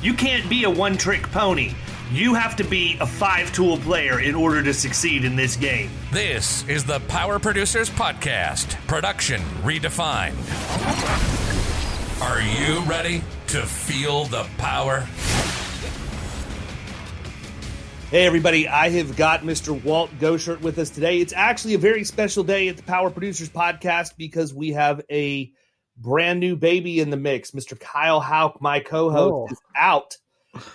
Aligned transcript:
You 0.00 0.14
can't 0.14 0.48
be 0.48 0.62
a 0.62 0.70
one 0.70 0.96
trick 0.96 1.28
pony. 1.32 1.72
You 2.12 2.32
have 2.34 2.54
to 2.56 2.64
be 2.64 2.96
a 3.00 3.06
five 3.06 3.52
tool 3.52 3.78
player 3.78 4.20
in 4.20 4.36
order 4.36 4.62
to 4.62 4.72
succeed 4.72 5.24
in 5.24 5.34
this 5.34 5.56
game. 5.56 5.90
This 6.12 6.66
is 6.68 6.84
the 6.84 7.00
Power 7.00 7.40
Producers 7.40 7.90
Podcast, 7.90 8.76
production 8.86 9.40
redefined. 9.64 10.36
Are 12.22 12.40
you 12.40 12.80
ready 12.82 13.24
to 13.48 13.62
feel 13.62 14.26
the 14.26 14.46
power? 14.56 15.00
Hey, 18.12 18.24
everybody, 18.24 18.68
I 18.68 18.90
have 18.90 19.16
got 19.16 19.40
Mr. 19.40 19.82
Walt 19.82 20.10
Goshert 20.20 20.60
with 20.60 20.78
us 20.78 20.90
today. 20.90 21.18
It's 21.18 21.32
actually 21.32 21.74
a 21.74 21.78
very 21.78 22.04
special 22.04 22.44
day 22.44 22.68
at 22.68 22.76
the 22.76 22.84
Power 22.84 23.10
Producers 23.10 23.48
Podcast 23.48 24.12
because 24.16 24.54
we 24.54 24.70
have 24.70 25.02
a 25.10 25.52
brand 25.98 26.40
new 26.40 26.56
baby 26.56 27.00
in 27.00 27.10
the 27.10 27.16
mix. 27.16 27.50
Mr. 27.50 27.78
Kyle 27.78 28.20
Hauk, 28.20 28.60
my 28.60 28.80
co 28.80 29.10
host, 29.10 29.32
oh. 29.32 29.48
is 29.50 29.60
out 29.76 30.16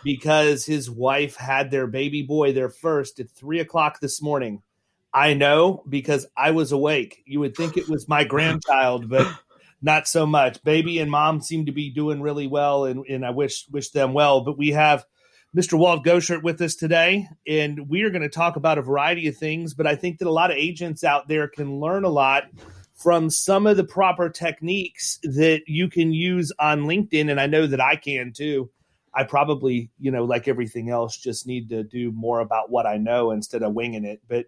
because 0.04 0.66
his 0.66 0.90
wife 0.90 1.36
had 1.36 1.72
their 1.72 1.88
baby 1.88 2.22
boy, 2.22 2.54
their 2.54 2.70
first, 2.70 3.20
at 3.20 3.30
three 3.32 3.60
o'clock 3.60 4.00
this 4.00 4.22
morning. 4.22 4.62
I 5.14 5.34
know 5.34 5.84
because 5.88 6.26
I 6.36 6.52
was 6.52 6.72
awake. 6.72 7.24
You 7.26 7.40
would 7.42 7.56
think 7.56 7.78
it 7.78 7.88
was 7.88 8.08
my 8.08 8.24
grandchild, 8.24 9.10
but 9.10 9.28
not 9.82 10.08
so 10.08 10.26
much. 10.26 10.64
Baby 10.64 11.00
and 11.00 11.12
mom 11.12 11.42
seem 11.42 11.68
to 11.68 11.72
be 11.72 11.92
doing 11.92 12.22
really 12.22 12.48
well, 12.48 12.86
and, 12.86 13.06
and 13.06 13.26
I 13.26 13.30
wish 13.30 13.68
wish 13.70 13.90
them 13.90 14.14
well. 14.14 14.42
But 14.42 14.58
we 14.58 14.70
have 14.70 15.06
Mr. 15.56 15.78
Walt 15.78 16.04
Goshert 16.04 16.42
with 16.42 16.60
us 16.62 16.74
today, 16.74 17.28
and 17.48 17.88
we 17.90 18.02
are 18.02 18.10
going 18.10 18.24
to 18.24 18.30
talk 18.30 18.56
about 18.56 18.80
a 18.80 18.82
variety 18.82 19.28
of 19.28 19.38
things. 19.38 19.76
But 19.76 19.86
I 19.86 19.96
think 19.96 20.18
that 20.18 20.28
a 20.28 20.32
lot 20.32 20.50
of 20.50 20.58
agents 20.58 21.04
out 21.04 21.28
there 21.28 21.48
can 21.48 21.80
learn 21.80 22.06
a 22.06 22.10
lot 22.10 22.46
from 23.04 23.30
some 23.30 23.68
of 23.68 23.78
the 23.78 23.84
proper 23.84 24.30
techniques 24.30 25.20
that 25.24 25.64
you 25.68 25.90
can 25.90 26.14
use 26.14 26.52
on 26.58 26.84
LinkedIn. 26.84 27.30
And 27.30 27.40
I 27.40 27.48
know 27.48 27.68
that 27.68 27.82
I 27.82 27.98
can 27.98 28.32
too. 28.32 28.72
I 29.14 29.24
probably, 29.26 29.92
you 30.00 30.10
know, 30.10 30.24
like 30.24 30.48
everything 30.48 30.90
else, 30.90 31.18
just 31.18 31.46
need 31.46 31.70
to 31.70 31.84
do 31.84 32.12
more 32.12 32.40
about 32.40 32.72
what 32.72 32.88
I 32.88 32.98
know 32.98 33.32
instead 33.32 33.62
of 33.62 33.74
winging 33.74 34.06
it. 34.06 34.22
But 34.28 34.46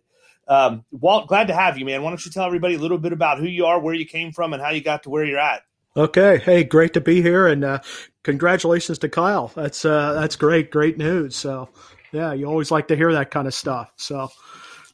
um, 0.48 0.86
Walt, 0.92 1.28
glad 1.28 1.48
to 1.48 1.54
have 1.54 1.78
you, 1.78 1.86
man. 1.86 2.02
Why 2.02 2.10
don't 2.10 2.26
you 2.26 2.32
tell 2.32 2.46
everybody 2.46 2.76
a 2.76 2.80
little 2.80 2.98
bit 2.98 3.14
about 3.14 3.40
who 3.40 3.46
you 3.46 3.66
are, 3.66 3.80
where 3.80 3.94
you 3.94 4.06
came 4.06 4.32
from, 4.32 4.54
and 4.54 4.62
how 4.62 4.72
you 4.72 4.82
got 4.82 5.04
to 5.04 5.10
where 5.10 5.26
you're 5.26 5.40
at? 5.40 5.62
Okay. 5.98 6.38
Hey, 6.38 6.64
great 6.64 6.94
to 6.94 7.02
be 7.02 7.22
here, 7.22 7.48
and 7.48 7.64
uh, 7.64 7.80
congratulations 8.24 9.00
to 9.00 9.10
Kyle. 9.10 9.52
That's 9.56 9.86
uh, 9.86 10.14
that's 10.14 10.36
great, 10.36 10.72
great 10.72 10.98
news. 10.98 11.36
So, 11.36 11.70
yeah, 12.12 12.34
you 12.34 12.46
always 12.46 12.72
like 12.72 12.88
to 12.90 12.96
hear 12.96 13.14
that 13.14 13.32
kind 13.32 13.48
of 13.48 13.54
stuff. 13.54 13.92
So, 13.98 14.30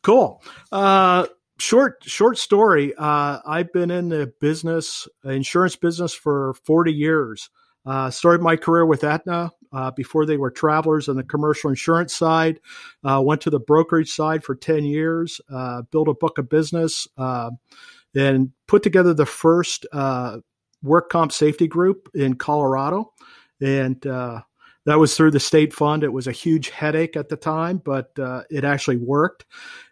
cool. 0.02 0.44
Uh, 0.72 1.28
short 1.62 2.04
short 2.04 2.38
story. 2.38 2.94
Uh, 2.98 3.40
I've 3.46 3.72
been 3.72 3.92
in 3.92 4.10
the 4.10 4.34
business, 4.42 5.08
insurance 5.24 5.76
business, 5.76 6.14
for 6.14 6.56
forty 6.66 6.92
years. 6.92 7.50
Uh, 7.86 8.10
started 8.10 8.42
my 8.42 8.56
career 8.56 8.86
with 8.86 9.04
Aetna 9.04 9.52
uh, 9.74 9.92
before 9.92 10.26
they 10.26 10.38
were 10.38 10.52
travelers 10.52 11.10
on 11.10 11.16
the 11.16 11.24
commercial 11.24 11.70
insurance 11.70 12.14
side. 12.14 12.60
Uh, 13.04 13.22
went 13.24 13.42
to 13.42 13.50
the 13.50 13.60
brokerage 13.60 14.12
side 14.12 14.44
for 14.44 14.54
10 14.54 14.86
years, 14.86 15.42
uh, 15.52 15.82
built 15.92 16.08
a 16.08 16.14
book 16.14 16.38
of 16.38 16.48
business, 16.48 17.08
uh, 17.18 17.50
and 18.14 18.52
put 18.68 18.84
together 18.84 19.16
the 19.16 19.26
first 19.26 19.88
work 20.84 21.10
comp 21.10 21.32
safety 21.32 21.68
group 21.68 22.08
in 22.14 22.36
Colorado. 22.36 23.14
And 23.60 24.06
that 24.86 25.00
was 25.00 25.16
through 25.16 25.32
the 25.32 25.40
state 25.40 25.74
fund. 25.74 26.04
It 26.04 26.14
was 26.14 26.28
a 26.28 26.32
huge 26.32 26.70
headache 26.70 27.16
at 27.16 27.30
the 27.30 27.38
time, 27.38 27.78
but 27.78 28.18
uh, 28.18 28.44
it 28.50 28.64
actually 28.64 28.98
worked. 28.98 29.46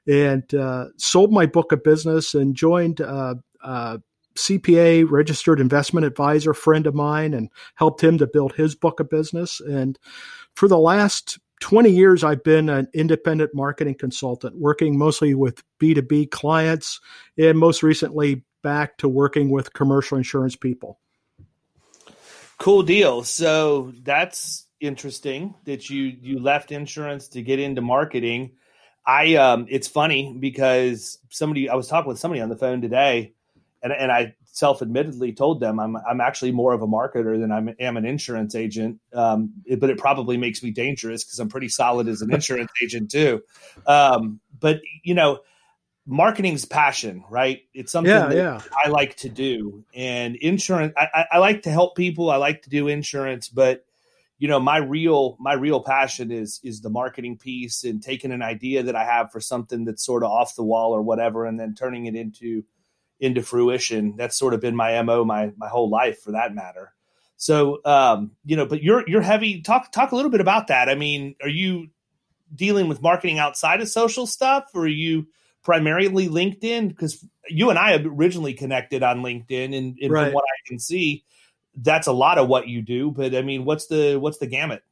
And 0.07 0.51
uh, 0.53 0.85
sold 0.97 1.31
my 1.31 1.45
book 1.45 1.71
of 1.71 1.83
business 1.83 2.33
and 2.33 2.55
joined 2.55 2.99
a 2.99 3.35
uh, 3.63 3.97
CPA, 4.35 5.09
registered 5.09 5.59
investment 5.59 6.05
advisor 6.05 6.53
friend 6.53 6.87
of 6.87 6.95
mine, 6.95 7.33
and 7.33 7.49
helped 7.75 8.03
him 8.03 8.17
to 8.17 8.27
build 8.27 8.53
his 8.53 8.73
book 8.73 8.99
of 8.99 9.09
business. 9.09 9.59
And 9.59 9.99
for 10.55 10.67
the 10.67 10.77
last 10.77 11.37
20 11.59 11.89
years, 11.89 12.23
I've 12.23 12.43
been 12.43 12.69
an 12.69 12.87
independent 12.93 13.51
marketing 13.53 13.95
consultant, 13.95 14.57
working 14.57 14.97
mostly 14.97 15.33
with 15.33 15.61
B2B 15.79 16.31
clients, 16.31 17.01
and 17.37 17.59
most 17.59 17.83
recently 17.83 18.43
back 18.63 18.97
to 18.99 19.09
working 19.09 19.49
with 19.49 19.73
commercial 19.73 20.17
insurance 20.17 20.55
people. 20.55 20.99
Cool 22.57 22.83
deal. 22.83 23.23
So 23.23 23.93
that's 24.03 24.65
interesting 24.79 25.55
that 25.65 25.89
you 25.89 26.03
you 26.21 26.39
left 26.39 26.71
insurance 26.71 27.27
to 27.29 27.41
get 27.41 27.59
into 27.59 27.81
marketing. 27.81 28.51
I 29.05 29.35
um 29.35 29.65
it's 29.69 29.87
funny 29.87 30.35
because 30.39 31.19
somebody 31.29 31.69
I 31.69 31.75
was 31.75 31.87
talking 31.87 32.09
with 32.09 32.19
somebody 32.19 32.41
on 32.41 32.49
the 32.49 32.57
phone 32.57 32.81
today 32.81 33.33
and 33.81 33.93
and 33.93 34.11
I 34.11 34.35
self-admittedly 34.51 35.33
told 35.33 35.59
them 35.59 35.79
I'm 35.79 35.97
I'm 35.97 36.21
actually 36.21 36.51
more 36.51 36.73
of 36.73 36.81
a 36.81 36.87
marketer 36.87 37.39
than 37.39 37.51
I 37.51 37.75
am 37.81 37.97
an 37.97 38.05
insurance 38.05 38.55
agent. 38.55 38.99
Um, 39.13 39.53
it, 39.65 39.79
but 39.79 39.89
it 39.89 39.97
probably 39.97 40.37
makes 40.37 40.63
me 40.63 40.71
dangerous 40.71 41.23
because 41.23 41.39
I'm 41.39 41.49
pretty 41.49 41.69
solid 41.69 42.07
as 42.07 42.21
an 42.21 42.33
insurance 42.33 42.71
agent 42.83 43.11
too. 43.11 43.41
Um, 43.87 44.39
but 44.59 44.81
you 45.03 45.13
know, 45.13 45.39
marketing's 46.05 46.65
passion, 46.65 47.23
right? 47.29 47.61
It's 47.73 47.91
something 47.91 48.11
yeah, 48.11 48.27
that 48.27 48.35
yeah. 48.35 48.61
I 48.83 48.89
like 48.89 49.15
to 49.17 49.29
do. 49.29 49.85
And 49.93 50.35
insurance, 50.35 50.93
I, 50.97 51.25
I, 51.31 51.37
like 51.37 51.63
to 51.63 51.71
help 51.71 51.95
people. 51.95 52.31
I 52.31 52.37
like 52.37 52.63
to 52.63 52.69
do 52.69 52.87
insurance, 52.87 53.47
but 53.47 53.85
you 54.39 54.47
know, 54.47 54.59
my 54.59 54.77
real 54.77 55.35
my 55.39 55.53
real 55.53 55.81
passion 55.81 56.31
is 56.31 56.61
is 56.63 56.81
the 56.81 56.89
marketing 56.89 57.37
piece 57.37 57.83
and 57.83 58.01
taking 58.01 58.31
an 58.31 58.41
idea 58.41 58.83
that 58.83 58.95
I 58.95 59.03
have 59.03 59.31
for 59.31 59.41
something 59.41 59.83
that's 59.83 60.03
sort 60.03 60.23
of 60.23 60.31
off 60.31 60.55
the 60.55 60.63
wall 60.63 60.93
or 60.93 61.01
whatever, 61.01 61.45
and 61.45 61.59
then 61.59 61.75
turning 61.75 62.05
it 62.05 62.15
into 62.15 62.63
into 63.19 63.43
fruition. 63.43 64.15
That's 64.15 64.37
sort 64.37 64.53
of 64.53 64.61
been 64.61 64.77
my 64.77 64.99
mo 65.01 65.25
my 65.25 65.51
my 65.57 65.67
whole 65.67 65.89
life, 65.89 66.21
for 66.21 66.31
that 66.31 66.55
matter. 66.55 66.93
So, 67.35 67.79
um, 67.85 68.31
you 68.45 68.55
know, 68.55 68.65
but 68.65 68.81
you're 68.81 69.03
you're 69.07 69.21
heavy. 69.21 69.61
Talk 69.61 69.91
talk 69.91 70.13
a 70.13 70.15
little 70.15 70.31
bit 70.31 70.41
about 70.41 70.67
that. 70.67 70.87
I 70.87 70.95
mean, 70.95 71.35
are 71.41 71.49
you 71.49 71.89
dealing 72.55 72.87
with 72.87 73.01
marketing 73.01 73.39
outside 73.39 73.81
of 73.81 73.89
social 73.89 74.25
stuff, 74.25 74.65
or 74.73 74.83
are 74.83 74.87
you 74.87 75.27
primarily 75.63 76.29
LinkedIn? 76.29 76.87
Because 76.87 77.25
you 77.49 77.69
and 77.69 77.77
I 77.77 77.95
originally 77.95 78.53
connected 78.53 79.03
on 79.03 79.21
LinkedIn, 79.21 79.77
and, 79.77 79.97
and 80.01 80.11
right. 80.11 80.25
from 80.25 80.33
what 80.33 80.45
I 80.45 80.59
can 80.67 80.79
see, 80.79 81.25
that's 81.75 82.07
a 82.07 82.11
lot 82.11 82.37
of 82.37 82.47
what 82.47 82.67
you 82.67 82.81
do. 82.81 83.11
But 83.11 83.35
I 83.35 83.41
mean, 83.41 83.65
what's 83.65 83.87
the 83.87 84.17
what's 84.17 84.37
the 84.37 84.47
gamut? 84.47 84.83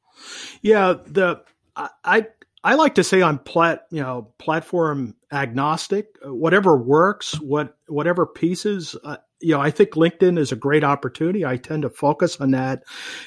Yeah, 0.61 0.95
the 1.05 1.41
I 1.75 2.27
I 2.63 2.75
like 2.75 2.95
to 2.95 3.03
say 3.03 3.21
I'm 3.21 3.39
plat 3.39 3.85
you 3.91 4.01
know 4.01 4.33
platform 4.37 5.15
agnostic. 5.31 6.17
Whatever 6.23 6.77
works, 6.77 7.39
what 7.39 7.77
whatever 7.87 8.25
pieces. 8.25 8.95
Uh, 9.03 9.17
you 9.39 9.53
know, 9.53 9.61
I 9.61 9.69
think 9.69 9.91
LinkedIn 9.91 10.39
is 10.39 10.51
a 10.51 10.55
great 10.55 10.83
opportunity. 10.83 11.45
I 11.45 11.57
tend 11.57 11.83
to 11.83 11.89
focus 11.89 12.41
on 12.41 12.51
that, 12.51 12.83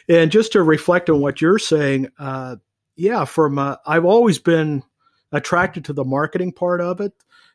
and 0.08 0.30
just 0.30 0.52
to 0.52 0.62
reflect 0.62 1.10
on 1.10 1.20
what 1.20 1.40
you're 1.40 1.58
saying. 1.58 2.08
Uh, 2.18 2.56
yeah, 2.96 3.24
from 3.24 3.58
uh, 3.58 3.76
I've 3.86 4.04
always 4.04 4.38
been 4.38 4.82
attracted 5.32 5.86
to 5.86 5.92
the 5.92 6.04
marketing 6.04 6.52
part 6.52 6.80
of 6.80 7.00
it. 7.00 7.12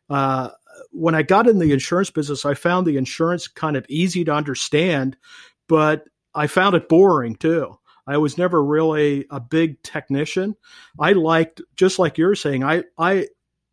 Uh, 0.09 0.49
when 0.91 1.15
I 1.15 1.23
got 1.23 1.47
in 1.47 1.59
the 1.59 1.71
insurance 1.71 2.09
business, 2.09 2.45
I 2.45 2.53
found 2.53 2.85
the 2.85 2.97
insurance 2.97 3.47
kind 3.47 3.77
of 3.77 3.85
easy 3.89 4.23
to 4.25 4.33
understand, 4.33 5.17
but 5.67 6.05
I 6.33 6.47
found 6.47 6.75
it 6.75 6.89
boring 6.89 7.35
too. 7.35 7.77
I 8.07 8.17
was 8.17 8.37
never 8.37 8.63
really 8.63 9.25
a 9.29 9.39
big 9.39 9.81
technician. 9.81 10.55
I 10.99 11.13
liked, 11.13 11.61
just 11.75 11.97
like 11.97 12.17
you're 12.17 12.35
saying, 12.35 12.63
I, 12.63 12.83
I, 12.97 13.27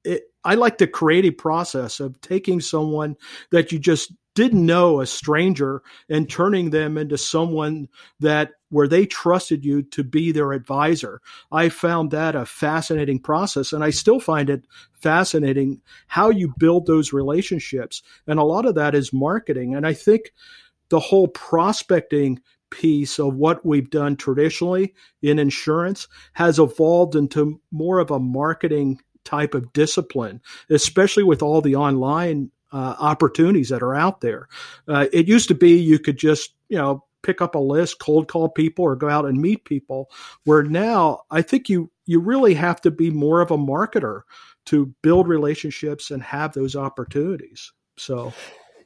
it, 0.04 0.22
I 0.44 0.54
like 0.54 0.78
the 0.78 0.86
creative 0.86 1.36
process 1.36 2.00
of 2.00 2.20
taking 2.20 2.60
someone 2.60 3.16
that 3.50 3.72
you 3.72 3.78
just 3.78 4.12
didn't 4.34 4.64
know 4.64 5.00
a 5.00 5.06
stranger 5.06 5.82
and 6.08 6.28
turning 6.28 6.70
them 6.70 6.96
into 6.96 7.18
someone 7.18 7.88
that 8.20 8.52
where 8.70 8.88
they 8.88 9.04
trusted 9.04 9.64
you 9.64 9.82
to 9.82 10.02
be 10.02 10.32
their 10.32 10.52
advisor. 10.52 11.20
I 11.50 11.68
found 11.68 12.10
that 12.10 12.34
a 12.34 12.46
fascinating 12.46 13.20
process 13.20 13.74
and 13.74 13.84
I 13.84 13.90
still 13.90 14.18
find 14.18 14.48
it 14.48 14.66
fascinating 14.94 15.82
how 16.06 16.30
you 16.30 16.54
build 16.56 16.86
those 16.86 17.12
relationships. 17.12 18.02
And 18.26 18.38
a 18.38 18.44
lot 18.44 18.64
of 18.64 18.74
that 18.76 18.94
is 18.94 19.12
marketing. 19.12 19.74
And 19.74 19.86
I 19.86 19.92
think 19.92 20.32
the 20.92 21.00
whole 21.00 21.28
prospecting 21.28 22.38
piece 22.70 23.18
of 23.18 23.34
what 23.34 23.64
we've 23.64 23.88
done 23.88 24.14
traditionally 24.14 24.92
in 25.22 25.38
insurance 25.38 26.06
has 26.34 26.58
evolved 26.58 27.16
into 27.16 27.58
more 27.70 27.98
of 27.98 28.10
a 28.10 28.18
marketing 28.18 29.00
type 29.24 29.54
of 29.54 29.72
discipline, 29.72 30.38
especially 30.68 31.22
with 31.22 31.40
all 31.40 31.62
the 31.62 31.74
online 31.74 32.50
uh, 32.72 32.94
opportunities 32.98 33.70
that 33.70 33.82
are 33.82 33.94
out 33.94 34.20
there. 34.20 34.48
Uh, 34.86 35.06
it 35.14 35.26
used 35.26 35.48
to 35.48 35.54
be 35.54 35.78
you 35.78 35.98
could 35.98 36.18
just, 36.18 36.54
you 36.68 36.76
know, 36.76 37.02
pick 37.22 37.40
up 37.40 37.54
a 37.54 37.58
list, 37.58 37.98
cold 37.98 38.28
call 38.28 38.50
people, 38.50 38.84
or 38.84 38.94
go 38.94 39.08
out 39.08 39.24
and 39.24 39.40
meet 39.40 39.64
people. 39.64 40.10
Where 40.44 40.62
now, 40.62 41.22
I 41.30 41.40
think 41.40 41.70
you 41.70 41.90
you 42.04 42.20
really 42.20 42.52
have 42.52 42.82
to 42.82 42.90
be 42.90 43.10
more 43.10 43.40
of 43.40 43.50
a 43.50 43.56
marketer 43.56 44.22
to 44.66 44.92
build 45.00 45.26
relationships 45.26 46.10
and 46.10 46.22
have 46.22 46.52
those 46.52 46.76
opportunities. 46.76 47.72
So. 47.96 48.34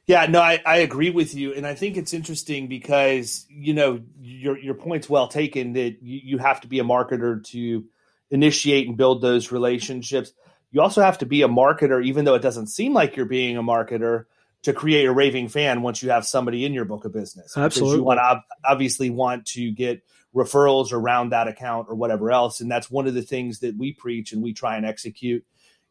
Yeah, 0.07 0.25
no, 0.25 0.41
I, 0.41 0.61
I 0.65 0.77
agree 0.77 1.09
with 1.09 1.35
you, 1.35 1.53
and 1.53 1.67
I 1.67 1.75
think 1.75 1.97
it's 1.97 2.13
interesting 2.13 2.67
because 2.67 3.45
you 3.49 3.73
know 3.73 4.01
your 4.19 4.57
your 4.57 4.73
point's 4.73 5.09
well 5.09 5.27
taken 5.27 5.73
that 5.73 6.01
you, 6.01 6.21
you 6.23 6.37
have 6.37 6.61
to 6.61 6.67
be 6.67 6.79
a 6.79 6.83
marketer 6.83 7.43
to 7.47 7.85
initiate 8.31 8.87
and 8.87 8.97
build 8.97 9.21
those 9.21 9.51
relationships 9.51 10.31
you 10.71 10.81
also 10.81 11.01
have 11.01 11.17
to 11.19 11.25
be 11.25 11.41
a 11.41 11.47
marketer, 11.47 12.03
even 12.03 12.25
though 12.25 12.35
it 12.35 12.41
doesn't 12.41 12.67
seem 12.67 12.93
like 12.93 13.15
you're 13.15 13.25
being 13.25 13.57
a 13.57 13.63
marketer, 13.63 14.25
to 14.63 14.73
create 14.73 15.05
a 15.05 15.11
raving 15.13 15.47
fan 15.47 15.81
once 15.81 16.01
you 16.01 16.09
have 16.09 16.25
somebody 16.25 16.65
in 16.65 16.73
your 16.73 16.83
book 16.83 17.05
of 17.05 17.13
business. 17.13 17.55
Absolutely. 17.55 17.97
you 17.97 18.03
want 18.03 18.19
to 18.19 18.43
obviously 18.65 19.09
want 19.09 19.45
to 19.45 19.71
get 19.71 20.03
referrals 20.35 20.91
around 20.91 21.29
that 21.29 21.47
account 21.47 21.87
or 21.89 21.95
whatever 21.95 22.31
else. 22.31 22.59
And 22.59 22.69
that's 22.69 22.91
one 22.91 23.07
of 23.07 23.13
the 23.13 23.21
things 23.21 23.59
that 23.59 23.77
we 23.77 23.93
preach 23.93 24.33
and 24.33 24.43
we 24.43 24.53
try 24.53 24.75
and 24.75 24.85
execute 24.85 25.45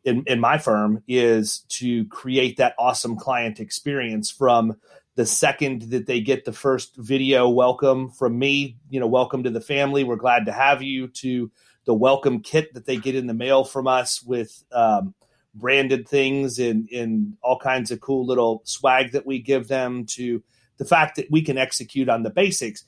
in, 0.06 0.23
in 0.29 0.41
my 0.41 0.56
firm 0.56 1.03
is 1.08 1.64
to 1.69 2.06
create 2.06 2.56
that 2.56 2.76
awesome 2.79 3.17
client 3.17 3.58
experience 3.58 4.31
from 4.31 4.76
the 5.17 5.26
second 5.26 5.82
that 5.91 6.06
they 6.06 6.20
get 6.20 6.44
the 6.44 6.53
first 6.53 6.94
video 6.97 7.49
welcome 7.49 8.11
from 8.11 8.38
me, 8.38 8.76
you 8.88 9.00
know, 9.00 9.08
welcome 9.08 9.43
to 9.43 9.50
the 9.50 9.61
family. 9.61 10.05
We're 10.05 10.17
glad 10.17 10.47
to 10.47 10.53
have 10.53 10.81
you 10.81 11.08
to 11.08 11.50
the 11.87 11.94
welcome 11.94 12.41
kit 12.41 12.73
that 12.75 12.87
they 12.87 12.97
get 12.99 13.17
in 13.17 13.26
the 13.26 13.35
mail 13.35 13.64
from 13.64 13.88
us 13.88 14.23
with 14.23 14.62
um, 14.70 15.12
branded 15.55 16.06
things 16.06 16.61
and, 16.61 16.88
and 16.91 17.37
all 17.43 17.58
kinds 17.58 17.91
of 17.91 18.00
cool 18.00 18.25
little 18.25 18.62
swag 18.64 19.11
that 19.12 19.26
we 19.26 19.41
give 19.41 19.67
them 19.67 20.06
to 20.06 20.41
the 20.76 20.85
fact 20.85 21.17
that 21.17 21.31
we 21.31 21.43
can 21.43 21.58
execute 21.58 22.08
on 22.08 22.23
the 22.23 22.31
basics. 22.31 22.85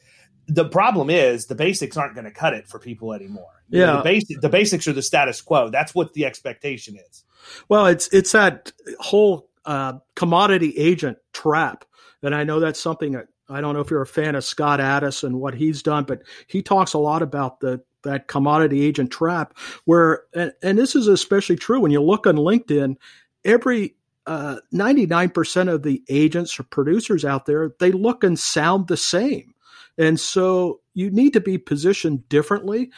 The 0.49 0.69
problem 0.69 1.11
is 1.11 1.47
the 1.47 1.55
basics 1.55 1.97
aren't 1.97 2.15
going 2.15 2.25
to 2.25 2.31
cut 2.31 2.55
it 2.55 2.67
for 2.67 2.79
people 2.79 3.13
anymore. 3.13 3.63
Yeah, 3.69 3.87
know, 3.87 3.97
the, 3.99 4.03
basic, 4.03 4.41
the 4.41 4.49
basics 4.49 4.89
are 4.89 4.93
the 4.93 5.03
status 5.03 5.41
quo. 5.41 5.69
That's 5.69 5.95
what 5.95 6.15
the 6.15 6.25
expectation 6.25 6.97
is. 6.97 7.25
Well, 7.69 7.87
it's 7.87 8.09
it's 8.09 8.33
that 8.33 8.73
whole 8.99 9.49
uh, 9.65 9.95
commodity 10.17 10.77
agent 10.79 11.19
trap, 11.33 11.85
and 12.23 12.35
I 12.35 12.45
know 12.45 12.61
that's 12.61 12.81
something 12.81 13.13
that 13.13 13.29
I 13.49 13.61
don't 13.61 13.75
know 13.75 13.81
if 13.81 13.91
you're 13.91 14.03
a 14.03 14.07
fan 14.07 14.35
of 14.35 14.45
Scott 14.45 14.81
Addis 14.81 15.23
and 15.23 15.41
what 15.41 15.55
he's 15.55 15.83
done, 15.83 16.05
but 16.05 16.23
he 16.47 16.63
talks 16.63 16.93
a 16.95 16.99
lot 16.99 17.23
about 17.23 17.61
the 17.61 17.83
that 18.03 18.29
commodity 18.29 18.85
agent 18.85 19.11
trap 19.11 19.57
where 19.85 20.23
and, 20.35 20.53
and 20.63 20.79
this 20.79 20.95
is 20.95 21.09
especially 21.09 21.57
true 21.57 21.81
when 21.81 21.91
you 21.91 22.01
look 22.01 22.27
on 22.27 22.37
linkedin 22.37 22.97
every 23.45 23.95
uh, 24.27 24.61
99% 24.75 25.73
of 25.73 25.83
the 25.83 26.03
agents 26.09 26.61
or 26.61 26.63
producers 26.65 27.25
out 27.25 27.47
there 27.47 27.75
they 27.81 27.91
look 27.91 28.23
and 28.23 28.39
sound 28.39 28.87
the 28.87 28.97
same 28.97 29.53
and 29.99 30.19
so 30.19 30.81
you 30.95 31.11
need 31.11 31.33
to 31.33 31.41
be 31.41 31.59
positioned 31.59 32.29
differently 32.29 32.91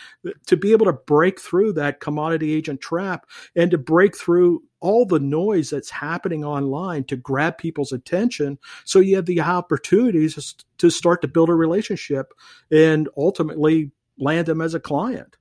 to 0.46 0.56
be 0.56 0.72
able 0.72 0.86
to 0.86 0.92
break 0.92 1.40
through 1.40 1.72
that 1.72 2.00
commodity 2.00 2.54
agent 2.54 2.80
trap 2.80 3.26
and 3.56 3.70
to 3.70 3.78
break 3.78 4.16
through 4.16 4.62
all 4.80 5.04
the 5.04 5.20
noise 5.20 5.70
that's 5.70 5.90
happening 5.90 6.44
online 6.44 7.04
to 7.04 7.16
grab 7.16 7.58
people's 7.58 7.92
attention 7.92 8.58
so 8.84 8.98
you 8.98 9.16
have 9.16 9.26
the 9.26 9.40
opportunities 9.40 10.54
to 10.78 10.90
start 10.90 11.22
to 11.22 11.28
build 11.28 11.48
a 11.48 11.54
relationship 11.54 12.32
and 12.70 13.08
ultimately 13.16 13.90
land 14.18 14.46
them 14.46 14.60
as 14.60 14.74
a 14.74 14.80
client. 14.80 15.36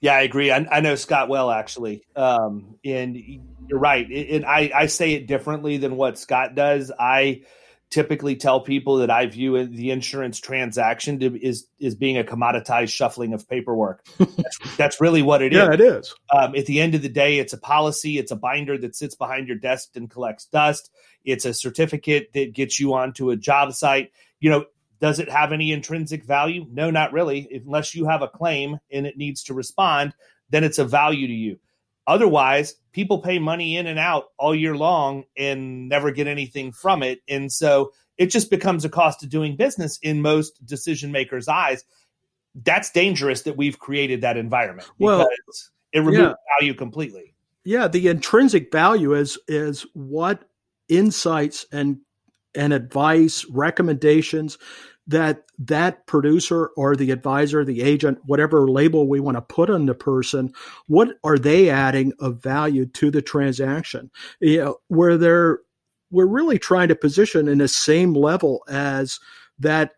Yeah, 0.00 0.14
I 0.14 0.22
agree. 0.22 0.50
I, 0.50 0.66
I 0.70 0.80
know 0.80 0.96
Scott 0.96 1.28
well, 1.28 1.50
actually. 1.50 2.04
Um, 2.16 2.76
and 2.84 3.16
you're 3.68 3.78
right. 3.78 4.08
And 4.10 4.44
I, 4.44 4.72
I 4.74 4.86
say 4.86 5.12
it 5.12 5.28
differently 5.28 5.76
than 5.76 5.96
what 5.96 6.18
Scott 6.18 6.56
does. 6.56 6.90
I 6.98 7.42
typically 7.92 8.34
tell 8.34 8.60
people 8.60 8.96
that 8.96 9.10
I 9.10 9.26
view 9.26 9.66
the 9.66 9.90
insurance 9.90 10.40
transaction 10.40 11.20
to, 11.20 11.36
is 11.40 11.66
is 11.78 11.94
being 11.94 12.16
a 12.16 12.24
commoditized 12.24 12.88
shuffling 12.88 13.34
of 13.34 13.48
paperwork. 13.48 14.04
that's, 14.18 14.76
that's, 14.76 15.00
really 15.00 15.22
what 15.22 15.42
it 15.42 15.52
yeah, 15.52 15.68
is. 15.68 15.74
it 15.74 15.80
is. 15.80 16.14
Um, 16.34 16.56
at 16.56 16.66
the 16.66 16.80
end 16.80 16.94
of 16.94 17.02
the 17.02 17.08
day, 17.08 17.38
it's 17.38 17.52
a 17.52 17.58
policy. 17.58 18.18
It's 18.18 18.32
a 18.32 18.36
binder 18.36 18.78
that 18.78 18.96
sits 18.96 19.14
behind 19.14 19.46
your 19.46 19.58
desk 19.58 19.90
and 19.94 20.10
collects 20.10 20.46
dust. 20.46 20.90
It's 21.24 21.44
a 21.44 21.54
certificate 21.54 22.32
that 22.32 22.54
gets 22.54 22.80
you 22.80 22.94
onto 22.94 23.30
a 23.30 23.36
job 23.36 23.74
site. 23.74 24.10
You 24.40 24.50
know, 24.50 24.64
does 25.00 25.18
it 25.18 25.28
have 25.28 25.52
any 25.52 25.70
intrinsic 25.70 26.24
value? 26.24 26.66
No, 26.70 26.90
not 26.90 27.12
really. 27.12 27.62
Unless 27.64 27.94
you 27.94 28.06
have 28.06 28.22
a 28.22 28.28
claim 28.28 28.80
and 28.90 29.06
it 29.06 29.18
needs 29.18 29.44
to 29.44 29.54
respond, 29.54 30.14
then 30.50 30.64
it's 30.64 30.78
a 30.78 30.84
value 30.84 31.26
to 31.26 31.32
you. 31.32 31.58
Otherwise, 32.06 32.74
people 32.92 33.20
pay 33.20 33.38
money 33.38 33.76
in 33.76 33.86
and 33.86 33.98
out 33.98 34.26
all 34.38 34.54
year 34.54 34.76
long 34.76 35.24
and 35.36 35.88
never 35.88 36.10
get 36.10 36.26
anything 36.26 36.72
from 36.72 37.02
it. 37.02 37.20
And 37.28 37.52
so 37.52 37.92
it 38.18 38.26
just 38.26 38.50
becomes 38.50 38.84
a 38.84 38.88
cost 38.88 39.22
of 39.22 39.30
doing 39.30 39.56
business 39.56 39.98
in 40.02 40.20
most 40.20 40.64
decision 40.66 41.12
makers' 41.12 41.48
eyes. 41.48 41.84
That's 42.54 42.90
dangerous 42.90 43.42
that 43.42 43.56
we've 43.56 43.78
created 43.78 44.20
that 44.20 44.36
environment 44.36 44.90
well, 44.98 45.26
it 45.92 46.00
removes 46.00 46.18
yeah. 46.18 46.58
value 46.58 46.74
completely. 46.74 47.34
Yeah, 47.64 47.88
the 47.88 48.08
intrinsic 48.08 48.72
value 48.72 49.14
is 49.14 49.38
is 49.48 49.86
what 49.94 50.44
insights 50.88 51.64
and 51.72 51.98
and 52.54 52.72
advice, 52.72 53.46
recommendations 53.46 54.58
that 55.06 55.44
that 55.58 56.06
producer 56.06 56.70
or 56.76 56.94
the 56.94 57.10
advisor, 57.10 57.64
the 57.64 57.82
agent, 57.82 58.18
whatever 58.24 58.68
label 58.68 59.08
we 59.08 59.20
want 59.20 59.36
to 59.36 59.42
put 59.42 59.70
on 59.70 59.86
the 59.86 59.94
person, 59.94 60.52
what 60.86 61.16
are 61.24 61.38
they 61.38 61.70
adding 61.70 62.12
of 62.20 62.42
value 62.42 62.86
to 62.86 63.10
the 63.10 63.22
transaction? 63.22 64.10
You 64.40 64.58
know, 64.58 64.76
where 64.88 65.16
they're 65.16 65.60
we're 66.10 66.26
really 66.26 66.58
trying 66.58 66.88
to 66.88 66.94
position 66.94 67.48
in 67.48 67.58
the 67.58 67.68
same 67.68 68.12
level 68.12 68.62
as 68.68 69.18
that 69.58 69.92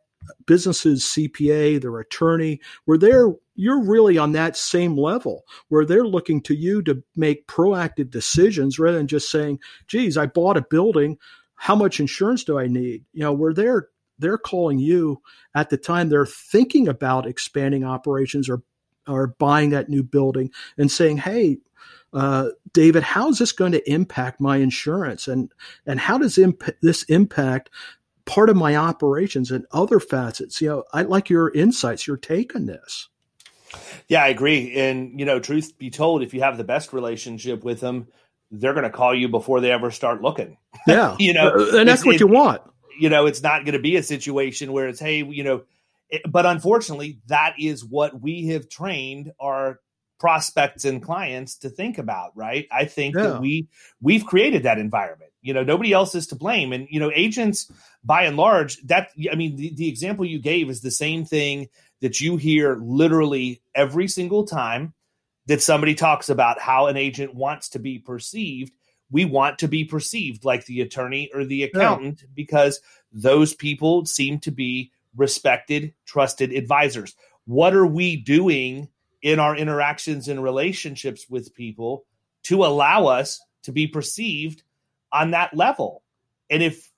business's 0.46 1.04
CPA, 1.04 1.82
their 1.82 1.99
attorney, 1.99 2.61
where 2.84 2.99
they're 2.99 3.32
you're 3.56 3.82
really 3.82 4.18
on 4.18 4.32
that 4.32 4.56
same 4.56 4.96
level 4.96 5.44
where 5.68 5.84
they're 5.84 6.06
looking 6.06 6.40
to 6.42 6.54
you 6.54 6.82
to 6.82 7.02
make 7.14 7.46
proactive 7.46 8.11
decisions 8.11 8.78
rather 8.78 8.96
than 8.96 9.06
just 9.06 9.30
saying, 9.30 9.61
geez, 9.87 10.16
I 10.16 10.26
bought 10.26 10.56
a 10.56 10.66
building. 10.68 11.18
How 11.54 11.76
much 11.76 12.00
insurance 12.00 12.42
do 12.42 12.58
I 12.58 12.66
need? 12.66 13.04
You 13.12 13.20
know, 13.20 13.32
where 13.32 13.54
they're 13.54 13.88
they're 14.18 14.38
calling 14.38 14.78
you 14.78 15.21
at 15.54 15.71
the 15.71 15.76
time 15.76 16.09
they're 16.09 16.26
thinking 16.26 16.88
about 16.88 17.26
expanding 17.26 17.85
operations 17.85 18.49
or 18.49 18.62
or 19.06 19.28
buying 19.38 19.71
that 19.71 19.88
new 19.88 20.02
building 20.02 20.50
and 20.78 20.90
saying, 20.90 21.18
"Hey, 21.18 21.59
uh, 22.12 22.50
David, 22.73 23.02
how 23.02 23.28
is 23.28 23.38
this 23.38 23.52
going 23.52 23.73
to 23.73 23.90
impact 23.90 24.40
my 24.40 24.59
insurance, 24.59 25.28
and 25.28 25.52
and 25.87 26.00
how 26.00 26.18
does 26.18 26.38
imp- 26.38 26.80
this 26.80 27.02
impact 27.04 27.71
part 28.25 28.49
of 28.49 28.56
my 28.56 28.76
operations 28.76 29.50
and 29.50 29.66
other 29.73 30.00
facets?" 30.00 30.61
You 30.61 30.68
know, 30.68 30.85
I 30.92 31.02
like 31.02 31.28
your 31.28 31.52
insights, 31.52 32.06
your 32.06 32.16
take 32.16 32.54
on 32.54 32.66
this. 32.66 33.09
Yeah, 34.09 34.23
I 34.23 34.28
agree. 34.28 34.75
And 34.75 35.18
you 35.18 35.26
know, 35.26 35.40
truth 35.40 35.76
be 35.78 35.90
told, 35.90 36.23
if 36.23 36.33
you 36.33 36.40
have 36.40 36.56
the 36.56 36.64
best 36.64 36.92
relationship 36.92 37.64
with 37.64 37.80
them, 37.80 38.09
they're 38.50 38.73
going 38.73 38.85
to 38.85 38.90
call 38.90 39.14
you 39.14 39.28
before 39.28 39.61
they 39.61 39.73
ever 39.73 39.90
start 39.90 40.23
looking. 40.23 40.56
Yeah, 40.87 41.16
you 41.18 41.35
know, 41.35 41.71
and 41.75 41.88
that's 41.88 42.06
what 42.06 42.21
you 42.21 42.28
want 42.28 42.62
you 42.98 43.08
know, 43.08 43.26
it's 43.26 43.42
not 43.42 43.64
going 43.64 43.74
to 43.74 43.78
be 43.78 43.96
a 43.96 44.02
situation 44.02 44.72
where 44.72 44.88
it's, 44.88 45.00
hey, 45.00 45.24
you 45.24 45.44
know, 45.44 45.62
it, 46.08 46.22
but 46.28 46.46
unfortunately, 46.46 47.18
that 47.26 47.54
is 47.58 47.84
what 47.84 48.20
we 48.20 48.48
have 48.48 48.68
trained 48.68 49.32
our 49.40 49.80
prospects 50.18 50.84
and 50.84 51.02
clients 51.02 51.56
to 51.58 51.68
think 51.68 51.98
about, 51.98 52.32
right? 52.34 52.66
I 52.70 52.84
think 52.84 53.14
yeah. 53.14 53.22
that 53.22 53.40
we 53.40 53.68
we've 54.00 54.24
created 54.24 54.62
that 54.62 54.78
environment. 54.78 55.32
You 55.42 55.52
know, 55.52 55.62
nobody 55.62 55.92
else 55.92 56.14
is 56.14 56.28
to 56.28 56.36
blame, 56.36 56.72
and 56.72 56.86
you 56.90 57.00
know, 57.00 57.12
agents 57.14 57.70
by 58.02 58.24
and 58.24 58.36
large, 58.36 58.80
that 58.84 59.10
I 59.30 59.34
mean, 59.34 59.56
the, 59.56 59.74
the 59.74 59.88
example 59.88 60.24
you 60.24 60.38
gave 60.38 60.70
is 60.70 60.80
the 60.80 60.90
same 60.90 61.24
thing 61.24 61.68
that 62.00 62.20
you 62.20 62.36
hear 62.36 62.76
literally 62.76 63.62
every 63.74 64.08
single 64.08 64.44
time 64.44 64.94
that 65.46 65.62
somebody 65.62 65.94
talks 65.94 66.28
about 66.28 66.60
how 66.60 66.86
an 66.86 66.96
agent 66.96 67.34
wants 67.34 67.70
to 67.70 67.78
be 67.78 67.98
perceived 67.98 68.72
we 69.14 69.25
want 69.25 69.61
to 69.61 69.68
be 69.68 69.85
perceived 69.85 70.44
like 70.44 70.66
the 70.66 70.80
attorney 70.80 71.30
or 71.33 71.44
the 71.44 71.62
accountant 71.62 72.23
yeah. 72.23 72.28
because 72.35 72.80
those 73.12 73.54
people 73.54 74.04
seem 74.04 74.40
to 74.40 74.50
be 74.50 74.90
respected, 75.16 75.94
trusted 76.04 76.50
advisors. 76.50 77.14
What 77.44 77.76
are 77.76 77.87
we 77.87 78.16
doing 78.16 78.88
in 79.23 79.38
our 79.38 79.56
interactions 79.56 80.26
and 80.26 80.42
relationships 80.42 81.30
with 81.30 81.54
people 81.54 82.04
to 82.42 82.64
allow 82.64 83.06
us 83.06 83.40
to 83.62 83.71
be 83.71 83.87
perceived 83.87 84.64
on 85.12 85.30
that 85.30 85.54
level? 85.56 86.02
And 86.50 86.61
if 86.61 86.90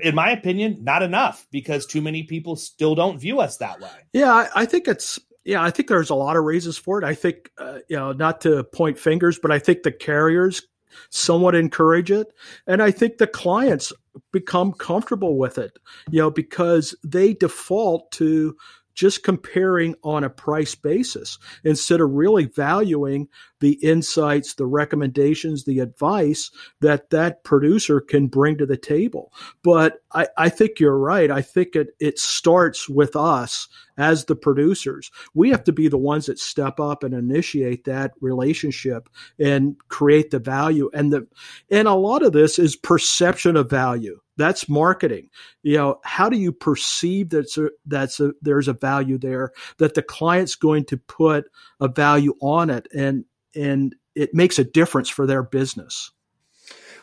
in 0.00 0.14
my 0.14 0.30
opinion, 0.30 0.82
not 0.82 1.02
enough 1.02 1.46
because 1.50 1.84
too 1.84 2.00
many 2.00 2.22
people 2.22 2.56
still 2.56 2.94
don't 2.94 3.18
view 3.18 3.40
us 3.40 3.58
that 3.58 3.78
way. 3.78 3.90
Yeah, 4.14 4.32
I, 4.32 4.62
I 4.62 4.64
think 4.64 4.88
it's 4.88 5.18
yeah, 5.44 5.62
I 5.62 5.70
think 5.70 5.90
there's 5.90 6.08
a 6.08 6.14
lot 6.14 6.36
of 6.36 6.44
reasons 6.44 6.78
for 6.78 6.98
it. 6.98 7.04
I 7.04 7.14
think 7.14 7.50
uh, 7.58 7.80
you 7.90 7.96
know, 7.98 8.12
not 8.12 8.40
to 8.42 8.64
point 8.64 8.98
fingers, 8.98 9.38
but 9.38 9.50
I 9.50 9.58
think 9.58 9.82
the 9.82 9.92
carriers 9.92 10.62
somewhat 11.10 11.54
encourage 11.54 12.10
it, 12.10 12.28
and 12.66 12.82
I 12.82 12.90
think 12.90 13.18
the 13.18 13.26
clients 13.26 13.92
become 14.32 14.72
comfortable 14.72 15.36
with 15.36 15.58
it. 15.58 15.78
You 16.10 16.20
know, 16.20 16.30
because 16.30 16.94
they 17.04 17.34
default 17.34 18.10
to 18.12 18.56
just 18.94 19.22
comparing 19.22 19.94
on 20.02 20.24
a 20.24 20.30
price 20.30 20.74
basis 20.74 21.38
instead 21.64 22.00
of 22.00 22.10
really 22.10 22.46
valuing 22.46 23.28
the 23.60 23.74
insights, 23.74 24.54
the 24.54 24.66
recommendations, 24.66 25.64
the 25.64 25.78
advice 25.78 26.50
that 26.80 27.10
that 27.10 27.44
producer 27.44 28.00
can 28.00 28.26
bring 28.26 28.58
to 28.58 28.66
the 28.66 28.76
table. 28.76 29.32
But 29.62 30.00
I, 30.12 30.26
I 30.36 30.48
think 30.48 30.80
you're 30.80 30.98
right. 30.98 31.30
I 31.30 31.42
think 31.42 31.76
it, 31.76 31.88
it 32.00 32.18
starts 32.18 32.88
with 32.88 33.14
us 33.14 33.68
as 33.96 34.24
the 34.24 34.34
producers. 34.36 35.10
We 35.34 35.50
have 35.50 35.64
to 35.64 35.72
be 35.72 35.88
the 35.88 35.98
ones 35.98 36.26
that 36.26 36.38
step 36.38 36.80
up 36.80 37.04
and 37.04 37.14
initiate 37.14 37.84
that 37.84 38.12
relationship 38.20 39.08
and 39.38 39.76
create 39.88 40.30
the 40.30 40.38
value. 40.38 40.90
And 40.92 41.12
the, 41.12 41.26
and 41.70 41.86
a 41.86 41.94
lot 41.94 42.24
of 42.24 42.32
this 42.32 42.58
is 42.58 42.74
perception 42.74 43.56
of 43.56 43.70
value 43.70 44.18
that's 44.36 44.68
marketing. 44.68 45.28
You 45.62 45.76
know 45.76 46.00
how 46.04 46.28
do 46.28 46.38
you 46.38 46.52
perceive 46.52 47.30
that 47.30 47.70
that's 47.86 48.20
a, 48.20 48.32
there's 48.40 48.68
a 48.68 48.72
value 48.72 49.18
there 49.18 49.52
that 49.78 49.94
the 49.94 50.02
client's 50.02 50.54
going 50.54 50.84
to 50.86 50.96
put 50.96 51.44
a 51.80 51.88
value 51.88 52.34
on 52.40 52.70
it 52.70 52.88
and 52.94 53.24
and 53.54 53.94
it 54.14 54.34
makes 54.34 54.58
a 54.58 54.64
difference 54.64 55.08
for 55.08 55.26
their 55.26 55.42
business? 55.42 56.10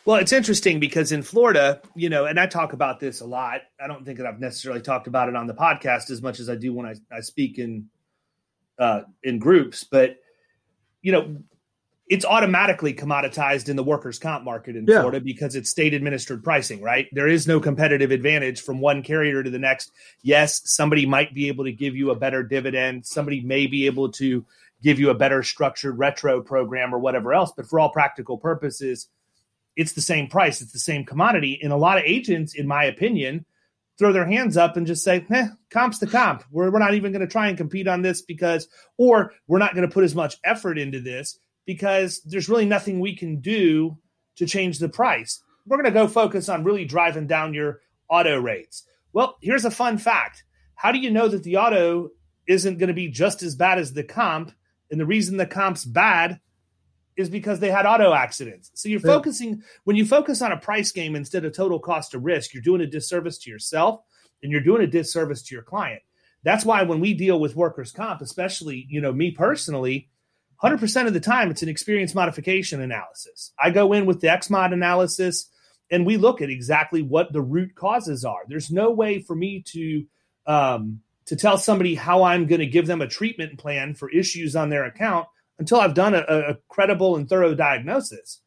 Well 0.06 0.18
it's 0.18 0.34
interesting 0.34 0.80
because 0.80 1.12
in 1.12 1.22
florida 1.22 1.82
you 1.96 2.10
know 2.10 2.26
and 2.26 2.40
i 2.40 2.48
talk 2.48 2.74
about 2.74 3.00
this 3.00 3.22
a 3.22 3.26
lot. 3.26 3.62
I 3.80 3.88
don't 3.88 4.06
think 4.06 4.18
that 4.18 4.26
i've 4.26 4.40
necessarily 4.40 4.82
talked 4.82 5.08
about 5.08 5.30
it 5.30 5.36
on 5.36 5.46
the 5.46 5.54
podcast 5.54 6.10
as 6.10 6.22
much 6.22 6.40
as 6.40 6.50
i 6.50 6.56
do 6.56 6.74
when 6.74 6.86
i, 6.86 6.96
I 7.16 7.20
speak 7.20 7.60
in 7.60 7.88
uh, 8.80 9.02
in 9.24 9.40
groups 9.40 9.84
but 9.84 10.18
you 11.02 11.12
know 11.12 11.36
it's 12.10 12.26
automatically 12.26 12.92
commoditized 12.92 13.70
in 13.70 13.76
the 13.76 13.84
workers' 13.84 14.18
comp 14.18 14.44
market 14.44 14.76
in 14.76 14.86
yeah. 14.88 15.00
Florida 15.00 15.22
because 15.22 15.56
it's 15.56 15.70
state 15.70 15.94
administered 15.94 16.44
pricing, 16.44 16.82
right? 16.82 17.08
There 17.12 17.28
is 17.28 17.48
no 17.48 17.60
competitive 17.60 18.10
advantage 18.10 18.62
from 18.62 18.80
one 18.80 19.04
carrier 19.04 19.44
to 19.44 19.50
the 19.50 19.60
next. 19.60 19.92
Yes, 20.24 20.62
somebody 20.66 21.06
might 21.06 21.36
be 21.36 21.48
able 21.50 21.66
to 21.66 21.72
give 21.72 21.96
you 21.96 22.10
a 22.10 22.16
better 22.16 22.42
dividend. 22.42 23.06
Somebody 23.06 23.42
may 23.42 23.68
be 23.68 23.86
able 23.86 24.12
to 24.14 24.44
give 24.82 25.00
you 25.00 25.12
a 25.12 25.14
better 25.16 25.44
structured 25.44 26.00
retro 26.00 26.42
program 26.42 26.96
or 26.96 27.00
whatever 27.00 27.32
else. 27.32 27.52
But 27.56 27.68
for 27.68 27.80
all 27.80 27.92
practical 27.92 28.40
purposes, 28.40 29.08
it's 29.76 29.94
the 29.94 30.02
same 30.02 30.28
price, 30.28 30.62
it's 30.62 30.72
the 30.72 30.80
same 30.80 31.06
commodity. 31.06 31.60
And 31.62 31.72
a 31.72 31.78
lot 31.78 32.00
of 32.00 32.06
agents, 32.06 32.56
in 32.56 32.66
my 32.66 32.86
opinion, 32.86 33.46
throw 34.00 34.12
their 34.14 34.26
hands 34.26 34.58
up 34.58 34.78
and 34.78 34.88
just 34.88 35.04
say, 35.04 35.24
eh, 35.30 35.50
comp's 35.70 36.00
the 36.00 36.08
comp. 36.08 36.44
We're, 36.50 36.72
we're 36.72 36.80
not 36.80 36.96
even 36.96 37.12
going 37.12 37.22
to 37.22 37.32
try 37.32 37.50
and 37.50 37.58
compete 37.58 37.88
on 37.88 38.02
this 38.02 38.24
because, 38.24 38.68
or 38.98 39.34
we're 39.46 39.60
not 39.60 39.76
going 39.76 39.88
to 39.88 39.94
put 39.94 40.06
as 40.06 40.16
much 40.16 40.38
effort 40.44 40.80
into 40.80 41.02
this 41.02 41.38
because 41.70 42.24
there's 42.24 42.50
really 42.50 42.66
nothing 42.66 43.00
we 43.00 43.16
can 43.16 43.40
do 43.42 43.96
to 44.36 44.48
change 44.48 44.80
the 44.80 44.90
price. 44.90 45.40
We're 45.68 45.78
going 45.78 45.86
to 45.86 45.92
go 45.92 46.08
focus 46.08 46.50
on 46.50 46.64
really 46.64 46.84
driving 46.84 47.28
down 47.28 47.54
your 47.54 47.82
auto 48.10 48.42
rates. 48.42 48.88
Well, 49.14 49.38
here's 49.40 49.66
a 49.66 49.70
fun 49.70 50.00
fact. 50.00 50.44
How 50.74 50.92
do 50.92 50.98
you 50.98 51.12
know 51.12 51.28
that 51.28 51.44
the 51.44 51.58
auto 51.58 52.10
isn't 52.48 52.80
going 52.80 52.88
to 52.88 52.96
be 52.96 53.10
just 53.10 53.44
as 53.44 53.54
bad 53.54 53.78
as 53.78 53.94
the 53.94 54.04
comp? 54.04 54.52
And 54.90 55.00
the 55.00 55.06
reason 55.06 55.38
the 55.38 55.46
comp's 55.46 55.86
bad 55.86 56.40
is 57.16 57.30
because 57.30 57.60
they 57.60 57.70
had 57.70 57.86
auto 57.86 58.14
accidents. 58.14 58.72
So 58.74 58.90
you're 58.90 59.00
yeah. 59.02 59.14
focusing 59.14 59.62
when 59.84 59.96
you 59.96 60.08
focus 60.08 60.42
on 60.42 60.52
a 60.52 60.58
price 60.58 60.92
game 60.92 61.16
instead 61.16 61.46
of 61.46 61.54
total 61.54 61.78
cost 61.78 62.16
of 62.16 62.24
risk, 62.24 62.52
you're 62.52 62.64
doing 62.64 62.82
a 62.82 62.88
disservice 62.88 63.38
to 63.38 63.52
yourself 63.52 64.02
and 64.42 64.52
you're 64.52 64.60
doing 64.60 64.82
a 64.82 64.88
disservice 64.88 65.44
to 65.44 65.54
your 65.54 65.64
client. 65.64 66.02
That's 66.42 66.66
why 66.66 66.82
when 66.82 67.00
we 67.00 67.14
deal 67.14 67.40
with 67.40 67.56
workers' 67.56 67.92
comp, 67.92 68.22
especially, 68.22 68.88
you 68.90 69.02
know, 69.02 69.14
me 69.14 69.30
personally, 69.30 70.10
100% 70.64 71.08
of 71.08 71.14
the 71.14 71.20
time, 71.20 71.50
it's 71.50 71.64
an 71.64 71.70
experience 71.70 72.14
modification 72.14 72.82
analysis. 72.82 73.54
I 73.62 73.70
go 73.70 73.94
in 73.94 74.06
with 74.06 74.20
the 74.20 74.28
XMOD 74.28 74.74
analysis 74.74 75.50
and 75.90 76.06
we 76.06 76.18
look 76.18 76.42
at 76.42 76.50
exactly 76.50 77.02
what 77.02 77.32
the 77.32 77.42
root 77.42 77.76
causes 77.76 78.26
are. 78.26 78.42
There's 78.48 78.70
no 78.70 78.92
way 78.92 79.22
for 79.22 79.36
me 79.36 79.64
to 79.68 80.06
um, 80.46 81.02
to 81.26 81.36
tell 81.36 81.60
somebody 81.60 81.94
how 81.94 82.24
I'm 82.24 82.48
going 82.48 82.60
to 82.60 82.66
give 82.66 82.88
them 82.88 83.02
a 83.02 83.08
treatment 83.08 83.60
plan 83.60 83.94
for 83.94 84.10
issues 84.10 84.56
on 84.56 84.70
their 84.70 84.86
account 84.86 85.28
until 85.60 85.80
I've 85.80 85.94
done 85.94 86.16
a, 86.16 86.24
a 86.28 86.58
credible 86.68 87.16
and 87.16 87.30
thorough 87.30 87.54
diagnosis. 87.54 88.42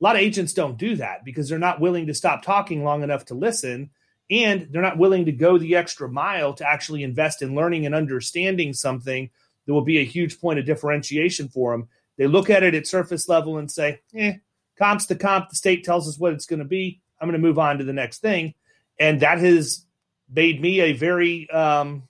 A 0.00 0.04
lot 0.04 0.16
of 0.16 0.20
agents 0.20 0.52
don't 0.52 0.76
do 0.76 0.96
that 0.96 1.24
because 1.24 1.48
they're 1.48 1.58
not 1.58 1.80
willing 1.80 2.06
to 2.06 2.14
stop 2.14 2.42
talking 2.42 2.84
long 2.84 3.02
enough 3.02 3.24
to 3.26 3.34
listen 3.34 3.90
and 4.30 4.68
they're 4.70 4.82
not 4.82 4.98
willing 4.98 5.24
to 5.24 5.32
go 5.32 5.56
the 5.56 5.76
extra 5.76 6.08
mile 6.08 6.52
to 6.54 6.68
actually 6.68 7.02
invest 7.02 7.40
in 7.40 7.54
learning 7.54 7.86
and 7.86 7.94
understanding 7.94 8.74
something 8.74 9.30
that 9.68 9.74
will 9.74 9.82
be 9.82 9.98
a 9.98 10.04
huge 10.04 10.40
point 10.40 10.58
of 10.58 10.64
differentiation 10.64 11.46
for 11.46 11.72
them. 11.72 11.88
They 12.16 12.26
look 12.26 12.48
at 12.48 12.62
it 12.62 12.74
at 12.74 12.86
surface 12.86 13.28
level 13.28 13.58
and 13.58 13.70
say, 13.70 14.00
eh, 14.16 14.36
comp's 14.78 15.04
the 15.06 15.14
comp. 15.14 15.50
The 15.50 15.56
state 15.56 15.84
tells 15.84 16.08
us 16.08 16.18
what 16.18 16.32
it's 16.32 16.46
going 16.46 16.60
to 16.60 16.64
be. 16.64 17.02
I'm 17.20 17.28
going 17.28 17.38
to 17.38 17.46
move 17.46 17.58
on 17.58 17.76
to 17.76 17.84
the 17.84 17.92
next 17.92 18.20
thing. 18.20 18.54
And 18.98 19.20
that 19.20 19.38
has 19.40 19.84
made 20.32 20.62
me 20.62 20.80
a 20.80 20.94
very 20.94 21.50
um, 21.50 22.04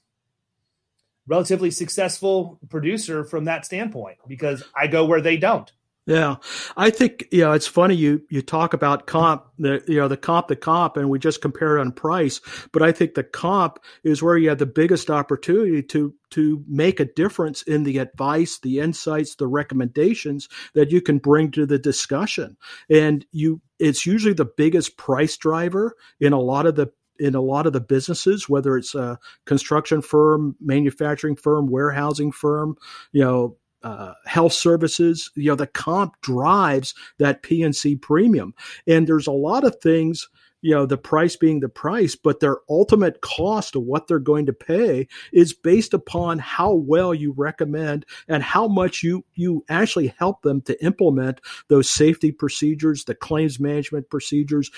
relatively 1.26 1.72
successful 1.72 2.60
producer 2.68 3.24
from 3.24 3.46
that 3.46 3.66
standpoint 3.66 4.18
because 4.28 4.62
I 4.72 4.86
go 4.86 5.04
where 5.04 5.20
they 5.20 5.36
don't. 5.36 5.70
Yeah, 6.08 6.36
I 6.74 6.88
think 6.88 7.28
you 7.30 7.42
know 7.42 7.52
it's 7.52 7.66
funny 7.66 7.94
you 7.94 8.22
you 8.30 8.40
talk 8.40 8.72
about 8.72 9.06
comp 9.06 9.44
the 9.58 9.84
you 9.86 9.96
know 9.98 10.08
the 10.08 10.16
comp 10.16 10.48
the 10.48 10.56
comp 10.56 10.96
and 10.96 11.10
we 11.10 11.18
just 11.18 11.42
compare 11.42 11.76
it 11.76 11.82
on 11.82 11.92
price, 11.92 12.40
but 12.72 12.82
I 12.82 12.92
think 12.92 13.12
the 13.12 13.22
comp 13.22 13.78
is 14.04 14.22
where 14.22 14.38
you 14.38 14.48
have 14.48 14.56
the 14.56 14.64
biggest 14.64 15.10
opportunity 15.10 15.82
to 15.82 16.14
to 16.30 16.64
make 16.66 16.98
a 16.98 17.04
difference 17.04 17.60
in 17.60 17.82
the 17.82 17.98
advice, 17.98 18.58
the 18.58 18.80
insights, 18.80 19.34
the 19.34 19.46
recommendations 19.46 20.48
that 20.72 20.90
you 20.90 21.02
can 21.02 21.18
bring 21.18 21.50
to 21.50 21.66
the 21.66 21.78
discussion, 21.78 22.56
and 22.88 23.26
you 23.30 23.60
it's 23.78 24.06
usually 24.06 24.32
the 24.32 24.46
biggest 24.56 24.96
price 24.96 25.36
driver 25.36 25.94
in 26.20 26.32
a 26.32 26.40
lot 26.40 26.64
of 26.64 26.74
the 26.74 26.90
in 27.18 27.34
a 27.34 27.42
lot 27.42 27.66
of 27.66 27.74
the 27.74 27.80
businesses, 27.82 28.48
whether 28.48 28.78
it's 28.78 28.94
a 28.94 29.18
construction 29.44 30.00
firm, 30.00 30.56
manufacturing 30.58 31.36
firm, 31.36 31.66
warehousing 31.66 32.32
firm, 32.32 32.76
you 33.12 33.22
know, 33.22 33.58
uh, 33.82 34.14
health 34.26 34.52
services, 34.52 35.30
you 35.34 35.50
know, 35.50 35.54
the 35.54 35.66
comp 35.66 36.20
drives 36.20 36.94
that 37.18 37.42
P&C 37.42 37.96
premium. 37.96 38.54
And 38.86 39.06
there's 39.06 39.26
a 39.26 39.32
lot 39.32 39.64
of 39.64 39.76
things, 39.80 40.28
you 40.62 40.74
know, 40.74 40.86
the 40.86 40.98
price 40.98 41.36
being 41.36 41.60
the 41.60 41.68
price, 41.68 42.16
but 42.16 42.40
their 42.40 42.58
ultimate 42.68 43.20
cost 43.20 43.76
of 43.76 43.82
what 43.82 44.08
they're 44.08 44.18
going 44.18 44.46
to 44.46 44.52
pay 44.52 45.06
is 45.32 45.52
based 45.52 45.94
upon 45.94 46.38
how 46.40 46.72
well 46.72 47.14
you 47.14 47.32
recommend 47.36 48.04
and 48.26 48.42
how 48.42 48.66
much 48.66 49.02
you, 49.02 49.24
you 49.34 49.64
actually 49.68 50.12
help 50.18 50.42
them 50.42 50.60
to 50.62 50.84
implement 50.84 51.40
those 51.68 51.88
safety 51.88 52.32
procedures, 52.32 53.04
the 53.04 53.14
claims 53.14 53.60
management 53.60 54.10
procedures, 54.10 54.70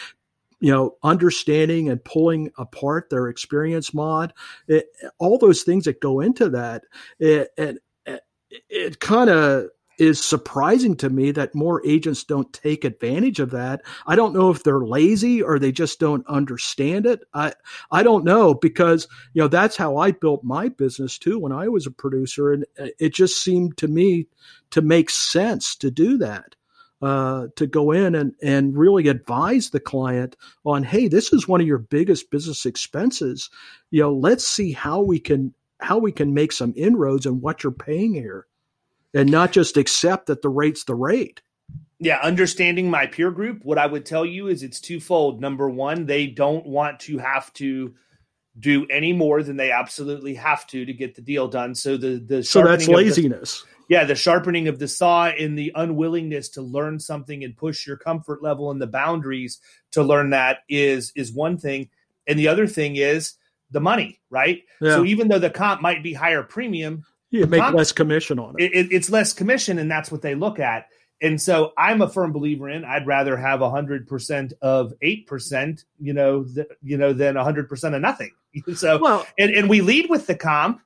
you 0.61 0.71
know, 0.71 0.97
understanding 1.03 1.89
and 1.89 2.05
pulling 2.05 2.51
apart 2.59 3.09
their 3.09 3.29
experience 3.29 3.95
mod, 3.95 4.35
it, 4.69 4.87
all 5.19 5.39
those 5.39 5.63
things 5.63 5.87
that 5.87 6.03
go 6.03 6.21
into 6.21 6.51
that. 6.51 6.85
It, 7.19 7.49
and 7.57 7.79
it 8.69 9.01
kind 9.01 9.31
of 9.31 9.69
is 10.01 10.25
surprising 10.25 10.97
to 10.97 11.11
me 11.11 11.31
that 11.31 11.55
more 11.55 11.87
agents 11.87 12.25
don't 12.25 12.55
take 12.55 12.85
advantage 12.85 13.39
of 13.39 13.51
that. 13.51 13.83
I 14.07 14.17
don't 14.17 14.33
know 14.33 14.51
if 14.51 14.63
they're 14.63 14.81
lazy 14.81 15.43
or 15.43 15.59
they 15.59 15.73
just 15.73 16.01
don't 16.01 16.27
understand 16.27 17.05
it. 17.05 17.21
I 17.35 17.53
I 17.91 18.03
don't 18.03 18.25
know 18.25 18.55
because 18.55 19.07
you 19.35 19.43
know 19.43 19.49
that's 19.49 19.77
how 19.77 19.99
I 19.99 20.13
built 20.13 20.43
my 20.43 20.71
business 20.71 21.19
too 21.19 21.39
when 21.39 21.53
I 21.53 21.69
was 21.69 21.87
a 21.87 21.91
producer 21.91 22.51
and 22.51 22.65
it 22.99 23.13
just 23.13 23.43
seemed 23.43 23.77
to 23.77 23.89
me 23.89 24.27
to 24.71 24.81
make 24.81 25.11
sense 25.11 25.77
to 25.77 25.91
do 25.91 26.17
that. 26.19 26.57
Uh, 27.03 27.47
to 27.57 27.67
go 27.67 27.93
in 27.93 28.15
and, 28.15 28.35
and 28.43 28.77
really 28.77 29.09
advise 29.09 29.71
the 29.71 29.81
client 29.81 30.37
on, 30.67 30.83
hey, 30.83 31.09
this 31.09 31.33
is 31.33 31.49
one 31.49 31.59
of 31.59 31.67
your 31.67 31.79
biggest 31.79 32.31
business 32.31 32.67
expenses. 32.67 33.49
You 33.91 34.03
know, 34.03 34.13
let's 34.13 34.47
see 34.47 34.73
how 34.73 35.01
we 35.01 35.19
can 35.19 35.55
how 35.81 35.99
we 35.99 36.13
can 36.13 36.35
make 36.35 36.53
some 36.53 36.73
inroads 36.77 37.27
on 37.27 37.41
what 37.41 37.63
you're 37.63 37.73
paying 37.73 38.15
here 38.15 38.47
and 39.15 39.31
not 39.31 39.53
just 39.53 39.77
accept 39.77 40.27
that 40.27 40.43
the 40.43 40.49
rate's 40.49 40.85
the 40.85 40.95
rate. 40.95 41.41
Yeah, 41.99 42.19
understanding 42.23 42.89
my 42.89 43.07
peer 43.07 43.31
group, 43.31 43.63
what 43.63 43.77
I 43.77 43.87
would 43.87 44.07
tell 44.07 44.25
you 44.25 44.49
is 44.49 44.63
it's 44.63 44.81
twofold. 44.81 45.41
Number 45.41 45.69
one, 45.69 46.07
they 46.07 46.27
don't 46.27 46.65
want 46.65 47.01
to 47.01 47.19
have 47.19 47.53
to 47.55 47.95
do 48.59 48.87
any 48.91 49.13
more 49.13 49.43
than 49.43 49.57
they 49.57 49.71
absolutely 49.71 50.35
have 50.35 50.67
to 50.69 50.85
to 50.85 50.93
get 50.93 51.15
the 51.15 51.23
deal 51.23 51.49
done. 51.49 51.75
So 51.75 51.97
the 51.97 52.19
the 52.19 52.43
so 52.43 52.65
that's 52.65 52.89
laziness. 52.89 53.63
The, 53.63 53.67
yeah, 53.91 54.05
the 54.05 54.15
sharpening 54.15 54.69
of 54.69 54.79
the 54.79 54.89
saw 54.89 55.27
and 55.27 55.59
the 55.59 55.73
unwillingness 55.75 56.49
to 56.51 56.63
learn 56.63 57.01
something 57.01 57.45
and 57.45 57.57
push 57.57 57.87
your 57.87 57.97
comfort 57.97 58.43
level 58.43 58.71
and 58.71 58.81
the 58.81 58.87
boundaries 58.87 59.61
to 59.93 60.03
learn 60.03 60.31
that 60.31 60.59
is 60.69 61.13
is 61.15 61.33
one 61.33 61.59
thing, 61.59 61.91
and 62.27 62.39
the 62.39 62.49
other 62.49 62.67
thing 62.67 62.97
is 62.97 63.35
the 63.71 63.81
money, 63.81 64.21
right? 64.31 64.63
Yeah. 64.81 64.97
So 64.97 65.05
even 65.05 65.29
though 65.29 65.39
the 65.39 65.51
comp 65.51 65.81
might 65.81 66.03
be 66.03 66.13
higher 66.13 66.43
premium, 66.43 67.05
you 67.31 67.47
make 67.47 67.61
comp, 67.61 67.77
less 67.77 67.93
commission 67.93 68.39
on 68.39 68.57
it. 68.59 68.65
It, 68.65 68.75
it. 68.75 68.93
It's 68.93 69.11
less 69.11 69.33
commission, 69.33 69.79
and 69.79 69.91
that's 69.91 70.11
what 70.11 70.23
they 70.23 70.35
look 70.35 70.59
at. 70.59 70.87
And 71.23 71.41
so 71.41 71.73
I'm 71.77 72.01
a 72.01 72.09
firm 72.09 72.33
believer 72.33 72.69
in 72.69 72.85
I'd 72.85 73.07
rather 73.07 73.37
have 73.37 73.61
100% 73.61 74.53
of 74.63 74.95
8%, 75.03 75.85
you 75.99 76.15
know, 76.15 76.45
th- 76.45 76.67
you 76.83 76.97
know 76.97 77.13
than 77.13 77.35
100% 77.35 77.95
of 77.95 78.01
nothing. 78.01 78.33
so 78.75 78.99
well, 78.99 79.27
and 79.39 79.55
and 79.55 79.69
we 79.69 79.81
lead 79.81 80.11
with 80.11 80.27
the 80.27 80.35
comp, 80.35 80.81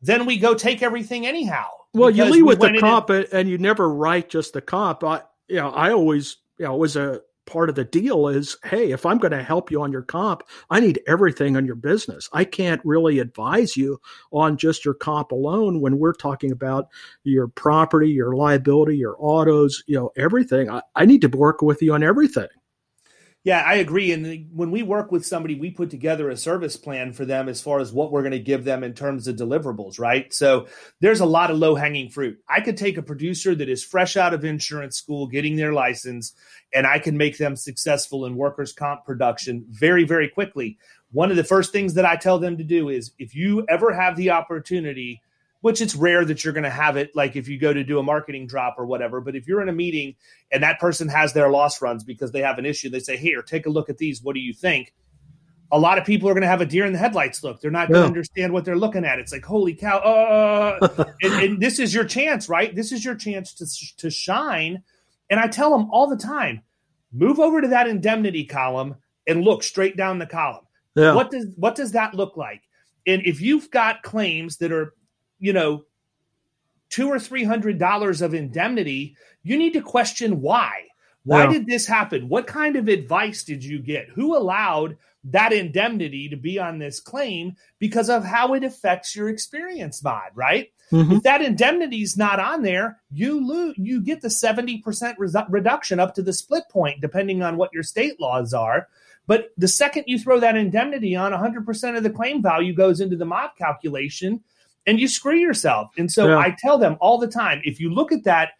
then 0.00 0.26
we 0.26 0.36
go 0.38 0.54
take 0.54 0.82
everything 0.82 1.26
anyhow. 1.26 1.68
Well, 1.94 2.10
you 2.10 2.24
lead 2.24 2.42
with 2.42 2.60
the 2.60 2.78
comp 2.78 3.10
and, 3.10 3.26
and 3.32 3.48
you 3.48 3.58
never 3.58 3.88
write 3.88 4.28
just 4.28 4.52
the 4.52 4.60
comp. 4.60 5.04
I 5.04 5.22
you 5.48 5.56
know, 5.56 5.70
I 5.70 5.92
always 5.92 6.36
you 6.58 6.66
know, 6.66 6.74
it 6.74 6.78
was 6.78 6.96
a 6.96 7.20
part 7.52 7.68
of 7.68 7.74
the 7.74 7.84
deal 7.84 8.28
is 8.28 8.56
hey 8.64 8.92
if 8.92 9.04
i'm 9.04 9.18
going 9.18 9.32
to 9.32 9.42
help 9.42 9.70
you 9.70 9.82
on 9.82 9.92
your 9.92 10.02
comp 10.02 10.42
i 10.70 10.80
need 10.80 11.00
everything 11.06 11.56
on 11.56 11.66
your 11.66 11.76
business. 11.76 12.28
I 12.32 12.44
can't 12.44 12.80
really 12.84 13.18
advise 13.18 13.76
you 13.76 14.00
on 14.32 14.56
just 14.56 14.84
your 14.84 14.94
comp 14.94 15.32
alone 15.32 15.80
when 15.80 15.98
we're 15.98 16.14
talking 16.14 16.52
about 16.52 16.88
your 17.24 17.48
property 17.48 18.10
your 18.10 18.34
liability 18.34 18.96
your 18.96 19.16
autos 19.18 19.82
you 19.86 19.96
know 19.96 20.10
everything. 20.16 20.70
I, 20.70 20.82
I 20.94 21.04
need 21.04 21.20
to 21.22 21.28
work 21.28 21.62
with 21.62 21.82
you 21.82 21.94
on 21.94 22.02
everything 22.02 22.48
yeah, 23.44 23.64
I 23.66 23.74
agree. 23.74 24.12
And 24.12 24.48
when 24.54 24.70
we 24.70 24.84
work 24.84 25.10
with 25.10 25.26
somebody, 25.26 25.56
we 25.56 25.72
put 25.72 25.90
together 25.90 26.30
a 26.30 26.36
service 26.36 26.76
plan 26.76 27.12
for 27.12 27.24
them 27.24 27.48
as 27.48 27.60
far 27.60 27.80
as 27.80 27.92
what 27.92 28.12
we're 28.12 28.22
going 28.22 28.30
to 28.30 28.38
give 28.38 28.62
them 28.62 28.84
in 28.84 28.94
terms 28.94 29.26
of 29.26 29.34
deliverables, 29.34 29.98
right? 29.98 30.32
So 30.32 30.68
there's 31.00 31.18
a 31.18 31.26
lot 31.26 31.50
of 31.50 31.58
low 31.58 31.74
hanging 31.74 32.08
fruit. 32.08 32.38
I 32.48 32.60
could 32.60 32.76
take 32.76 32.98
a 32.98 33.02
producer 33.02 33.52
that 33.56 33.68
is 33.68 33.82
fresh 33.82 34.16
out 34.16 34.32
of 34.32 34.44
insurance 34.44 34.96
school, 34.96 35.26
getting 35.26 35.56
their 35.56 35.72
license, 35.72 36.34
and 36.72 36.86
I 36.86 37.00
can 37.00 37.16
make 37.16 37.36
them 37.36 37.56
successful 37.56 38.26
in 38.26 38.36
workers' 38.36 38.72
comp 38.72 39.04
production 39.04 39.66
very, 39.68 40.04
very 40.04 40.28
quickly. 40.28 40.78
One 41.10 41.32
of 41.32 41.36
the 41.36 41.42
first 41.42 41.72
things 41.72 41.94
that 41.94 42.06
I 42.06 42.14
tell 42.14 42.38
them 42.38 42.56
to 42.58 42.64
do 42.64 42.90
is 42.90 43.10
if 43.18 43.34
you 43.34 43.66
ever 43.68 43.92
have 43.92 44.14
the 44.14 44.30
opportunity 44.30 45.20
which 45.62 45.80
it's 45.80 45.94
rare 45.94 46.24
that 46.24 46.44
you're 46.44 46.52
going 46.52 46.64
to 46.64 46.70
have 46.70 46.96
it 46.96 47.14
like 47.16 47.36
if 47.36 47.48
you 47.48 47.58
go 47.58 47.72
to 47.72 47.82
do 47.82 47.98
a 47.98 48.02
marketing 48.02 48.46
drop 48.46 48.74
or 48.76 48.84
whatever. 48.84 49.20
But 49.20 49.34
if 49.34 49.46
you're 49.48 49.62
in 49.62 49.68
a 49.68 49.72
meeting 49.72 50.16
and 50.50 50.62
that 50.62 50.78
person 50.78 51.08
has 51.08 51.32
their 51.32 51.48
loss 51.48 51.80
runs 51.80 52.04
because 52.04 52.32
they 52.32 52.40
have 52.40 52.58
an 52.58 52.66
issue, 52.66 52.90
they 52.90 52.98
say, 52.98 53.16
Here, 53.16 53.40
take 53.40 53.66
a 53.66 53.70
look 53.70 53.88
at 53.88 53.96
these. 53.96 54.22
What 54.22 54.34
do 54.34 54.40
you 54.40 54.52
think? 54.52 54.92
A 55.70 55.78
lot 55.78 55.96
of 55.96 56.04
people 56.04 56.28
are 56.28 56.34
going 56.34 56.42
to 56.42 56.48
have 56.48 56.60
a 56.60 56.66
deer 56.66 56.84
in 56.84 56.92
the 56.92 56.98
headlights 56.98 57.42
look. 57.42 57.62
They're 57.62 57.70
not 57.70 57.88
going 57.88 58.02
to 58.02 58.06
understand 58.06 58.52
what 58.52 58.66
they're 58.66 58.76
looking 58.76 59.06
at. 59.06 59.18
It's 59.18 59.32
like, 59.32 59.44
holy 59.44 59.74
cow. 59.74 59.98
Uh, 59.98 61.04
and, 61.22 61.32
and 61.32 61.62
this 61.62 61.78
is 61.78 61.94
your 61.94 62.04
chance, 62.04 62.46
right? 62.46 62.76
This 62.76 62.92
is 62.92 63.02
your 63.02 63.14
chance 63.14 63.54
to, 63.54 63.96
to 63.96 64.10
shine. 64.10 64.82
And 65.30 65.40
I 65.40 65.46
tell 65.46 65.70
them 65.70 65.88
all 65.90 66.06
the 66.08 66.16
time 66.16 66.62
move 67.12 67.38
over 67.38 67.60
to 67.60 67.68
that 67.68 67.86
indemnity 67.86 68.44
column 68.44 68.96
and 69.26 69.44
look 69.44 69.62
straight 69.62 69.96
down 69.96 70.18
the 70.18 70.26
column. 70.26 70.64
Yeah. 70.94 71.14
What 71.14 71.30
does 71.30 71.46
what 71.56 71.74
does 71.74 71.92
that 71.92 72.14
look 72.14 72.36
like? 72.36 72.62
And 73.06 73.22
if 73.24 73.40
you've 73.40 73.70
got 73.70 74.02
claims 74.02 74.58
that 74.58 74.72
are 74.72 74.94
you 75.42 75.52
know, 75.52 75.84
two 76.88 77.08
or 77.08 77.18
three 77.18 77.44
hundred 77.44 77.78
dollars 77.78 78.22
of 78.22 78.32
indemnity, 78.32 79.16
you 79.42 79.58
need 79.58 79.72
to 79.72 79.82
question 79.82 80.40
why. 80.40 80.84
Why 81.24 81.44
yeah. 81.44 81.52
did 81.52 81.66
this 81.66 81.86
happen? 81.86 82.28
What 82.28 82.46
kind 82.46 82.76
of 82.76 82.88
advice 82.88 83.44
did 83.44 83.62
you 83.64 83.80
get? 83.80 84.08
Who 84.08 84.36
allowed 84.36 84.96
that 85.24 85.52
indemnity 85.52 86.28
to 86.28 86.36
be 86.36 86.58
on 86.58 86.78
this 86.78 87.00
claim 87.00 87.56
because 87.78 88.08
of 88.08 88.24
how 88.24 88.54
it 88.54 88.64
affects 88.64 89.14
your 89.14 89.28
experience 89.28 90.02
mod, 90.02 90.30
right? 90.34 90.72
Mm-hmm. 90.90 91.12
If 91.12 91.22
that 91.22 91.42
indemnity 91.42 92.02
is 92.02 92.16
not 92.16 92.40
on 92.40 92.62
there, 92.62 93.00
you 93.10 93.44
lose, 93.46 93.74
you 93.78 94.00
get 94.00 94.20
the 94.20 94.28
70% 94.28 95.14
reduction 95.48 96.00
up 96.00 96.14
to 96.14 96.22
the 96.22 96.32
split 96.32 96.64
point, 96.70 97.00
depending 97.00 97.42
on 97.42 97.56
what 97.56 97.72
your 97.72 97.84
state 97.84 98.20
laws 98.20 98.52
are. 98.52 98.88
But 99.26 99.52
the 99.56 99.68
second 99.68 100.04
you 100.06 100.18
throw 100.18 100.40
that 100.40 100.56
indemnity 100.56 101.14
on, 101.14 101.32
100% 101.32 101.96
of 101.96 102.02
the 102.02 102.10
claim 102.10 102.42
value 102.42 102.74
goes 102.74 103.00
into 103.00 103.16
the 103.16 103.24
mod 103.24 103.50
calculation 103.56 104.42
and 104.86 105.00
you 105.00 105.08
screw 105.08 105.36
yourself. 105.36 105.90
And 105.96 106.10
so 106.10 106.28
yeah. 106.28 106.38
I 106.38 106.56
tell 106.58 106.78
them 106.78 106.96
all 107.00 107.18
the 107.18 107.28
time 107.28 107.60
if 107.64 107.80
you 107.80 107.90
look 107.90 108.12
at 108.12 108.24
that, 108.24 108.50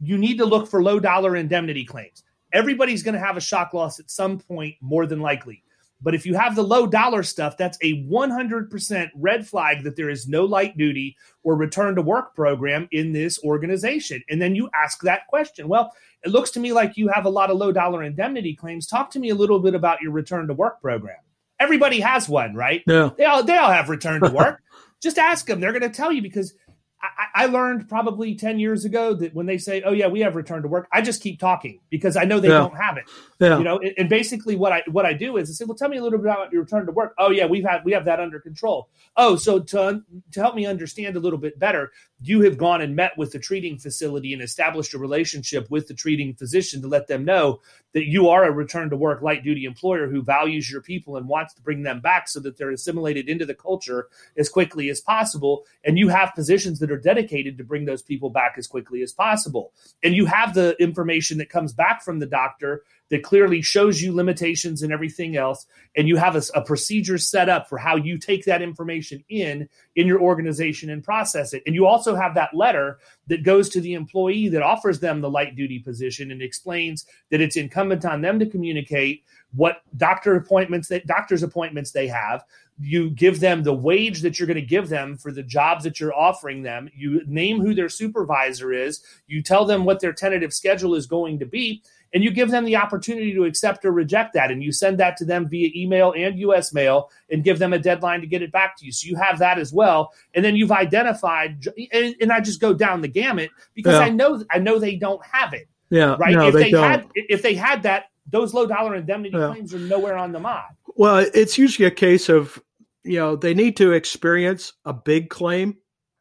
you 0.00 0.18
need 0.18 0.38
to 0.38 0.44
look 0.44 0.68
for 0.68 0.82
low 0.82 0.98
dollar 0.98 1.36
indemnity 1.36 1.84
claims. 1.84 2.24
Everybody's 2.52 3.02
going 3.02 3.14
to 3.14 3.20
have 3.20 3.36
a 3.36 3.40
shock 3.40 3.72
loss 3.72 3.98
at 3.98 4.10
some 4.10 4.38
point, 4.38 4.76
more 4.80 5.06
than 5.06 5.20
likely. 5.20 5.62
But 6.02 6.14
if 6.14 6.26
you 6.26 6.34
have 6.34 6.56
the 6.56 6.64
low 6.64 6.86
dollar 6.86 7.22
stuff, 7.22 7.56
that's 7.56 7.78
a 7.80 8.04
100% 8.04 9.10
red 9.14 9.46
flag 9.46 9.84
that 9.84 9.94
there 9.96 10.10
is 10.10 10.26
no 10.26 10.44
light 10.44 10.76
duty 10.76 11.16
or 11.44 11.54
return 11.54 11.94
to 11.94 12.02
work 12.02 12.34
program 12.34 12.88
in 12.90 13.12
this 13.12 13.38
organization. 13.44 14.22
And 14.28 14.42
then 14.42 14.56
you 14.56 14.68
ask 14.74 15.00
that 15.02 15.28
question. 15.28 15.68
Well, 15.68 15.92
it 16.24 16.30
looks 16.30 16.50
to 16.52 16.60
me 16.60 16.72
like 16.72 16.96
you 16.96 17.08
have 17.08 17.24
a 17.24 17.30
lot 17.30 17.50
of 17.50 17.56
low 17.56 17.70
dollar 17.70 18.02
indemnity 18.02 18.54
claims. 18.54 18.86
Talk 18.86 19.10
to 19.12 19.20
me 19.20 19.30
a 19.30 19.34
little 19.34 19.60
bit 19.60 19.74
about 19.74 20.02
your 20.02 20.12
return 20.12 20.48
to 20.48 20.54
work 20.54 20.80
program. 20.80 21.16
Everybody 21.60 22.00
has 22.00 22.28
one, 22.28 22.54
right? 22.54 22.82
Yeah. 22.88 23.10
They 23.16 23.24
all, 23.24 23.44
they 23.44 23.56
all 23.56 23.70
have 23.70 23.88
return 23.88 24.20
to 24.22 24.30
work. 24.30 24.60
Just 25.02 25.18
ask 25.18 25.46
them. 25.46 25.60
They're 25.60 25.72
going 25.72 25.82
to 25.82 25.90
tell 25.90 26.12
you 26.12 26.22
because 26.22 26.54
I, 27.02 27.42
I, 27.42 27.46
learned 27.46 27.88
probably 27.88 28.36
10 28.36 28.60
years 28.60 28.84
ago 28.84 29.12
that 29.14 29.34
when 29.34 29.46
they 29.46 29.58
say, 29.58 29.82
oh, 29.82 29.90
yeah, 29.90 30.06
we 30.06 30.20
have 30.20 30.36
return 30.36 30.62
to 30.62 30.68
work, 30.68 30.86
I 30.92 31.02
just 31.02 31.20
keep 31.20 31.40
talking 31.40 31.80
because 31.90 32.16
I 32.16 32.24
know 32.24 32.38
they 32.38 32.48
yeah. 32.48 32.58
don't 32.58 32.76
have 32.76 32.96
it. 32.96 33.04
Yeah. 33.40 33.58
You 33.58 33.64
know, 33.64 33.80
and 33.98 34.08
basically 34.08 34.54
what 34.54 34.72
I 34.72 34.84
what 34.88 35.04
I 35.04 35.12
do 35.12 35.36
is 35.36 35.50
I 35.50 35.52
say, 35.52 35.64
well, 35.64 35.76
tell 35.76 35.88
me 35.88 35.96
a 35.96 36.02
little 36.02 36.18
bit 36.18 36.26
about 36.26 36.52
your 36.52 36.62
return 36.62 36.86
to 36.86 36.92
work. 36.92 37.14
Oh, 37.18 37.30
yeah, 37.30 37.46
we've 37.46 37.64
had 37.64 37.84
we 37.84 37.92
have 37.92 38.04
that 38.04 38.20
under 38.20 38.38
control. 38.38 38.88
Oh, 39.16 39.34
so 39.34 39.58
to 39.58 40.02
to 40.30 40.40
help 40.40 40.54
me 40.54 40.64
understand 40.64 41.16
a 41.16 41.20
little 41.20 41.40
bit 41.40 41.58
better, 41.58 41.90
you 42.22 42.40
have 42.42 42.56
gone 42.56 42.80
and 42.80 42.94
met 42.94 43.16
with 43.16 43.32
the 43.32 43.38
treating 43.38 43.78
facility 43.78 44.32
and 44.32 44.42
established 44.42 44.94
a 44.94 44.98
relationship 44.98 45.70
with 45.70 45.88
the 45.88 45.94
treating 45.94 46.34
physician 46.34 46.80
to 46.82 46.88
let 46.88 47.06
them 47.08 47.24
know 47.24 47.60
that 47.92 48.06
you 48.06 48.28
are 48.28 48.44
a 48.44 48.50
return 48.50 48.88
to 48.90 48.96
work 48.96 49.22
light 49.22 49.42
duty 49.42 49.64
employer 49.64 50.08
who 50.08 50.22
values 50.22 50.70
your 50.70 50.80
people 50.80 51.16
and 51.16 51.28
wants 51.28 51.52
to 51.54 51.62
bring 51.62 51.82
them 51.82 52.00
back 52.00 52.28
so 52.28 52.40
that 52.40 52.56
they're 52.56 52.70
assimilated 52.70 53.28
into 53.28 53.44
the 53.44 53.54
culture 53.54 54.08
as 54.36 54.48
quickly 54.48 54.88
as 54.88 55.00
possible. 55.00 55.64
And 55.84 55.98
you 55.98 56.08
have 56.08 56.34
positions 56.34 56.78
that 56.78 56.90
are 56.90 56.98
dedicated 56.98 57.58
to 57.58 57.64
bring 57.64 57.84
those 57.84 58.02
people 58.02 58.30
back 58.30 58.54
as 58.56 58.66
quickly 58.66 59.02
as 59.02 59.12
possible. 59.12 59.72
And 60.02 60.14
you 60.14 60.26
have 60.26 60.54
the 60.54 60.76
information 60.82 61.38
that 61.38 61.50
comes 61.50 61.72
back 61.72 62.02
from 62.02 62.18
the 62.18 62.26
doctor 62.26 62.84
that 63.12 63.22
clearly 63.22 63.60
shows 63.60 64.00
you 64.00 64.10
limitations 64.10 64.82
and 64.82 64.90
everything 64.90 65.36
else 65.36 65.66
and 65.94 66.08
you 66.08 66.16
have 66.16 66.34
a, 66.34 66.42
a, 66.54 66.62
procedure 66.62 67.18
set 67.18 67.46
up 67.46 67.68
for 67.68 67.76
how 67.76 67.94
you 67.94 68.16
take 68.16 68.46
that 68.46 68.62
information 68.62 69.22
in 69.28 69.68
in 69.96 70.06
your 70.06 70.18
organization 70.18 70.88
and 70.88 71.04
process 71.04 71.52
it. 71.52 71.62
And 71.66 71.74
you 71.74 71.86
also 71.86 72.14
have 72.14 72.34
that 72.36 72.54
letter 72.54 72.98
that 73.26 73.42
goes 73.42 73.68
to 73.68 73.82
the 73.82 73.92
employee 73.92 74.48
that 74.48 74.62
offers 74.62 75.00
them 75.00 75.20
the 75.20 75.28
light 75.28 75.54
duty 75.54 75.78
position 75.78 76.30
and 76.30 76.40
explains 76.40 77.04
that 77.30 77.42
it's 77.42 77.58
incumbent 77.58 78.06
on 78.06 78.22
them 78.22 78.38
to 78.38 78.46
communicate 78.46 79.24
what 79.54 79.82
doctor 79.98 80.34
appointments 80.34 80.88
that 80.88 81.06
doctor's 81.06 81.42
appointments 81.42 81.90
they 81.90 82.08
have. 82.08 82.42
You 82.80 83.10
give 83.10 83.40
them 83.40 83.62
the 83.62 83.74
wage 83.74 84.22
that 84.22 84.38
you're 84.38 84.46
going 84.46 84.54
to 84.54 84.62
give 84.62 84.88
them 84.88 85.18
for 85.18 85.30
the 85.30 85.42
jobs 85.42 85.84
that 85.84 86.00
you're 86.00 86.16
offering 86.16 86.62
them. 86.62 86.88
You 86.94 87.20
name 87.26 87.60
who 87.60 87.74
their 87.74 87.90
supervisor 87.90 88.72
is. 88.72 89.04
You 89.26 89.42
tell 89.42 89.66
them 89.66 89.84
what 89.84 90.00
their 90.00 90.14
tentative 90.14 90.54
schedule 90.54 90.94
is 90.94 91.06
going 91.06 91.40
to 91.40 91.46
be 91.46 91.82
and 92.14 92.22
you 92.22 92.30
give 92.30 92.50
them 92.50 92.64
the 92.64 92.76
opportunity 92.76 93.32
to 93.34 93.44
accept 93.44 93.84
or 93.84 93.92
reject 93.92 94.34
that. 94.34 94.50
And 94.50 94.62
you 94.62 94.72
send 94.72 94.98
that 94.98 95.16
to 95.18 95.24
them 95.24 95.48
via 95.48 95.70
email 95.74 96.12
and 96.12 96.38
us 96.38 96.72
mail 96.72 97.10
and 97.30 97.42
give 97.42 97.58
them 97.58 97.72
a 97.72 97.78
deadline 97.78 98.20
to 98.20 98.26
get 98.26 98.42
it 98.42 98.52
back 98.52 98.76
to 98.78 98.84
you. 98.84 98.92
So 98.92 99.08
you 99.08 99.16
have 99.16 99.38
that 99.38 99.58
as 99.58 99.72
well. 99.72 100.12
And 100.34 100.44
then 100.44 100.56
you've 100.56 100.72
identified 100.72 101.66
and, 101.92 102.14
and 102.20 102.32
i 102.32 102.40
just 102.40 102.60
go 102.60 102.74
down 102.74 103.00
the 103.00 103.08
gamut 103.08 103.50
because 103.74 103.94
yeah. 103.94 104.00
i 104.00 104.08
know 104.08 104.42
i 104.50 104.58
know 104.58 104.78
they 104.78 104.96
don't 104.96 105.24
have 105.24 105.52
it 105.52 105.68
yeah. 105.92 106.16
right? 106.18 106.34
No, 106.34 106.48
if 106.48 106.54
they, 106.54 106.70
they 106.70 106.78
had 106.78 107.06
if 107.14 107.42
they 107.42 107.54
had 107.54 107.82
that 107.82 108.06
those 108.26 108.54
low 108.54 108.66
dollar 108.66 108.96
indemnity 108.96 109.36
yeah. 109.36 109.48
claims 109.48 109.74
are 109.74 109.78
nowhere 109.78 110.16
on 110.16 110.32
the 110.32 110.40
mod. 110.40 110.64
Well 110.96 111.18
it's 111.34 111.58
usually 111.58 111.86
a 111.86 111.92
case 111.92 112.28
of 112.28 112.60
you 113.04 113.18
know 113.18 113.36
they 113.36 113.54
need 113.54 113.76
to 113.76 113.92
experience 113.92 114.72
a 114.84 114.92
big 114.92 115.28
claim 115.28 115.76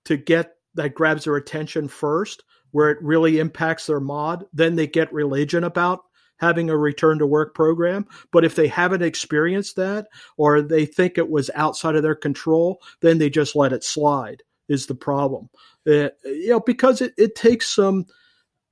to 0.06 0.18
get 0.18 0.56
that 0.76 0.96
grabs 0.96 1.26
their 1.26 1.36
attention 1.36 1.88
first 1.88 2.44
where 2.72 2.90
it 2.90 3.02
really 3.02 3.40
impacts 3.40 3.86
their 3.86 4.00
mod, 4.00 4.46
then 4.54 4.76
they 4.76 4.88
get 4.88 5.12
religion 5.14 5.64
about 5.64 6.02
having 6.38 6.70
a 6.70 6.78
return 6.78 7.20
to 7.20 7.28
work 7.28 7.54
program. 7.54 8.06
But 8.32 8.44
if 8.44 8.56
they 8.56 8.68
haven't 8.68 9.04
experienced 9.04 9.76
that 9.76 10.08
or 10.38 10.62
they 10.62 10.86
think 10.86 11.18
it 11.18 11.30
was 11.30 11.52
outside 11.54 11.96
of 11.96 12.02
their 12.02 12.16
control, 12.16 12.82
then 13.02 13.20
they 13.20 13.30
just 13.30 13.56
let 13.56 13.74
it 13.74 13.84
slide 13.84 14.42
is 14.68 14.88
the 14.88 14.96
problem. 14.96 15.50
Uh, 15.86 16.10
you 16.24 16.50
know, 16.50 16.60
because 16.60 17.02
it, 17.02 17.14
it 17.18 17.36
takes 17.36 17.68
some, 17.68 18.06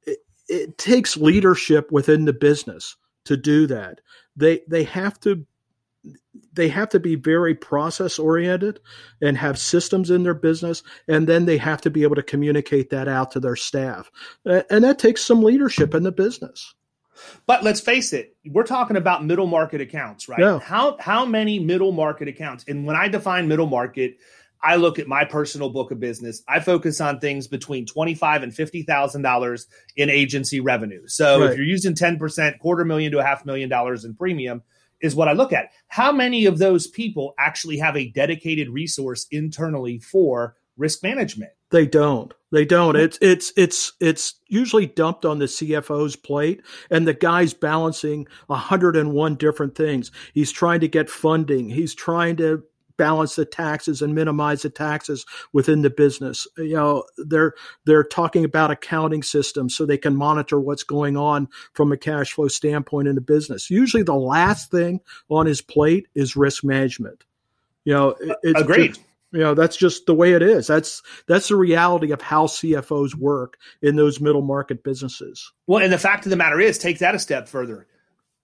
it, 0.07 0.19
it 0.47 0.77
takes 0.77 1.17
leadership 1.17 1.91
within 1.91 2.25
the 2.25 2.33
business 2.33 2.95
to 3.25 3.37
do 3.37 3.67
that. 3.67 4.01
They, 4.35 4.61
they 4.67 4.83
have 4.85 5.19
to 5.21 5.45
they 6.53 6.67
have 6.67 6.89
to 6.89 6.99
be 6.99 7.15
very 7.15 7.55
process 7.55 8.19
oriented 8.19 8.79
and 9.21 9.37
have 9.37 9.57
systems 9.57 10.09
in 10.09 10.23
their 10.23 10.33
business 10.33 10.83
and 11.07 11.27
then 11.27 11.45
they 11.45 11.57
have 11.57 11.81
to 11.81 11.89
be 11.89 12.03
able 12.03 12.15
to 12.15 12.23
communicate 12.23 12.89
that 12.89 13.07
out 13.07 13.31
to 13.31 13.39
their 13.39 13.55
staff 13.55 14.11
and 14.45 14.83
that 14.83 14.99
takes 14.99 15.23
some 15.23 15.43
leadership 15.43 15.93
in 15.93 16.03
the 16.03 16.11
business 16.11 16.73
but 17.45 17.63
let's 17.63 17.81
face 17.81 18.13
it 18.13 18.35
we're 18.47 18.63
talking 18.63 18.97
about 18.97 19.25
middle 19.25 19.47
market 19.47 19.81
accounts 19.81 20.29
right 20.29 20.39
yeah. 20.39 20.59
how 20.59 20.97
how 20.99 21.25
many 21.25 21.59
middle 21.59 21.91
market 21.91 22.27
accounts 22.27 22.63
and 22.67 22.85
when 22.85 22.95
i 22.95 23.07
define 23.07 23.47
middle 23.47 23.67
market 23.67 24.15
I 24.61 24.75
look 24.75 24.99
at 24.99 25.07
my 25.07 25.23
personal 25.23 25.69
book 25.69 25.91
of 25.91 25.99
business. 25.99 26.43
I 26.47 26.59
focus 26.59 26.99
on 26.99 27.19
things 27.19 27.47
between 27.47 27.85
twenty-five 27.85 28.43
and 28.43 28.53
fifty 28.53 28.83
thousand 28.83 29.21
dollars 29.21 29.67
in 29.95 30.09
agency 30.09 30.59
revenue. 30.59 31.07
So 31.07 31.41
right. 31.41 31.51
if 31.51 31.57
you're 31.57 31.65
using 31.65 31.95
ten 31.95 32.19
percent, 32.19 32.59
quarter 32.59 32.83
million 32.83 33.11
to 33.13 33.19
a 33.19 33.23
half 33.23 33.45
million 33.45 33.69
dollars 33.69 34.03
in 34.03 34.15
premium, 34.15 34.63
is 35.01 35.15
what 35.15 35.27
I 35.27 35.33
look 35.33 35.53
at. 35.53 35.69
How 35.87 36.11
many 36.11 36.45
of 36.45 36.57
those 36.57 36.87
people 36.87 37.33
actually 37.39 37.77
have 37.77 37.95
a 37.95 38.09
dedicated 38.09 38.69
resource 38.69 39.27
internally 39.31 39.99
for 39.99 40.55
risk 40.79 41.03
management. 41.03 41.51
They 41.71 41.85
don't. 41.85 42.33
They 42.51 42.65
don't. 42.65 42.95
Hmm. 42.95 43.01
It's 43.01 43.19
it's 43.21 43.53
it's 43.55 43.91
it's 43.99 44.35
usually 44.47 44.87
dumped 44.87 45.25
on 45.25 45.37
the 45.37 45.45
CFO's 45.45 46.15
plate, 46.15 46.61
and 46.89 47.07
the 47.07 47.13
guy's 47.13 47.53
balancing 47.53 48.27
101 48.47 49.35
different 49.35 49.75
things. 49.75 50.11
He's 50.33 50.51
trying 50.51 50.79
to 50.79 50.87
get 50.87 51.11
funding. 51.11 51.69
He's 51.69 51.93
trying 51.93 52.37
to 52.37 52.63
balance 52.99 53.35
the 53.35 53.45
taxes 53.45 54.03
and 54.03 54.13
minimize 54.13 54.61
the 54.61 54.69
taxes 54.69 55.25
within 55.53 55.81
the 55.81 55.89
business. 55.89 56.45
You 56.57 56.75
know, 56.75 57.03
they're 57.17 57.55
they're 57.85 58.03
talking 58.03 58.45
about 58.45 58.69
accounting 58.69 59.23
systems 59.23 59.75
so 59.75 59.85
they 59.85 59.97
can 59.97 60.15
monitor 60.15 60.59
what's 60.59 60.83
going 60.83 61.17
on 61.17 61.47
from 61.73 61.91
a 61.91 61.97
cash 61.97 62.33
flow 62.33 62.49
standpoint 62.49 63.07
in 63.07 63.15
the 63.15 63.21
business. 63.21 63.71
Usually, 63.71 64.03
the 64.03 64.13
last 64.13 64.69
thing 64.69 64.99
on 65.29 65.47
his 65.47 65.61
plate 65.61 66.07
is 66.13 66.35
risk 66.35 66.63
management. 66.63 67.23
You 67.85 67.93
know, 67.93 68.15
it's 68.43 68.61
agreed. 68.61 68.89
Just, 68.89 69.01
you 69.31 69.39
know 69.39 69.53
that's 69.53 69.77
just 69.77 70.05
the 70.07 70.13
way 70.13 70.33
it 70.33 70.41
is 70.41 70.65
that's 70.65 71.03
that's 71.27 71.49
the 71.49 71.55
reality 71.55 72.11
of 72.11 72.19
how 72.19 72.47
cfos 72.47 73.13
work 73.13 73.57
in 73.81 73.95
those 73.95 74.19
middle 74.19 74.41
market 74.41 74.83
businesses 74.83 75.51
well 75.67 75.83
and 75.83 75.93
the 75.93 75.99
fact 75.99 76.25
of 76.25 76.31
the 76.31 76.35
matter 76.35 76.59
is 76.59 76.79
take 76.79 76.97
that 76.97 77.13
a 77.13 77.19
step 77.19 77.47
further 77.47 77.85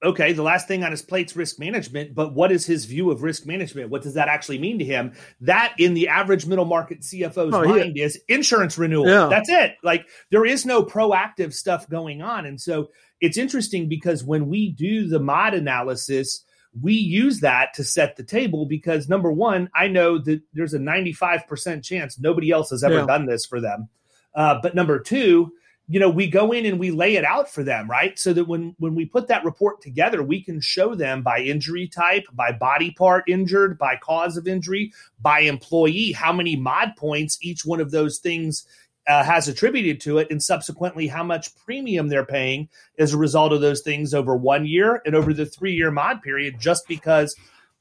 okay, 0.06 0.34
the 0.34 0.44
last 0.44 0.68
thing 0.68 0.84
on 0.84 0.92
his 0.92 1.02
plate's 1.02 1.36
risk 1.36 1.60
management, 1.60 2.14
but 2.14 2.34
what 2.34 2.52
is 2.52 2.66
his 2.66 2.86
view 2.86 3.12
of 3.12 3.24
risk 3.24 3.46
management? 3.46 3.90
What 3.90 4.04
does 4.04 4.14
that 4.14 4.28
actually 4.28 4.60
mean 4.60 4.80
to 4.80 4.86
him? 4.86 5.14
That 5.42 5.74
in 5.78 5.94
the 5.94 6.08
average 6.08 6.46
middle 6.46 6.66
market 6.66 7.02
CFO's 7.02 7.54
oh, 7.54 7.66
mind 7.66 7.98
is 7.98 8.20
insurance 8.28 8.78
renewal. 8.78 9.08
Yeah. 9.08 9.28
That's 9.30 9.50
it. 9.50 9.76
Like 9.84 10.08
there 10.32 10.46
is 10.46 10.66
no 10.66 10.84
proactive 10.84 11.54
stuff 11.54 11.90
going 11.90 12.22
on. 12.22 12.46
And 12.46 12.62
so 12.62 12.90
it's 13.20 13.38
interesting 13.38 13.90
because 13.90 14.24
when 14.24 14.48
we 14.48 14.72
do 14.72 15.08
the 15.08 15.20
mod 15.20 15.54
analysis, 15.54 16.44
we 16.80 16.94
use 16.94 17.40
that 17.40 17.74
to 17.76 17.84
set 17.84 18.18
the 18.18 18.24
table 18.24 18.66
because 18.66 19.10
number 19.10 19.32
one, 19.32 19.70
I 19.74 19.88
know 19.88 20.18
that 20.20 20.42
there's 20.54 20.74
a 20.74 20.80
95% 20.80 21.84
chance 21.84 22.20
nobody 22.20 22.52
else 22.52 22.70
has 22.70 22.84
ever 22.84 23.00
yeah. 23.00 23.06
done 23.06 23.26
this 23.26 23.46
for 23.46 23.62
them. 23.62 23.90
Uh, 24.34 24.60
but 24.62 24.76
number 24.76 25.00
two, 25.00 25.54
you 25.88 26.00
know 26.00 26.10
we 26.10 26.28
go 26.28 26.52
in 26.52 26.66
and 26.66 26.80
we 26.80 26.92
lay 26.92 27.16
it 27.16 27.26
out 27.26 27.50
for 27.50 27.64
them 27.64 27.90
right? 27.90 28.18
So 28.18 28.34
that 28.34 28.46
when 28.46 28.76
when 28.80 28.96
we 28.96 29.06
put 29.06 29.28
that 29.28 29.46
report 29.46 29.82
together 29.82 30.24
we 30.24 30.42
can 30.42 30.60
show 30.62 30.96
them 30.96 31.22
by 31.22 31.40
injury 31.40 31.88
type 31.88 32.26
by 32.34 32.52
body 32.52 32.92
part 32.92 33.26
injured 33.28 33.78
by 33.78 33.98
cause 33.98 34.38
of 34.38 34.48
injury 34.48 34.94
by 35.22 35.42
employee 35.42 36.12
how 36.12 36.34
many 36.34 36.56
mod 36.56 36.96
points 36.98 37.38
each 37.42 37.66
one 37.66 37.80
of 37.80 37.92
those 37.92 38.20
things 38.20 38.66
uh, 39.08 39.24
has 39.24 39.48
attributed 39.48 40.02
to 40.02 40.18
it 40.18 40.28
and 40.32 40.42
subsequently 40.42 41.08
how 41.08 41.24
much 41.24 41.56
premium 41.58 42.08
they're 42.08 42.26
paying 42.26 42.68
as 42.98 43.14
a 43.14 43.18
result 43.18 43.54
of 43.54 43.62
those 43.62 43.82
things 43.82 44.14
over 44.14 44.36
one 44.36 44.66
year 44.66 45.02
and 45.06 45.14
over 45.16 45.34
the 45.34 45.46
three 45.46 45.74
year 45.74 45.92
mod 45.92 46.22
period 46.22 46.60
just 46.60 46.88
because 46.88 47.36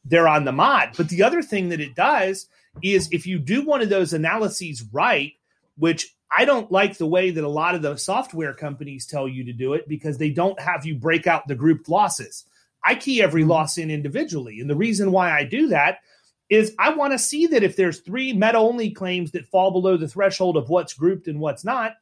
they're 0.05 0.29
on 0.29 0.45
the 0.45 0.53
mod. 0.53 0.91
But 0.97 1.09
the 1.09 1.23
other 1.23 1.41
thing 1.41 1.71
that 1.71 1.81
it 1.81 1.95
does 1.95 2.47
is 2.83 3.09
if 3.11 3.27
you 3.27 3.39
do 3.39 3.65
one 3.65 3.81
of 3.81 3.89
those 3.89 4.13
analyses 4.13 4.85
right 4.93 5.33
which 5.77 6.14
I 6.37 6.45
don't 6.45 6.71
like 6.73 6.97
the 6.97 7.07
way 7.07 7.31
that 7.31 7.45
a 7.45 7.49
lot 7.49 7.75
of 7.75 7.83
the 7.83 7.97
software 7.97 8.55
companies 8.55 9.07
tell 9.07 9.29
you 9.29 9.45
to 9.45 9.53
do 9.53 9.75
it 9.75 9.89
because 9.89 10.19
they 10.19 10.31
don't 10.31 10.59
have 10.61 10.85
you 10.85 10.97
break 10.97 11.27
out 11.27 11.47
the 11.47 11.55
grouped 11.55 11.89
losses. 11.89 12.45
I 12.83 12.97
key 12.97 13.23
every 13.23 13.43
mm-hmm. 13.43 13.51
loss 13.51 13.79
in 13.79 13.91
individually. 13.91 14.61
And 14.61 14.69
the 14.69 14.77
reason 14.77 15.13
why 15.13 15.31
I 15.31 15.45
do 15.45 15.69
that 15.69 15.99
is 16.51 16.75
I 16.79 16.95
want 16.95 17.13
to 17.13 17.19
see 17.19 17.47
that 17.49 17.63
if 17.63 17.77
there's 17.77 18.01
three 18.01 18.33
med 18.33 18.55
only 18.55 18.91
claims 18.91 19.31
that 19.33 19.47
fall 19.47 19.71
below 19.71 19.97
the 19.97 20.09
threshold 20.09 20.57
of 20.57 20.69
what's 20.69 20.93
grouped 20.93 21.29
and 21.29 21.41
what's 21.41 21.65
not, 21.65 21.93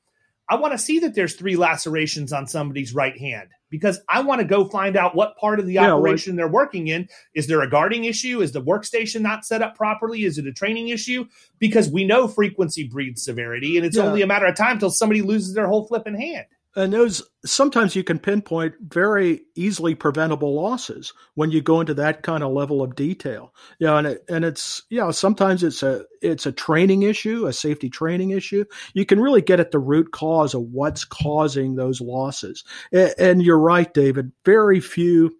I 0.49 0.57
want 0.57 0.73
to 0.73 0.79
see 0.79 0.99
that 1.01 1.15
there's 1.15 1.35
three 1.35 1.57
lacerations 1.57 2.33
on 2.33 2.47
somebody's 2.47 2.95
right 2.95 3.17
hand 3.17 3.51
because 3.73 3.99
I 4.09 4.21
want 4.21 4.43
to 4.43 4.47
go 4.47 4.69
find 4.69 4.97
out 4.97 5.17
what 5.17 5.37
part 5.39 5.59
of 5.59 5.67
the 5.67 5.73
yeah, 5.73 5.93
operation 5.93 6.37
they're 6.37 6.47
working 6.47 6.89
in. 6.89 7.09
Is 7.35 7.47
there 7.47 7.63
a 7.63 7.69
guarding 7.69 8.05
issue? 8.05 8.43
Is 8.43 8.53
the 8.53 8.63
workstation 8.63 9.23
not 9.23 9.47
set 9.47 9.63
up 9.63 9.75
properly? 9.75 10.25
Is 10.25 10.37
it 10.37 10.47
a 10.47 10.53
training 10.53 10.89
issue? 10.89 11.25
Because 11.59 11.89
we 11.89 12.05
know 12.05 12.29
frequency 12.29 12.87
breeds 12.87 13.25
severity, 13.25 13.79
and 13.79 13.87
it's 13.87 13.97
yeah. 13.97 14.05
only 14.05 14.21
a 14.21 14.27
matter 14.27 14.47
of 14.47 14.55
time 14.55 14.79
till 14.79 14.91
somebody 14.91 15.23
loses 15.23 15.55
their 15.55 15.67
whole 15.67 15.87
flipping 15.87 16.15
hand 16.15 16.47
and 16.75 16.93
those 16.93 17.23
sometimes 17.45 17.95
you 17.95 18.03
can 18.03 18.19
pinpoint 18.19 18.75
very 18.81 19.43
easily 19.55 19.95
preventable 19.95 20.55
losses 20.55 21.13
when 21.35 21.51
you 21.51 21.61
go 21.61 21.81
into 21.81 21.95
that 21.95 22.23
kind 22.23 22.43
of 22.43 22.53
level 22.53 22.83
of 22.83 22.97
detail. 22.97 23.55
Yeah, 23.79 23.99
and 23.99 24.07
it, 24.07 24.25
and 24.29 24.45
it's 24.45 24.83
know 24.91 25.11
sometimes 25.11 25.63
it's 25.63 25.83
a 25.83 26.05
it's 26.23 26.47
a 26.47 26.53
training 26.53 27.03
issue, 27.03 27.47
a 27.47 27.53
safety 27.53 27.91
training 27.91 28.31
issue. 28.31 28.65
You 28.95 29.05
can 29.05 29.21
really 29.21 29.43
get 29.43 29.61
at 29.61 29.71
the 29.71 29.79
root 29.79 30.13
cause 30.13 30.55
of 30.55 30.63
what's 30.63 31.05
causing 31.05 31.75
those 31.75 32.01
losses. 32.01 32.65
And, 32.93 33.15
and 33.19 33.43
you're 33.43 33.59
right, 33.59 33.93
David. 33.93 34.33
Very 34.45 34.81
few 34.81 35.37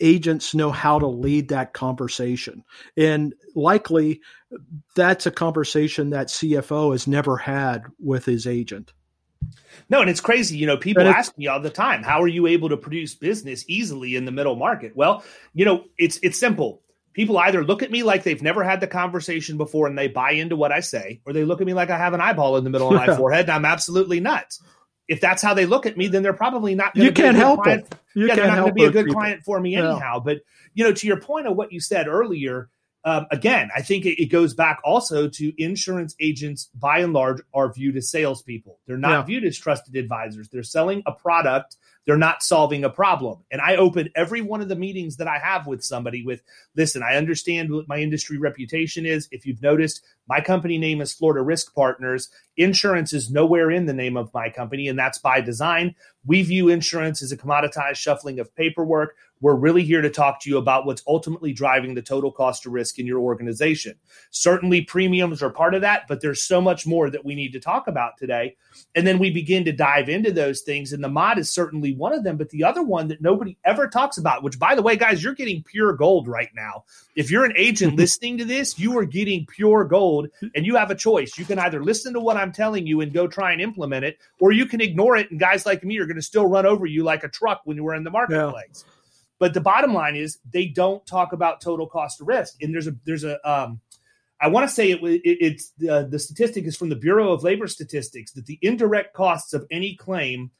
agents 0.00 0.54
know 0.54 0.70
how 0.70 0.98
to 0.98 1.06
lead 1.06 1.48
that 1.48 1.72
conversation, 1.72 2.62
and 2.96 3.34
likely 3.56 4.20
that's 4.94 5.26
a 5.26 5.30
conversation 5.32 6.10
that 6.10 6.28
CFO 6.28 6.92
has 6.92 7.08
never 7.08 7.36
had 7.36 7.82
with 7.98 8.24
his 8.24 8.46
agent. 8.46 8.92
No, 9.88 10.00
and 10.00 10.08
it's 10.08 10.20
crazy. 10.20 10.56
You 10.56 10.66
know, 10.66 10.76
people 10.76 11.06
ask 11.06 11.36
me 11.36 11.48
all 11.48 11.60
the 11.60 11.70
time, 11.70 12.02
how 12.02 12.22
are 12.22 12.28
you 12.28 12.46
able 12.46 12.70
to 12.70 12.76
produce 12.76 13.14
business 13.14 13.64
easily 13.68 14.16
in 14.16 14.24
the 14.24 14.32
middle 14.32 14.56
market? 14.56 14.96
Well, 14.96 15.22
you 15.54 15.64
know, 15.64 15.84
it's 15.98 16.18
it's 16.22 16.38
simple. 16.38 16.80
People 17.12 17.36
either 17.36 17.62
look 17.62 17.82
at 17.82 17.90
me 17.90 18.02
like 18.02 18.22
they've 18.22 18.40
never 18.40 18.64
had 18.64 18.80
the 18.80 18.86
conversation 18.86 19.58
before 19.58 19.86
and 19.86 19.98
they 19.98 20.08
buy 20.08 20.30
into 20.32 20.56
what 20.56 20.72
I 20.72 20.80
say, 20.80 21.20
or 21.26 21.34
they 21.34 21.44
look 21.44 21.60
at 21.60 21.66
me 21.66 21.74
like 21.74 21.90
I 21.90 21.98
have 21.98 22.14
an 22.14 22.22
eyeball 22.22 22.56
in 22.56 22.64
the 22.64 22.70
middle 22.70 22.88
of 22.88 22.94
my 22.94 23.14
forehead 23.16 23.46
and 23.46 23.52
I'm 23.52 23.64
absolutely 23.66 24.18
nuts. 24.20 24.62
If 25.08 25.20
that's 25.20 25.42
how 25.42 25.52
they 25.52 25.66
look 25.66 25.84
at 25.84 25.96
me, 25.98 26.08
then 26.08 26.22
they're 26.22 26.32
probably 26.32 26.74
not 26.74 26.96
You 26.96 27.12
can't 27.12 27.36
help 27.36 27.64
client. 27.64 27.86
it. 27.90 27.98
You 28.14 28.28
yeah, 28.28 28.36
they're 28.36 28.46
not 28.46 28.58
going 28.60 28.68
to 28.68 28.74
be 28.74 28.84
a 28.84 28.90
good 28.90 29.06
people. 29.06 29.20
client 29.20 29.42
for 29.44 29.60
me 29.60 29.74
anyhow. 29.74 30.20
But 30.24 30.38
you 30.72 30.84
know, 30.84 30.92
to 30.92 31.06
your 31.06 31.20
point 31.20 31.46
of 31.46 31.54
what 31.56 31.70
you 31.70 31.80
said 31.80 32.08
earlier, 32.08 32.70
um, 33.04 33.26
again, 33.30 33.68
I 33.74 33.82
think 33.82 34.06
it, 34.06 34.22
it, 34.22 34.26
goes 34.26 34.54
back 34.54 34.80
also 34.84 35.28
to 35.28 35.62
insurance 35.62 36.14
agents, 36.20 36.70
by 36.74 36.98
and 36.98 37.12
large, 37.12 37.40
are 37.52 37.72
viewed 37.72 37.96
as 37.96 38.10
salespeople. 38.10 38.78
They're 38.86 38.96
not 38.96 39.10
yeah. 39.10 39.22
viewed 39.22 39.44
as 39.44 39.58
trusted 39.58 39.96
advisors. 39.96 40.48
They're 40.48 40.62
selling 40.62 41.02
a 41.06 41.12
product 41.12 41.76
they're 42.04 42.16
not 42.16 42.42
solving 42.42 42.84
a 42.84 42.90
problem. 42.90 43.44
And 43.50 43.60
I 43.60 43.76
open 43.76 44.10
every 44.16 44.40
one 44.40 44.60
of 44.60 44.68
the 44.68 44.76
meetings 44.76 45.16
that 45.16 45.28
I 45.28 45.38
have 45.38 45.66
with 45.66 45.84
somebody 45.84 46.24
with 46.24 46.42
listen, 46.76 47.02
I 47.02 47.16
understand 47.16 47.70
what 47.70 47.88
my 47.88 47.98
industry 47.98 48.38
reputation 48.38 49.06
is. 49.06 49.28
If 49.30 49.46
you've 49.46 49.62
noticed, 49.62 50.02
my 50.28 50.40
company 50.40 50.78
name 50.78 51.00
is 51.00 51.12
Florida 51.12 51.42
Risk 51.42 51.74
Partners. 51.74 52.28
Insurance 52.56 53.12
is 53.12 53.30
nowhere 53.30 53.70
in 53.70 53.86
the 53.86 53.92
name 53.92 54.16
of 54.16 54.34
my 54.34 54.50
company, 54.50 54.88
and 54.88 54.98
that's 54.98 55.18
by 55.18 55.40
design. 55.40 55.94
We 56.24 56.42
view 56.42 56.68
insurance 56.68 57.22
as 57.22 57.32
a 57.32 57.36
commoditized 57.36 57.96
shuffling 57.96 58.40
of 58.40 58.54
paperwork. 58.54 59.14
We're 59.42 59.56
really 59.56 59.82
here 59.82 60.00
to 60.00 60.08
talk 60.08 60.40
to 60.40 60.50
you 60.50 60.56
about 60.56 60.86
what's 60.86 61.02
ultimately 61.06 61.52
driving 61.52 61.94
the 61.94 62.00
total 62.00 62.30
cost 62.30 62.64
of 62.64 62.72
risk 62.72 63.00
in 63.00 63.06
your 63.06 63.18
organization. 63.18 63.96
Certainly, 64.30 64.82
premiums 64.82 65.42
are 65.42 65.50
part 65.50 65.74
of 65.74 65.80
that, 65.80 66.06
but 66.06 66.20
there's 66.20 66.44
so 66.44 66.60
much 66.60 66.86
more 66.86 67.10
that 67.10 67.24
we 67.24 67.34
need 67.34 67.52
to 67.54 67.60
talk 67.60 67.88
about 67.88 68.16
today. 68.16 68.56
And 68.94 69.04
then 69.04 69.18
we 69.18 69.32
begin 69.32 69.64
to 69.64 69.72
dive 69.72 70.08
into 70.08 70.30
those 70.30 70.60
things, 70.60 70.92
and 70.92 71.02
the 71.02 71.08
mod 71.08 71.38
is 71.38 71.50
certainly 71.50 71.92
one 71.92 72.12
of 72.12 72.22
them, 72.22 72.36
but 72.36 72.50
the 72.50 72.62
other 72.62 72.84
one 72.84 73.08
that 73.08 73.20
nobody 73.20 73.58
ever 73.64 73.88
talks 73.88 74.16
about, 74.16 74.44
which 74.44 74.60
by 74.60 74.76
the 74.76 74.82
way, 74.82 74.96
guys, 74.96 75.24
you're 75.24 75.34
getting 75.34 75.64
pure 75.64 75.92
gold 75.92 76.28
right 76.28 76.50
now. 76.54 76.84
If 77.16 77.28
you're 77.28 77.44
an 77.44 77.56
agent 77.56 77.96
listening 77.96 78.38
to 78.38 78.44
this, 78.44 78.78
you 78.78 78.96
are 78.96 79.04
getting 79.04 79.44
pure 79.46 79.84
gold 79.84 80.28
and 80.54 80.64
you 80.64 80.76
have 80.76 80.92
a 80.92 80.94
choice. 80.94 81.36
You 81.36 81.44
can 81.44 81.58
either 81.58 81.82
listen 81.82 82.12
to 82.12 82.20
what 82.20 82.36
I'm 82.36 82.52
telling 82.52 82.86
you 82.86 83.00
and 83.00 83.12
go 83.12 83.26
try 83.26 83.50
and 83.50 83.60
implement 83.60 84.04
it, 84.04 84.18
or 84.38 84.52
you 84.52 84.66
can 84.66 84.80
ignore 84.80 85.16
it. 85.16 85.32
And 85.32 85.40
guys 85.40 85.66
like 85.66 85.82
me 85.82 85.98
are 85.98 86.06
going 86.06 86.14
to 86.14 86.22
still 86.22 86.46
run 86.46 86.64
over 86.64 86.86
you 86.86 87.02
like 87.02 87.24
a 87.24 87.28
truck 87.28 87.62
when 87.64 87.76
you 87.76 87.82
were 87.82 87.96
in 87.96 88.04
the 88.04 88.10
marketplace. 88.10 88.84
Yeah. 88.86 88.92
But 89.42 89.54
the 89.54 89.60
bottom 89.60 89.92
line 89.92 90.14
is 90.14 90.38
they 90.52 90.66
don't 90.66 91.04
talk 91.04 91.32
about 91.32 91.60
total 91.60 91.88
cost 91.88 92.20
of 92.20 92.28
risk. 92.28 92.62
And 92.62 92.72
there's 92.72 92.86
a, 92.86 92.94
there's 93.04 93.24
a, 93.24 93.40
um, 93.44 93.80
I 94.40 94.46
want 94.46 94.68
to 94.68 94.72
say 94.72 94.92
it, 94.92 95.02
it 95.02 95.20
it's 95.24 95.72
uh, 95.90 96.04
the 96.04 96.20
statistic 96.20 96.64
is 96.64 96.76
from 96.76 96.90
the 96.90 96.94
Bureau 96.94 97.32
of 97.32 97.42
Labor 97.42 97.66
Statistics 97.66 98.30
that 98.34 98.46
the 98.46 98.60
indirect 98.62 99.14
costs 99.14 99.52
of 99.52 99.66
any 99.68 99.96
claim 99.96 100.52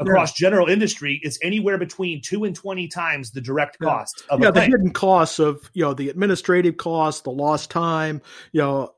across 0.00 0.30
yeah. 0.30 0.48
general 0.48 0.66
industry 0.66 1.20
is 1.22 1.38
anywhere 1.44 1.78
between 1.78 2.20
two 2.22 2.42
and 2.42 2.56
20 2.56 2.88
times 2.88 3.30
the 3.30 3.40
direct 3.40 3.78
cost 3.78 4.24
yeah. 4.26 4.34
of 4.34 4.40
yeah, 4.40 4.50
the 4.50 4.62
hidden 4.62 4.92
costs 4.92 5.38
of, 5.38 5.70
you 5.72 5.84
know, 5.84 5.94
the 5.94 6.08
administrative 6.08 6.76
costs, 6.76 7.20
the 7.20 7.30
lost 7.30 7.70
time, 7.70 8.20
you 8.50 8.60
know, 8.60 8.92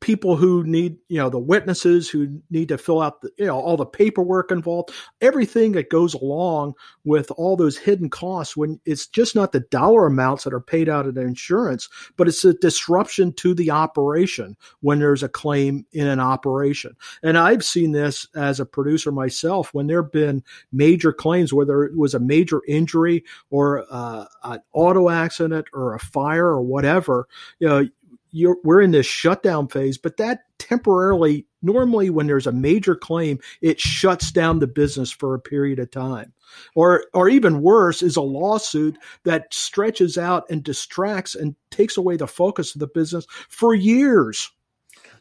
people 0.00 0.36
who 0.36 0.64
need, 0.64 0.96
you 1.08 1.18
know, 1.18 1.28
the 1.28 1.38
witnesses 1.38 2.08
who 2.08 2.40
need 2.50 2.68
to 2.68 2.78
fill 2.78 3.00
out 3.00 3.20
the, 3.20 3.30
you 3.36 3.46
know, 3.46 3.58
all 3.58 3.76
the 3.76 3.86
paperwork 3.86 4.50
involved, 4.50 4.90
everything 5.20 5.72
that 5.72 5.90
goes 5.90 6.14
along 6.14 6.74
with 7.04 7.30
all 7.32 7.56
those 7.56 7.76
hidden 7.76 8.08
costs 8.08 8.56
when 8.56 8.80
it's 8.84 9.06
just 9.06 9.34
not 9.34 9.52
the 9.52 9.60
dollar 9.60 10.06
amounts 10.06 10.44
that 10.44 10.52
are 10.52 10.60
paid 10.60 10.88
out 10.88 11.06
of 11.06 11.14
the 11.14 11.20
insurance, 11.20 11.88
but 12.16 12.28
it's 12.28 12.44
a 12.44 12.54
disruption 12.54 13.32
to 13.32 13.54
the 13.54 13.70
operation 13.70 14.56
when 14.80 15.00
there's 15.00 15.22
a 15.22 15.28
claim 15.28 15.84
in 15.92 16.06
an 16.06 16.20
operation. 16.20 16.96
And 17.22 17.36
I've 17.36 17.64
seen 17.64 17.92
this 17.92 18.26
as 18.36 18.60
a 18.60 18.66
producer 18.66 19.10
myself 19.10 19.74
when 19.74 19.88
there 19.88 20.02
have 20.02 20.12
been 20.12 20.44
major 20.72 21.12
claims, 21.12 21.52
whether 21.52 21.84
it 21.84 21.96
was 21.96 22.14
a 22.14 22.20
major 22.20 22.62
injury 22.68 23.24
or 23.50 23.84
uh, 23.90 24.26
an 24.44 24.60
auto 24.72 25.08
accident 25.08 25.66
or 25.72 25.94
a 25.94 25.98
fire 25.98 26.46
or 26.46 26.62
whatever, 26.62 27.26
you 27.58 27.68
know, 27.68 27.88
you're, 28.32 28.56
we're 28.64 28.80
in 28.80 28.90
this 28.90 29.06
shutdown 29.06 29.68
phase, 29.68 29.98
but 29.98 30.16
that 30.16 30.40
temporarily, 30.58 31.46
normally 31.60 32.10
when 32.10 32.26
there's 32.26 32.46
a 32.46 32.52
major 32.52 32.96
claim, 32.96 33.38
it 33.60 33.78
shuts 33.78 34.32
down 34.32 34.58
the 34.58 34.66
business 34.66 35.10
for 35.10 35.34
a 35.34 35.40
period 35.40 35.78
of 35.78 35.90
time. 35.90 36.32
Or, 36.74 37.04
or 37.14 37.28
even 37.28 37.62
worse 37.62 38.02
is 38.02 38.16
a 38.16 38.22
lawsuit 38.22 38.98
that 39.24 39.52
stretches 39.54 40.18
out 40.18 40.44
and 40.50 40.62
distracts 40.62 41.34
and 41.34 41.54
takes 41.70 41.96
away 41.96 42.16
the 42.16 42.26
focus 42.26 42.74
of 42.74 42.80
the 42.80 42.86
business 42.86 43.26
for 43.48 43.74
years. 43.74 44.50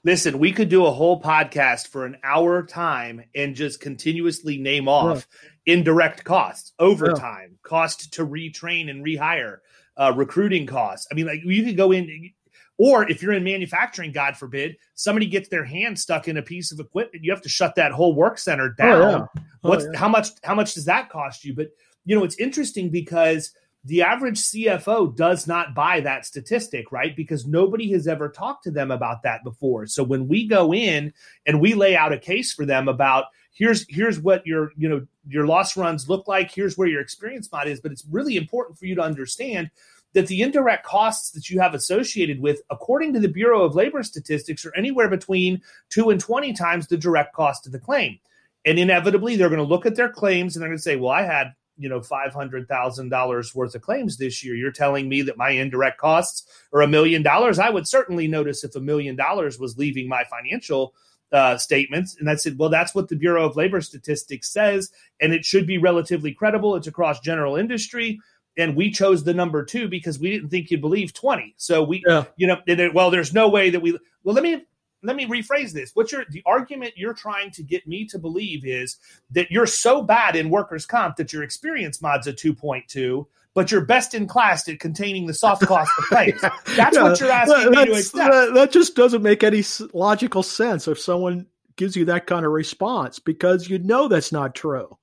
Listen, 0.03 0.39
we 0.39 0.51
could 0.51 0.69
do 0.69 0.85
a 0.85 0.91
whole 0.91 1.21
podcast 1.21 1.87
for 1.87 2.05
an 2.05 2.17
hour 2.23 2.63
time 2.63 3.23
and 3.35 3.55
just 3.55 3.79
continuously 3.79 4.57
name 4.57 4.87
off 4.87 5.27
yeah. 5.65 5.75
indirect 5.75 6.23
costs, 6.23 6.73
overtime, 6.79 7.49
yeah. 7.51 7.57
cost 7.61 8.13
to 8.13 8.25
retrain 8.25 8.89
and 8.89 9.05
rehire, 9.05 9.57
uh, 9.97 10.11
recruiting 10.15 10.65
costs. 10.65 11.07
I 11.11 11.15
mean, 11.15 11.27
like 11.27 11.41
you 11.43 11.63
could 11.63 11.77
go 11.77 11.91
in, 11.91 12.31
or 12.77 13.09
if 13.09 13.21
you're 13.21 13.33
in 13.33 13.43
manufacturing, 13.43 14.11
God 14.11 14.37
forbid, 14.37 14.75
somebody 14.95 15.27
gets 15.27 15.49
their 15.49 15.65
hand 15.65 15.99
stuck 15.99 16.27
in 16.27 16.37
a 16.37 16.41
piece 16.41 16.71
of 16.71 16.79
equipment, 16.79 17.23
you 17.23 17.31
have 17.31 17.41
to 17.41 17.49
shut 17.49 17.75
that 17.75 17.91
whole 17.91 18.15
work 18.15 18.39
center 18.39 18.73
oh, 18.79 18.83
down. 18.83 19.01
Oh, 19.01 19.09
yeah. 19.09 19.43
oh, 19.63 19.69
What's 19.69 19.85
how 19.95 20.07
much? 20.07 20.29
How 20.43 20.55
much 20.55 20.73
does 20.73 20.85
that 20.85 21.09
cost 21.09 21.45
you? 21.45 21.53
But 21.53 21.69
you 22.05 22.17
know, 22.17 22.23
it's 22.23 22.37
interesting 22.37 22.89
because 22.89 23.53
the 23.83 24.03
average 24.03 24.39
CFO 24.39 25.15
does 25.15 25.47
not 25.47 25.73
buy 25.73 26.01
that 26.01 26.25
statistic, 26.25 26.91
right? 26.91 27.15
Because 27.15 27.47
nobody 27.47 27.91
has 27.91 28.07
ever 28.07 28.29
talked 28.29 28.63
to 28.65 28.71
them 28.71 28.91
about 28.91 29.23
that 29.23 29.43
before. 29.43 29.87
So 29.87 30.03
when 30.03 30.27
we 30.27 30.47
go 30.47 30.73
in 30.73 31.13
and 31.47 31.59
we 31.59 31.73
lay 31.73 31.95
out 31.95 32.13
a 32.13 32.19
case 32.19 32.53
for 32.53 32.65
them 32.65 32.87
about 32.87 33.25
here's 33.53 33.85
here's 33.89 34.19
what 34.19 34.45
your 34.45 34.71
you 34.77 34.87
know 34.87 35.05
your 35.27 35.47
loss 35.47 35.75
runs 35.75 36.09
look 36.09 36.27
like, 36.27 36.51
here's 36.51 36.77
where 36.77 36.87
your 36.87 37.01
experience 37.01 37.51
mod 37.51 37.67
is, 37.67 37.79
but 37.79 37.91
it's 37.91 38.05
really 38.09 38.37
important 38.37 38.77
for 38.77 38.85
you 38.85 38.95
to 38.95 39.01
understand 39.01 39.71
that 40.13 40.27
the 40.27 40.41
indirect 40.41 40.85
costs 40.85 41.31
that 41.31 41.49
you 41.49 41.59
have 41.59 41.73
associated 41.73 42.41
with, 42.41 42.61
according 42.69 43.13
to 43.13 43.19
the 43.19 43.27
Bureau 43.27 43.63
of 43.63 43.75
Labor 43.75 44.03
Statistics, 44.03 44.65
are 44.65 44.75
anywhere 44.75 45.09
between 45.09 45.61
two 45.89 46.09
and 46.09 46.19
20 46.19 46.53
times 46.53 46.87
the 46.87 46.97
direct 46.97 47.33
cost 47.33 47.65
of 47.65 47.71
the 47.71 47.79
claim. 47.79 48.19
And 48.65 48.77
inevitably, 48.77 49.35
they're 49.35 49.49
going 49.49 49.57
to 49.57 49.65
look 49.65 49.85
at 49.85 49.95
their 49.95 50.09
claims 50.09 50.55
and 50.55 50.61
they're 50.61 50.69
going 50.69 50.77
to 50.77 50.83
say, 50.83 50.95
well, 50.95 51.11
I 51.11 51.23
had 51.23 51.53
you 51.77 51.89
know 51.89 52.01
five 52.01 52.33
hundred 52.33 52.67
thousand 52.67 53.09
dollars 53.09 53.55
worth 53.55 53.73
of 53.73 53.81
claims 53.81 54.17
this 54.17 54.43
year. 54.43 54.55
You're 54.55 54.71
telling 54.71 55.09
me 55.09 55.23
that 55.23 55.37
my 55.37 55.49
indirect 55.49 55.97
costs 55.97 56.45
are 56.71 56.81
a 56.81 56.87
million 56.87 57.23
dollars. 57.23 57.57
I 57.57 57.69
would 57.69 57.87
certainly 57.87 58.27
notice 58.27 58.63
if 58.63 58.75
a 58.75 58.79
million 58.79 59.15
dollars 59.15 59.57
was 59.57 59.77
leaving 59.77 60.07
my 60.07 60.23
financial 60.25 60.93
uh, 61.31 61.57
statements. 61.57 62.15
And 62.19 62.29
I 62.29 62.35
said, 62.35 62.57
well, 62.57 62.69
that's 62.69 62.93
what 62.93 63.07
the 63.07 63.15
Bureau 63.15 63.45
of 63.45 63.55
Labor 63.55 63.81
Statistics 63.81 64.51
says, 64.51 64.91
and 65.19 65.33
it 65.33 65.45
should 65.45 65.65
be 65.65 65.77
relatively 65.77 66.33
credible. 66.33 66.75
It's 66.75 66.87
across 66.87 67.19
general 67.19 67.55
industry. 67.55 68.19
And 68.57 68.75
we 68.75 68.91
chose 68.91 69.23
the 69.23 69.33
number 69.33 69.63
two 69.63 69.87
because 69.87 70.19
we 70.19 70.31
didn't 70.31 70.49
think 70.49 70.71
you'd 70.71 70.81
believe 70.81 71.13
20. 71.13 71.55
So 71.57 71.83
we, 71.83 72.03
yeah. 72.05 72.25
you 72.35 72.47
know, 72.47 72.57
it, 72.67 72.93
well, 72.93 73.09
there's 73.09 73.33
no 73.33 73.47
way 73.47 73.69
that 73.69 73.79
we, 73.81 73.97
well, 74.23 74.35
let 74.35 74.43
me, 74.43 74.65
let 75.03 75.15
me 75.15 75.25
rephrase 75.25 75.71
this. 75.71 75.91
What 75.93 76.11
you're 76.11 76.25
the 76.29 76.43
argument 76.45 76.93
you're 76.95 77.13
trying 77.13 77.51
to 77.51 77.63
get 77.63 77.87
me 77.87 78.05
to 78.07 78.19
believe 78.19 78.65
is 78.65 78.97
that 79.31 79.49
you're 79.51 79.65
so 79.65 80.01
bad 80.01 80.35
in 80.35 80.49
workers' 80.49 80.85
comp 80.85 81.15
that 81.15 81.33
your 81.33 81.43
experience 81.43 82.01
mod's 82.01 82.27
a 82.27 82.33
2.2, 82.33 83.25
but 83.53 83.71
you're 83.71 83.85
best 83.85 84.13
in 84.13 84.27
class 84.27 84.67
at 84.67 84.79
containing 84.79 85.25
the 85.25 85.33
soft 85.33 85.65
cost 85.65 85.91
of 85.97 86.05
claims. 86.05 86.41
That's 86.75 86.95
yeah, 86.95 87.03
what 87.03 87.19
you're 87.19 87.31
asking 87.31 87.71
me 87.71 87.85
to 87.85 87.91
accept. 87.93 88.31
That, 88.31 88.53
that 88.53 88.71
just 88.71 88.95
doesn't 88.95 89.23
make 89.23 89.43
any 89.43 89.63
logical 89.93 90.43
sense 90.43 90.87
if 90.87 90.99
someone 90.99 91.47
gives 91.75 91.95
you 91.95 92.05
that 92.05 92.27
kind 92.27 92.45
of 92.45 92.51
response 92.51 93.19
because 93.19 93.69
you 93.69 93.79
know 93.79 94.07
that's 94.07 94.31
not 94.31 94.53
true. 94.53 94.97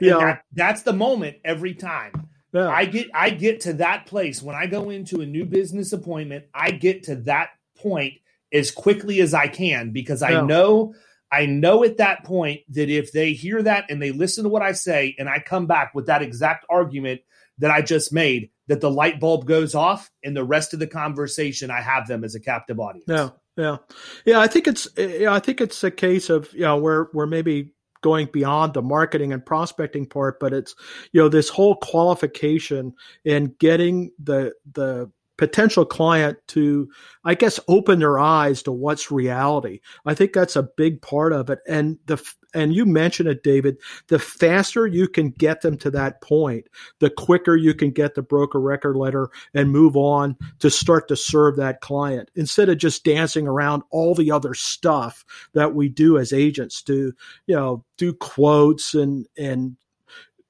Yeah, 0.00 0.18
that, 0.18 0.44
that's 0.52 0.82
the 0.82 0.92
moment 0.92 1.36
every 1.44 1.74
time. 1.74 2.28
Yeah. 2.54 2.68
I 2.68 2.84
get 2.86 3.08
I 3.12 3.30
get 3.30 3.60
to 3.62 3.74
that 3.74 4.06
place 4.06 4.40
when 4.40 4.54
I 4.54 4.66
go 4.66 4.88
into 4.88 5.20
a 5.20 5.26
new 5.26 5.44
business 5.44 5.92
appointment. 5.92 6.44
I 6.54 6.70
get 6.70 7.02
to 7.04 7.16
that 7.16 7.50
point 7.76 8.14
as 8.52 8.70
quickly 8.70 9.20
as 9.20 9.34
I 9.34 9.48
can 9.48 9.90
because 9.90 10.22
I 10.22 10.40
know 10.40 10.94
I 11.32 11.46
know 11.46 11.82
at 11.82 11.96
that 11.96 12.22
point 12.22 12.60
that 12.70 12.88
if 12.88 13.10
they 13.10 13.32
hear 13.32 13.60
that 13.60 13.90
and 13.90 14.00
they 14.00 14.12
listen 14.12 14.44
to 14.44 14.50
what 14.50 14.62
I 14.62 14.70
say 14.70 15.16
and 15.18 15.28
I 15.28 15.40
come 15.40 15.66
back 15.66 15.92
with 15.92 16.06
that 16.06 16.22
exact 16.22 16.64
argument 16.70 17.22
that 17.58 17.72
I 17.72 17.82
just 17.82 18.12
made, 18.12 18.50
that 18.68 18.80
the 18.80 18.90
light 18.90 19.18
bulb 19.18 19.44
goes 19.44 19.74
off 19.74 20.10
and 20.22 20.36
the 20.36 20.44
rest 20.44 20.72
of 20.72 20.78
the 20.78 20.86
conversation 20.86 21.72
I 21.72 21.80
have 21.80 22.06
them 22.06 22.22
as 22.22 22.36
a 22.36 22.40
captive 22.40 22.78
audience. 22.78 23.06
Yeah, 23.08 23.30
yeah, 23.56 23.78
yeah. 24.24 24.38
I 24.38 24.46
think 24.46 24.68
it's 24.68 24.86
yeah, 24.96 25.34
I 25.34 25.40
think 25.40 25.60
it's 25.60 25.82
a 25.82 25.90
case 25.90 26.30
of 26.30 26.52
you 26.52 26.60
know 26.60 26.76
where 26.76 27.08
where 27.12 27.26
maybe 27.26 27.73
going 28.04 28.28
beyond 28.30 28.74
the 28.74 28.82
marketing 28.82 29.32
and 29.32 29.44
prospecting 29.44 30.04
part, 30.04 30.38
but 30.38 30.52
it's 30.52 30.74
you 31.12 31.20
know 31.20 31.30
this 31.30 31.48
whole 31.48 31.76
qualification 31.76 32.92
and 33.24 33.58
getting 33.58 34.12
the 34.22 34.52
the 34.74 35.10
potential 35.36 35.84
client 35.84 36.38
to 36.46 36.88
i 37.24 37.34
guess 37.34 37.58
open 37.68 37.98
their 37.98 38.18
eyes 38.18 38.62
to 38.62 38.72
what's 38.72 39.10
reality. 39.10 39.80
I 40.06 40.14
think 40.14 40.32
that's 40.32 40.56
a 40.56 40.68
big 40.76 41.02
part 41.02 41.32
of 41.32 41.50
it. 41.50 41.60
And 41.66 41.98
the 42.06 42.22
and 42.54 42.72
you 42.72 42.86
mentioned 42.86 43.28
it 43.28 43.42
david 43.42 43.76
the 44.08 44.18
faster 44.18 44.86
you 44.86 45.08
can 45.08 45.30
get 45.30 45.60
them 45.62 45.76
to 45.76 45.90
that 45.90 46.20
point 46.20 46.68
the 47.00 47.10
quicker 47.10 47.56
you 47.56 47.74
can 47.74 47.90
get 47.90 48.14
the 48.14 48.22
broker 48.22 48.60
record 48.60 48.96
letter 48.96 49.28
and 49.54 49.72
move 49.72 49.96
on 49.96 50.36
to 50.60 50.70
start 50.70 51.08
to 51.08 51.16
serve 51.16 51.56
that 51.56 51.80
client 51.80 52.30
instead 52.36 52.68
of 52.68 52.78
just 52.78 53.04
dancing 53.04 53.48
around 53.48 53.82
all 53.90 54.14
the 54.14 54.30
other 54.30 54.54
stuff 54.54 55.24
that 55.52 55.74
we 55.74 55.88
do 55.88 56.16
as 56.16 56.32
agents 56.32 56.82
to 56.82 57.12
you 57.46 57.56
know 57.56 57.84
do 57.98 58.12
quotes 58.12 58.94
and 58.94 59.26
and 59.36 59.76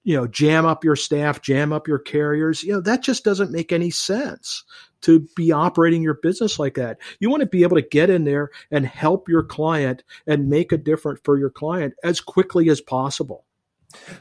you 0.04 0.14
know, 0.14 0.26
jam 0.26 0.66
up 0.66 0.84
your 0.84 0.96
staff, 0.96 1.42
jam 1.42 1.72
up 1.72 1.88
your 1.88 1.98
carriers. 1.98 2.62
You 2.62 2.74
know, 2.74 2.80
that 2.82 3.02
just 3.02 3.24
doesn't 3.24 3.50
make 3.50 3.72
any 3.72 3.90
sense 3.90 4.62
to 5.00 5.26
be 5.34 5.50
operating 5.50 6.02
your 6.02 6.14
business 6.14 6.58
like 6.58 6.74
that. 6.74 6.98
You 7.18 7.30
want 7.30 7.40
to 7.40 7.46
be 7.46 7.62
able 7.62 7.76
to 7.76 7.82
get 7.82 8.10
in 8.10 8.24
there 8.24 8.50
and 8.70 8.86
help 8.86 9.28
your 9.28 9.42
client 9.42 10.04
and 10.26 10.48
make 10.48 10.72
a 10.72 10.78
difference 10.78 11.20
for 11.24 11.38
your 11.38 11.50
client 11.50 11.94
as 12.04 12.20
quickly 12.20 12.68
as 12.68 12.80
possible. 12.80 13.44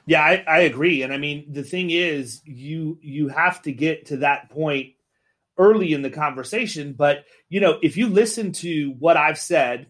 Yeah, 0.05 0.21
I, 0.21 0.43
I 0.47 0.59
agree. 0.59 1.01
And 1.01 1.13
I 1.13 1.17
mean, 1.17 1.45
the 1.51 1.63
thing 1.63 1.89
is, 1.89 2.41
you 2.45 2.99
you 3.01 3.27
have 3.27 3.61
to 3.63 3.71
get 3.71 4.07
to 4.07 4.17
that 4.17 4.49
point 4.49 4.93
early 5.57 5.93
in 5.93 6.01
the 6.01 6.09
conversation. 6.09 6.93
But 6.93 7.25
you 7.49 7.59
know, 7.59 7.79
if 7.81 7.97
you 7.97 8.07
listen 8.07 8.51
to 8.53 8.95
what 8.99 9.17
I've 9.17 9.39
said 9.39 9.87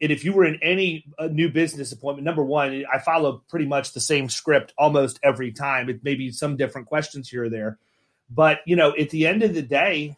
and 0.00 0.12
if 0.12 0.24
you 0.24 0.32
were 0.32 0.44
in 0.44 0.58
any 0.62 1.06
uh, 1.18 1.26
new 1.26 1.48
business 1.48 1.92
appointment, 1.92 2.24
number 2.24 2.44
one, 2.44 2.84
I 2.92 2.98
follow 2.98 3.42
pretty 3.48 3.66
much 3.66 3.92
the 3.92 4.00
same 4.00 4.28
script 4.28 4.74
almost 4.76 5.18
every 5.22 5.52
time. 5.52 5.88
It 5.88 6.04
may 6.04 6.14
be 6.14 6.30
some 6.30 6.56
different 6.56 6.86
questions 6.86 7.28
here 7.28 7.44
or 7.44 7.48
there, 7.48 7.78
but 8.30 8.60
you 8.66 8.76
know, 8.76 8.94
at 8.96 9.10
the 9.10 9.26
end 9.26 9.42
of 9.42 9.54
the 9.54 9.62
day, 9.62 10.16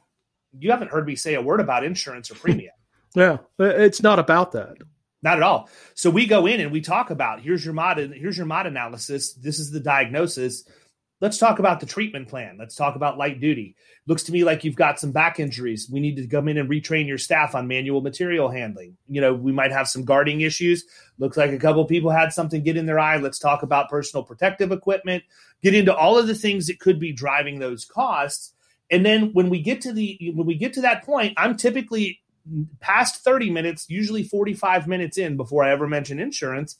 you 0.59 0.71
haven't 0.71 0.91
heard 0.91 1.07
me 1.07 1.15
say 1.15 1.35
a 1.35 1.43
word 1.43 1.61
about 1.61 1.85
insurance 1.85 2.31
or 2.31 2.35
premium. 2.37 2.75
yeah, 3.15 3.39
it's 3.59 4.03
not 4.03 4.19
about 4.19 4.53
that. 4.53 4.77
Not 5.23 5.37
at 5.37 5.43
all. 5.43 5.69
So 5.95 6.11
we 6.11 6.27
go 6.27 6.47
in 6.47 6.61
and 6.61 6.71
we 6.71 6.81
talk 6.81 7.11
about 7.11 7.41
here's 7.41 7.65
your 7.65 7.75
mod 7.75 7.99
here's 7.99 8.37
your 8.37 8.47
mod 8.47 8.67
analysis. 8.67 9.33
This 9.33 9.59
is 9.59 9.71
the 9.71 9.81
diagnosis. 9.81 10.65
Let's 11.21 11.39
talk 11.39 11.59
about 11.59 11.81
the 11.81 11.87
treatment 11.87 12.29
plan. 12.29 12.57
Let's 12.59 12.77
talk 12.77 12.95
about 12.95 13.19
light 13.19 13.41
duty. 13.41 13.75
Looks 14.07 14.23
to 14.25 14.33
me 14.33 14.45
like 14.45 14.63
you've 14.63 14.77
got 14.77 15.01
some 15.01 15.11
back 15.11 15.41
injuries. 15.41 15.89
We 15.91 15.99
need 15.99 16.17
to 16.17 16.27
come 16.29 16.47
in 16.47 16.59
and 16.59 16.71
retrain 16.71 17.09
your 17.09 17.19
staff 17.19 17.57
on 17.57 17.67
manual 17.67 18.01
material 18.01 18.49
handling. 18.49 18.97
You 19.09 19.21
know, 19.21 19.35
we 19.35 19.51
might 19.51 19.73
have 19.73 19.89
some 19.89 20.05
guarding 20.05 20.43
issues. 20.43 20.85
Looks 21.19 21.37
like 21.37 21.51
a 21.51 21.59
couple 21.59 21.85
people 21.87 22.11
had 22.11 22.33
something 22.33 22.63
get 22.63 22.77
in 22.77 22.87
their 22.87 23.01
eye. 23.01 23.17
Let's 23.17 23.41
talk 23.41 23.65
about 23.65 23.89
personal 23.89 24.23
protective 24.23 24.71
equipment. 24.71 25.25
Get 25.61 25.75
into 25.75 25.95
all 25.95 26.17
of 26.17 26.29
the 26.29 26.37
things 26.37 26.69
that 26.69 26.79
could 26.79 27.01
be 27.01 27.13
driving 27.13 27.59
those 27.59 27.85
costs. 27.85 28.53
And 28.89 29.05
then 29.05 29.33
when 29.33 29.51
we 29.51 29.61
get 29.61 29.81
to 29.83 29.93
the 29.93 30.33
when 30.37 30.47
we 30.47 30.55
get 30.55 30.73
to 30.75 30.83
that 30.83 31.05
point, 31.05 31.35
I'm 31.37 31.57
typically 31.57 32.21
past 32.81 33.25
30 33.25 33.51
minutes, 33.51 33.87
usually 33.89 34.23
45 34.23 34.87
minutes 34.87 35.19
in 35.19 35.37
before 35.37 35.65
I 35.65 35.73
ever 35.73 35.89
mention 35.89 36.21
insurance 36.21 36.79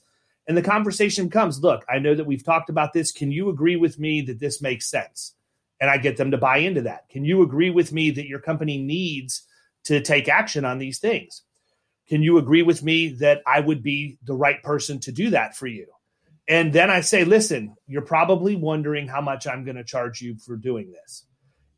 and 0.49 0.57
the 0.57 0.63
conversation 0.63 1.29
comes, 1.29 1.63
look, 1.63 1.85
I 1.89 1.99
know 1.99 2.15
that 2.15 2.27
we've 2.27 2.43
talked 2.43 2.71
about 2.71 2.95
this. 2.95 3.13
Can 3.13 3.31
you 3.31 3.51
agree 3.51 3.77
with 3.77 3.99
me 3.99 4.23
that 4.23 4.41
this 4.41 4.63
makes 4.63 4.91
sense? 4.91 5.35
And 5.79 5.91
I 5.91 5.99
get 5.99 6.17
them 6.17 6.31
to 6.31 6.39
buy 6.39 6.59
into 6.59 6.83
that. 6.83 7.09
Can 7.11 7.25
you 7.25 7.43
agree 7.43 7.69
with 7.71 7.93
me 7.93 8.11
that 8.13 8.27
your 8.27 8.41
company 8.41 8.79
needs 8.79 9.43
to 9.85 10.01
take 10.01 10.27
action 10.27 10.65
on 10.65 10.79
these 10.79 10.99
things? 10.99 11.43
Can 12.09 12.23
you 12.23 12.39
agree 12.39 12.63
with 12.63 12.83
me 12.83 13.11
that 13.21 13.43
I 13.47 13.61
would 13.61 13.83
be 13.83 14.17
the 14.25 14.35
right 14.35 14.63
person 14.63 14.99
to 15.01 15.13
do 15.13 15.31
that 15.31 15.55
for 15.55 15.67
you? 15.67 15.87
And 16.49 16.73
then 16.73 16.91
I 16.91 17.03
say, 17.03 17.25
listen, 17.25 17.77
you're 17.87 18.01
probably 18.01 18.57
wondering 18.57 19.07
how 19.07 19.21
much 19.21 19.47
I'm 19.47 19.65
going 19.65 19.77
to 19.77 19.85
charge 19.85 20.23
you 20.23 20.37
for 20.39 20.57
doing 20.57 20.91
this. 20.91 21.27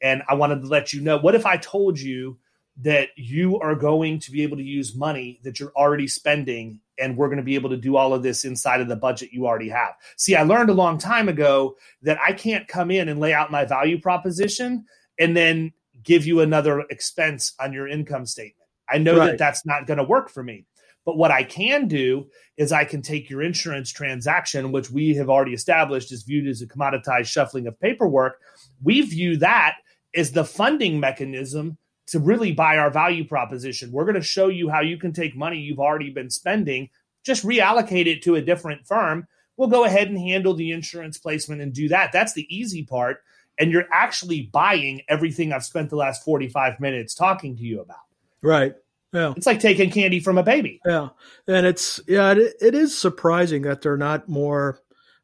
And 0.01 0.23
I 0.29 0.35
wanted 0.35 0.63
to 0.63 0.69
let 0.69 0.93
you 0.93 1.01
know 1.01 1.19
what 1.19 1.35
if 1.35 1.45
I 1.45 1.57
told 1.57 1.99
you 1.99 2.39
that 2.83 3.09
you 3.17 3.59
are 3.59 3.75
going 3.75 4.21
to 4.21 4.31
be 4.31 4.45
able 4.45 4.57
to 4.59 4.63
use 4.63 4.95
money 4.95 5.41
that 5.43 5.59
you're 5.59 5.73
already 5.75 6.07
spending 6.07 6.81
and 7.01 7.17
we're 7.17 7.29
going 7.29 7.39
to 7.39 7.43
be 7.43 7.55
able 7.55 7.71
to 7.71 7.77
do 7.77 7.97
all 7.97 8.15
of 8.15 8.23
this 8.23 8.45
inside 8.45 8.81
of 8.81 8.89
the 8.89 8.97
budget 8.97 9.33
you 9.33 9.47
already 9.47 9.69
have. 9.69 9.95
See, 10.17 10.37
I 10.37 10.43
learned 10.43 10.71
a 10.71 10.75
long 10.75 10.99
time 10.99 11.29
ago 11.29 11.77
that 12.03 12.19
I 12.25 12.33
can't 12.33 12.69
come 12.69 12.91
in 12.91 13.09
and 13.09 13.19
lay 13.19 13.33
out 13.33 13.51
my 13.51 13.65
value 13.65 14.01
proposition 14.01 14.85
and 15.19 15.37
then 15.37 15.73
give 16.03 16.27
you 16.27 16.41
another 16.41 16.81
expense 16.91 17.55
on 17.61 17.73
your 17.73 17.89
income 17.89 18.27
statement. 18.27 18.69
I 18.89 18.99
know 18.99 19.19
right. 19.19 19.27
that 19.27 19.39
that's 19.39 19.65
not 19.65 19.87
going 19.87 19.99
to 19.99 20.05
work 20.05 20.31
for 20.31 20.43
me. 20.43 20.67
But 21.07 21.17
what 21.17 21.31
I 21.31 21.45
can 21.45 21.89
do 21.89 22.29
is 22.57 22.73
I 22.73 22.85
can 22.85 23.01
take 23.01 23.31
your 23.31 23.43
insurance 23.43 23.91
transaction, 23.91 24.71
which 24.71 24.91
we 24.91 25.15
have 25.15 25.31
already 25.31 25.55
established 25.55 26.13
is 26.13 26.25
viewed 26.25 26.47
as 26.47 26.61
a 26.61 26.67
commoditized 26.67 27.27
shuffling 27.27 27.67
of 27.67 27.81
paperwork. 27.81 28.39
We 28.83 29.01
view 29.01 29.39
that 29.39 29.77
as 30.15 30.33
the 30.33 30.45
funding 30.45 31.01
mechanism 31.01 31.79
to 32.11 32.19
really 32.19 32.53
buy 32.53 32.77
our 32.77 32.91
value 32.91 33.25
proposition. 33.25 33.93
We're 33.93 34.05
going 34.05 34.17
to 34.17 34.23
show 34.23 34.49
you 34.49 34.69
how 34.69 34.81
you 34.81 34.97
can 34.97 35.13
take 35.13 35.37
money 35.37 35.59
you've 35.59 35.79
already 35.79 36.11
been 36.11 36.31
spending, 36.31 36.91
just 37.25 37.45
reallocate 37.45 38.07
it 38.07 38.23
to 38.23 38.35
a 38.35 38.43
different 38.43 38.87
firm. 38.87 39.29
We'll 39.57 39.69
go 39.69 39.85
ahead 39.85 40.09
and 40.09 40.19
handle 40.19 40.55
the 40.55 40.73
insurance 40.73 41.19
placement 41.19 41.61
and 41.61 41.73
do 41.73 41.89
that. 41.89 42.11
That's 42.13 42.33
the 42.33 42.47
easy 42.55 42.85
part. 42.85 43.23
And 43.59 43.71
you're 43.71 43.87
actually 43.93 44.43
buying 44.53 45.03
everything 45.09 45.53
I've 45.53 45.65
spent 45.65 45.91
the 45.91 45.97
last 45.97 46.25
45 46.25 46.81
minutes 46.81 47.15
talking 47.15 47.57
to 47.57 47.63
you 47.63 47.81
about. 47.81 47.99
Right. 48.43 48.75
Yeah. 49.13 49.35
It's 49.37 49.47
like 49.47 49.61
taking 49.61 49.91
candy 49.91 50.19
from 50.19 50.39
a 50.39 50.43
baby. 50.43 50.81
Yeah. 50.85 51.11
And 51.47 51.67
it's, 51.67 52.01
yeah, 52.09 52.33
it, 52.33 52.55
it 52.61 52.75
is 52.75 52.97
surprising 52.97 53.63
that 53.63 53.83
there 53.83 53.93
are 53.93 53.99
not 53.99 54.29
more 54.29 54.81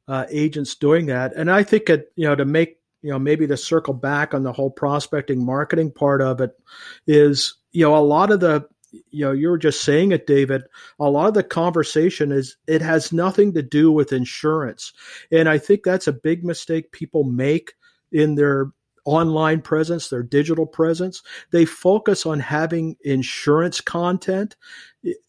uh, 0.07 0.27
agents 0.29 0.75
doing 0.75 1.07
that. 1.07 1.35
And 1.35 1.51
I 1.51 1.62
think 1.62 1.88
it, 1.88 2.12
you 2.14 2.29
know, 2.29 2.35
to 2.35 2.44
make, 2.44 2.79
you 3.07 3.12
know, 3.12 3.21
maybe 3.21 3.47
to 3.47 3.57
circle 3.57 3.95
back 3.95 4.35
on 4.35 4.42
the 4.42 4.53
whole 4.53 4.69
prospecting 4.69 5.45
marketing 5.45 5.92
part 5.92 6.21
of 6.21 6.40
it 6.40 6.59
is, 7.07 7.55
you 7.71 7.85
know, 7.85 7.97
a 7.97 8.03
lot 8.03 8.33
of 8.33 8.40
the, 8.40 8.66
you 9.12 9.25
know, 9.25 9.31
you 9.31 9.49
were 9.49 9.59
just 9.59 9.85
saying 9.85 10.11
it, 10.11 10.27
David. 10.27 10.64
A 10.99 11.09
lot 11.09 11.29
of 11.29 11.35
the 11.35 11.45
conversation 11.45 12.33
is 12.33 12.57
it 12.66 12.83
has 12.83 13.12
nothing 13.12 13.55
to 13.55 13.62
do 13.62 13.92
with 13.92 14.12
insurance. 14.12 14.92
And 15.31 15.49
I 15.49 15.57
think 15.57 15.85
that's 15.85 16.09
a 16.09 16.12
big 16.12 16.45
mistake 16.45 16.90
people 16.90 17.23
make 17.23 17.75
in 18.11 18.35
their 18.35 18.73
online 19.05 19.62
presence, 19.62 20.09
their 20.09 20.25
digital 20.25 20.66
presence. 20.66 21.23
They 21.53 21.64
focus 21.64 22.27
on 22.27 22.40
having 22.40 22.97
insurance 23.05 23.81
content. 23.81 24.57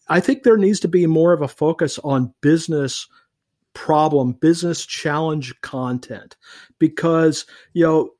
I 0.08 0.18
think 0.18 0.42
there 0.42 0.56
needs 0.56 0.80
to 0.80 0.88
be 0.88 1.06
more 1.06 1.32
of 1.32 1.42
a 1.42 1.48
focus 1.48 2.00
on 2.00 2.34
business 2.40 3.06
problem, 3.78 4.32
business 4.32 4.84
challenge 4.84 5.54
content. 5.60 6.36
Because, 6.80 7.46
you 7.74 7.84
know, 7.84 8.10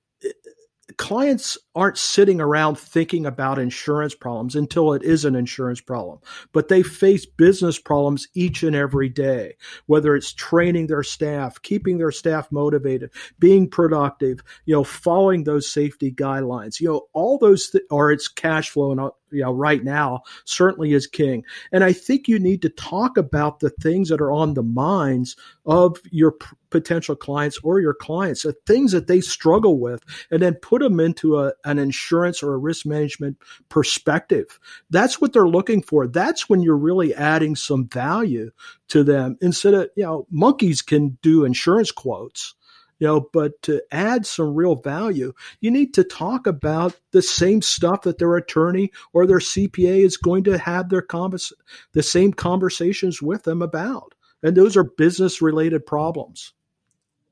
clients 0.99 1.59
aren't 1.75 1.99
sitting 1.99 2.41
around 2.41 2.79
thinking 2.79 3.27
about 3.27 3.59
insurance 3.59 4.15
problems 4.15 4.55
until 4.55 4.93
it 4.93 5.03
is 5.03 5.25
an 5.25 5.35
insurance 5.35 5.81
problem, 5.81 6.21
but 6.53 6.69
they 6.69 6.83
face 6.85 7.27
business 7.27 7.77
problems 7.77 8.29
each 8.35 8.63
and 8.63 8.77
every 8.77 9.09
day, 9.09 9.57
whether 9.87 10.15
it's 10.15 10.33
training 10.33 10.87
their 10.87 11.03
staff, 11.03 11.61
keeping 11.63 11.99
their 11.99 12.13
staff 12.13 12.51
motivated, 12.53 13.11
being 13.41 13.69
productive, 13.69 14.41
you 14.65 14.75
know, 14.75 14.85
following 14.85 15.43
those 15.43 15.69
safety 15.69 16.13
guidelines, 16.13 16.81
you 16.81 16.87
know, 16.87 17.03
all 17.13 17.37
those, 17.37 17.69
th- 17.71 17.85
or 17.91 18.13
it's 18.13 18.29
cash 18.29 18.71
flow 18.71 18.93
and 18.93 19.11
you 19.31 19.43
know, 19.43 19.53
right 19.53 19.85
now 19.85 20.23
certainly 20.45 20.93
is 20.93 21.07
king. 21.07 21.45
And 21.73 21.85
I 21.85 21.93
think 21.93 22.29
you 22.29 22.39
need 22.39 22.63
to 22.63 22.69
talk 22.69 23.17
about 23.17 23.61
the 23.61 23.71
things 23.71 24.09
that 24.09 24.21
are 24.21 24.33
on 24.33 24.55
the 24.55 24.63
minds 24.63 25.37
of 25.67 26.01
your 26.11 26.33
p- 26.33 26.47
potential 26.71 27.17
clients 27.17 27.59
or 27.63 27.81
your 27.81 27.95
clients, 27.95 28.43
the 28.43 28.55
things 28.67 28.93
that 28.93 29.07
they 29.07 29.21
struggle 29.21 29.79
with, 29.79 30.03
and 30.31 30.43
then 30.43 30.55
put 30.55 30.83
them 30.83 31.01
into 31.01 31.39
a, 31.39 31.53
an 31.65 31.79
insurance 31.79 32.43
or 32.43 32.55
a 32.55 32.59
risk 32.59 32.87
management 32.87 33.39
perspective. 33.69 34.59
That's 34.91 35.21
what 35.21 35.33
they're 35.33 35.49
looking 35.49 35.83
for. 35.83 36.07
That's 36.07 36.49
when 36.49 36.61
you're 36.61 36.77
really 36.77 37.15
adding 37.15 37.57
some 37.57 37.89
value 37.89 38.51
to 38.89 39.05
them 39.05 39.37
instead 39.41 39.75
of, 39.75 39.89
you 39.97 40.05
know, 40.05 40.27
monkeys 40.31 40.83
can 40.83 41.19
do 41.23 41.45
insurance 41.45 41.91
quotes 41.91 42.55
you 42.99 43.07
know 43.07 43.29
but 43.33 43.61
to 43.63 43.83
add 43.93 44.27
some 44.27 44.55
real 44.55 44.75
value 44.75 45.33
you 45.61 45.71
need 45.71 45.95
to 45.95 46.05
talk 46.05 46.47
about 46.47 46.95
the 47.13 47.23
same 47.23 47.63
stuff 47.63 48.03
that 48.03 48.19
their 48.19 48.37
attorney 48.37 48.91
or 49.13 49.27
their 49.27 49.39
cpa 49.39 50.05
is 50.05 50.17
going 50.17 50.45
to 50.45 50.59
have 50.59 50.89
their 50.89 51.03
convers- 51.03 51.53
the 51.93 52.03
same 52.03 52.33
conversations 52.33 53.23
with 53.23 53.45
them 53.45 53.63
about. 53.63 54.15
And 54.43 54.57
those 54.57 54.77
are 54.77 54.85
business 54.85 55.43
related 55.43 55.85
problems. 55.87 56.53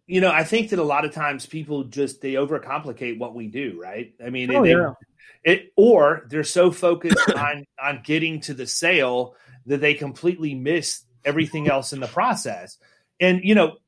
You 0.06 0.20
know 0.20 0.30
i 0.30 0.44
think 0.44 0.70
that 0.70 0.78
a 0.78 0.84
lot 0.84 1.04
of 1.04 1.12
times 1.12 1.46
people 1.46 1.82
just 1.84 2.20
they 2.20 2.34
overcomplicate 2.34 3.18
what 3.18 3.34
we 3.34 3.48
do 3.48 3.80
right? 3.80 4.14
I 4.24 4.30
mean 4.30 4.54
oh, 4.54 4.62
yeah. 4.62 4.92
it 5.42 5.72
or 5.76 6.26
they're 6.28 6.44
so 6.44 6.70
focused 6.70 7.28
on 7.36 7.64
on 7.82 8.02
getting 8.04 8.40
to 8.42 8.54
the 8.54 8.68
sale 8.68 9.34
that 9.66 9.80
they 9.80 9.94
completely 9.94 10.54
miss 10.54 11.02
everything 11.24 11.68
else 11.68 11.92
in 11.92 11.98
the 11.98 12.06
process. 12.06 12.78
And 13.18 13.40
you 13.42 13.56
know 13.56 13.78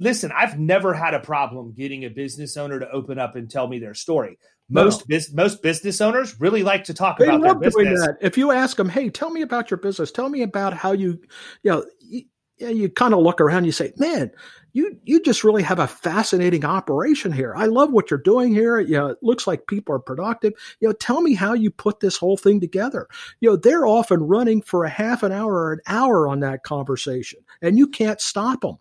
listen, 0.00 0.32
I've 0.34 0.58
never 0.58 0.92
had 0.94 1.14
a 1.14 1.20
problem 1.20 1.72
getting 1.72 2.04
a 2.04 2.10
business 2.10 2.56
owner 2.56 2.80
to 2.80 2.90
open 2.90 3.18
up 3.18 3.36
and 3.36 3.48
tell 3.48 3.68
me 3.68 3.78
their 3.78 3.94
story. 3.94 4.38
Most 4.68 5.00
no. 5.00 5.04
bis- 5.16 5.32
most 5.32 5.62
business 5.62 6.00
owners 6.00 6.40
really 6.40 6.62
like 6.62 6.84
to 6.84 6.94
talk 6.94 7.18
they 7.18 7.26
about 7.26 7.60
their 7.60 7.70
business. 7.70 8.08
If 8.20 8.38
you 8.38 8.50
ask 8.52 8.76
them, 8.76 8.88
"Hey, 8.88 9.10
tell 9.10 9.30
me 9.30 9.42
about 9.42 9.70
your 9.70 9.78
business. 9.78 10.10
Tell 10.10 10.28
me 10.28 10.42
about 10.42 10.72
how 10.72 10.92
you, 10.92 11.20
you 11.62 11.70
know, 11.70 11.84
you, 12.00 12.22
you 12.58 12.88
kind 12.88 13.12
of 13.12 13.20
look 13.20 13.40
around. 13.40 13.58
and 13.58 13.66
You 13.66 13.72
say, 13.72 13.92
"Man, 13.96 14.30
you 14.72 14.96
you 15.04 15.20
just 15.22 15.42
really 15.42 15.64
have 15.64 15.80
a 15.80 15.88
fascinating 15.88 16.64
operation 16.64 17.32
here. 17.32 17.52
I 17.56 17.66
love 17.66 17.92
what 17.92 18.10
you're 18.12 18.20
doing 18.20 18.54
here. 18.54 18.78
You 18.78 18.96
know, 18.96 19.06
it 19.08 19.18
looks 19.22 19.48
like 19.48 19.66
people 19.66 19.94
are 19.96 20.00
productive. 20.00 20.52
You 20.78 20.88
know, 20.88 20.94
tell 20.94 21.20
me 21.20 21.34
how 21.34 21.52
you 21.52 21.72
put 21.72 21.98
this 21.98 22.16
whole 22.16 22.36
thing 22.36 22.60
together. 22.60 23.08
You 23.40 23.50
know, 23.50 23.56
they're 23.56 23.86
often 23.86 24.22
running 24.22 24.62
for 24.62 24.84
a 24.84 24.90
half 24.90 25.24
an 25.24 25.32
hour 25.32 25.52
or 25.52 25.72
an 25.72 25.80
hour 25.88 26.28
on 26.28 26.40
that 26.40 26.62
conversation, 26.62 27.40
and 27.60 27.76
you 27.76 27.88
can't 27.88 28.20
stop 28.20 28.60
them 28.60 28.78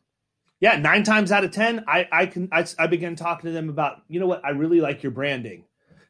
yeah, 0.59 0.77
nine 0.77 1.03
times 1.03 1.31
out 1.31 1.43
of 1.43 1.51
ten, 1.51 1.85
I 1.87 2.07
I 2.11 2.25
can 2.25 2.49
I, 2.51 2.65
I 2.77 2.87
begin 2.87 3.15
talking 3.15 3.47
to 3.47 3.51
them 3.51 3.69
about 3.69 4.01
you 4.07 4.19
know 4.19 4.27
what 4.27 4.43
I 4.43 4.49
really 4.49 4.81
like 4.81 5.03
your 5.03 5.11
branding. 5.11 5.65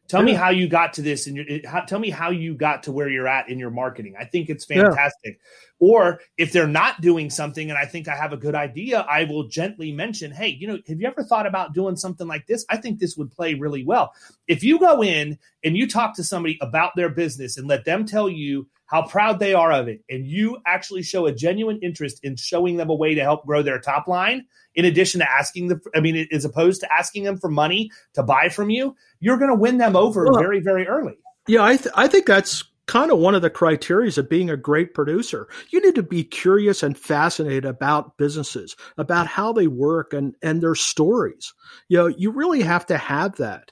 Tell 0.08 0.22
yeah. 0.22 0.26
me 0.26 0.34
how 0.34 0.50
you 0.50 0.68
got 0.68 0.94
to 0.94 1.04
this, 1.04 1.28
and 1.28 1.38
your 1.38 1.46
how, 1.68 1.82
tell 1.82 2.00
me 2.00 2.10
how 2.10 2.32
you 2.32 2.56
got 2.56 2.84
to 2.84 2.92
where 2.92 3.08
you're 3.08 3.28
at 3.28 3.48
in 3.48 3.60
your 3.60 3.70
marketing. 3.70 4.16
I 4.20 4.26
think 4.26 4.50
it's 4.50 4.66
fantastic. 4.66 5.40
Yeah. 5.40 5.88
Or 5.88 6.20
if 6.36 6.52
they're 6.52 6.68
not 6.68 7.00
doing 7.00 7.30
something, 7.30 7.70
and 7.70 7.78
I 7.78 7.86
think 7.86 8.08
I 8.08 8.16
have 8.16 8.34
a 8.34 8.38
good 8.38 8.56
idea, 8.56 9.02
I 9.02 9.26
will 9.26 9.48
gently 9.48 9.92
mention, 9.92 10.32
"Hey, 10.32 10.48
you 10.48 10.68
know, 10.68 10.80
have 10.88 11.00
you 11.00 11.08
ever 11.08 11.24
thought 11.24 11.46
about 11.46 11.74
doing 11.74 11.96
something 11.96 12.28
like 12.28 12.48
this? 12.48 12.66
I 12.72 12.78
think 12.78 12.98
this 13.00 13.18
would 13.18 13.30
play 13.30 13.54
really 13.54 13.86
well." 13.86 14.14
If 14.48 14.64
you 14.64 14.80
go 14.80 15.04
in 15.04 15.38
and 15.64 15.78
you 15.78 15.88
talk 15.88 16.16
to 16.16 16.24
somebody 16.24 16.58
about 16.60 16.96
their 16.96 17.10
business 17.10 17.56
and 17.56 17.68
let 17.68 17.86
them 17.86 18.08
tell 18.08 18.28
you 18.28 18.68
how 18.90 19.06
proud 19.06 19.40
they 19.40 19.54
are 19.54 19.72
of 19.72 19.88
it, 19.88 20.04
and 20.10 20.26
you 20.26 20.58
actually 20.66 21.04
show 21.04 21.28
a 21.28 21.32
genuine 21.32 21.80
interest 21.84 22.20
in 22.24 22.36
showing 22.36 22.78
them 22.78 22.90
a 22.90 22.96
way 22.96 23.14
to 23.14 23.22
help 23.22 23.46
grow 23.46 23.62
their 23.62 23.80
top 23.80 24.08
line, 24.08 24.48
in 24.74 24.84
addition 24.84 25.20
to 25.20 25.32
asking 25.32 25.68
the, 25.68 25.80
I 25.96 26.00
mean, 26.00 26.28
as 26.32 26.44
opposed 26.44 26.82
to 26.82 26.92
asking 26.92 27.24
them 27.24 27.38
for 27.38 27.50
money 27.50 27.92
to 28.16 28.24
buy 28.24 28.50
from 28.50 28.72
you, 28.72 28.96
you're 29.20 29.38
going 29.38 29.52
to 29.52 29.56
win 29.56 29.78
them 29.78 29.96
over 29.96 30.26
well, 30.26 30.40
very, 30.40 30.60
very 30.60 30.88
early. 30.88 31.20
Yeah, 31.48 31.64
I, 31.64 31.78
th- 31.78 31.94
I 31.96 32.08
think 32.08 32.26
that's 32.26 32.64
kind 32.88 33.12
of 33.12 33.20
one 33.20 33.36
of 33.36 33.44
the 33.44 33.52
criteria 33.52 34.12
of 34.18 34.28
being 34.28 34.50
a 34.50 34.58
great 34.58 34.96
producer. 34.96 35.48
You 35.70 35.80
need 35.86 35.94
to 35.94 36.02
be 36.02 36.24
curious 36.24 36.82
and 36.82 36.98
fascinated 36.98 37.66
about 37.66 38.18
businesses, 38.18 38.76
about 38.98 39.28
how 39.28 39.54
they 39.54 39.68
work 39.68 40.14
and, 40.14 40.36
and 40.42 40.64
their 40.64 40.74
stories. 40.74 41.54
You 41.90 41.98
know, 41.98 42.08
you 42.08 42.32
really 42.32 42.64
have 42.64 42.88
to 42.88 42.98
have 42.98 43.36
that 43.36 43.72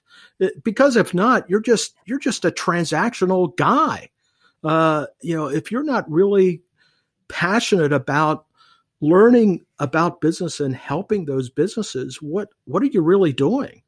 because 0.63 0.95
if 0.95 1.15
not, 1.15 1.49
you're 1.49 1.59
just, 1.59 1.95
you're 2.05 2.19
just 2.19 2.45
a 2.45 2.51
transactional 2.51 3.57
guy 3.57 4.09
uh, 4.63 5.07
you 5.21 5.35
know, 5.35 5.47
if 5.47 5.71
you're 5.71 5.83
not 5.83 6.09
really 6.09 6.61
passionate 7.27 7.93
about 7.93 8.45
learning 8.99 9.65
about 9.79 10.21
business 10.21 10.59
and 10.59 10.75
helping 10.75 11.25
those 11.25 11.49
businesses, 11.49 12.21
what 12.21 12.49
what 12.65 12.81
are 12.83 12.87
you 12.87 13.01
really 13.01 13.33
doing? 13.33 13.83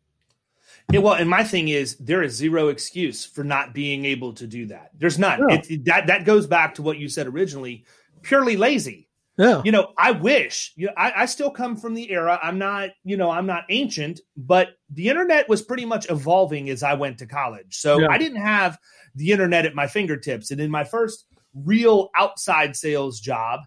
Yeah, 0.92 1.02
well, 1.02 1.14
and 1.14 1.30
my 1.30 1.44
thing 1.44 1.68
is 1.68 1.96
there 1.98 2.24
is 2.24 2.34
zero 2.34 2.70
excuse 2.70 3.24
for 3.26 3.44
not 3.44 3.74
being 3.74 4.06
able 4.06 4.34
to 4.34 4.48
do 4.48 4.66
that. 4.68 4.92
There's 4.98 5.20
none. 5.20 5.40
Yeah. 5.48 5.62
It, 5.70 5.86
that 5.86 6.08
that 6.08 6.26
goes 6.26 6.48
back 6.48 6.76
to 6.76 6.82
what 6.82 6.98
you 6.98 7.10
said 7.10 7.28
originally. 7.28 7.86
Purely 8.22 8.58
lazy. 8.58 9.09
Yeah. 9.40 9.62
You 9.64 9.72
know, 9.72 9.94
I 9.98 10.12
wish. 10.12 10.74
You 10.76 10.88
know, 10.88 10.94
I, 10.98 11.24
I 11.24 11.26
still 11.26 11.50
come 11.50 11.78
from 11.78 11.94
the 11.94 12.12
era. 12.12 12.38
I'm 12.44 12.60
not. 12.60 12.90
You 13.06 13.16
know, 13.16 13.32
I'm 13.32 13.46
not 13.46 13.64
ancient, 13.70 14.20
but 14.36 14.72
the 14.90 15.08
internet 15.08 15.48
was 15.48 15.62
pretty 15.62 15.86
much 15.86 16.10
evolving 16.12 16.70
as 16.70 16.84
I 16.84 16.94
went 16.96 17.18
to 17.20 17.26
college. 17.26 17.78
So 17.78 18.00
yeah. 18.00 18.08
I 18.12 18.18
didn't 18.18 18.42
have 18.42 18.78
the 19.16 19.32
internet 19.32 19.66
at 19.66 19.74
my 19.74 19.88
fingertips. 19.88 20.52
And 20.52 20.60
in 20.60 20.70
my 20.70 20.84
first 20.84 21.26
real 21.54 22.10
outside 22.16 22.76
sales 22.76 23.22
job, 23.22 23.62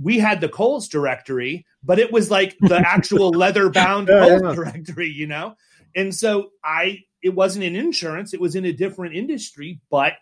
we 0.00 0.18
had 0.18 0.42
the 0.42 0.48
Coles 0.48 0.88
directory, 0.88 1.64
but 1.82 1.98
it 1.98 2.12
was 2.12 2.30
like 2.30 2.56
the 2.60 2.76
actual 2.86 3.30
leather 3.30 3.70
bound 3.70 4.08
yeah, 4.12 4.28
Coles 4.28 4.42
yeah. 4.44 4.54
directory, 4.54 5.08
you 5.08 5.26
know? 5.26 5.54
And 5.96 6.14
so 6.14 6.50
I, 6.62 6.98
it 7.22 7.34
wasn't 7.34 7.64
in 7.64 7.76
insurance, 7.76 8.34
it 8.34 8.40
was 8.40 8.56
in 8.56 8.66
a 8.66 8.72
different 8.72 9.14
industry, 9.14 9.80
but 9.90 10.14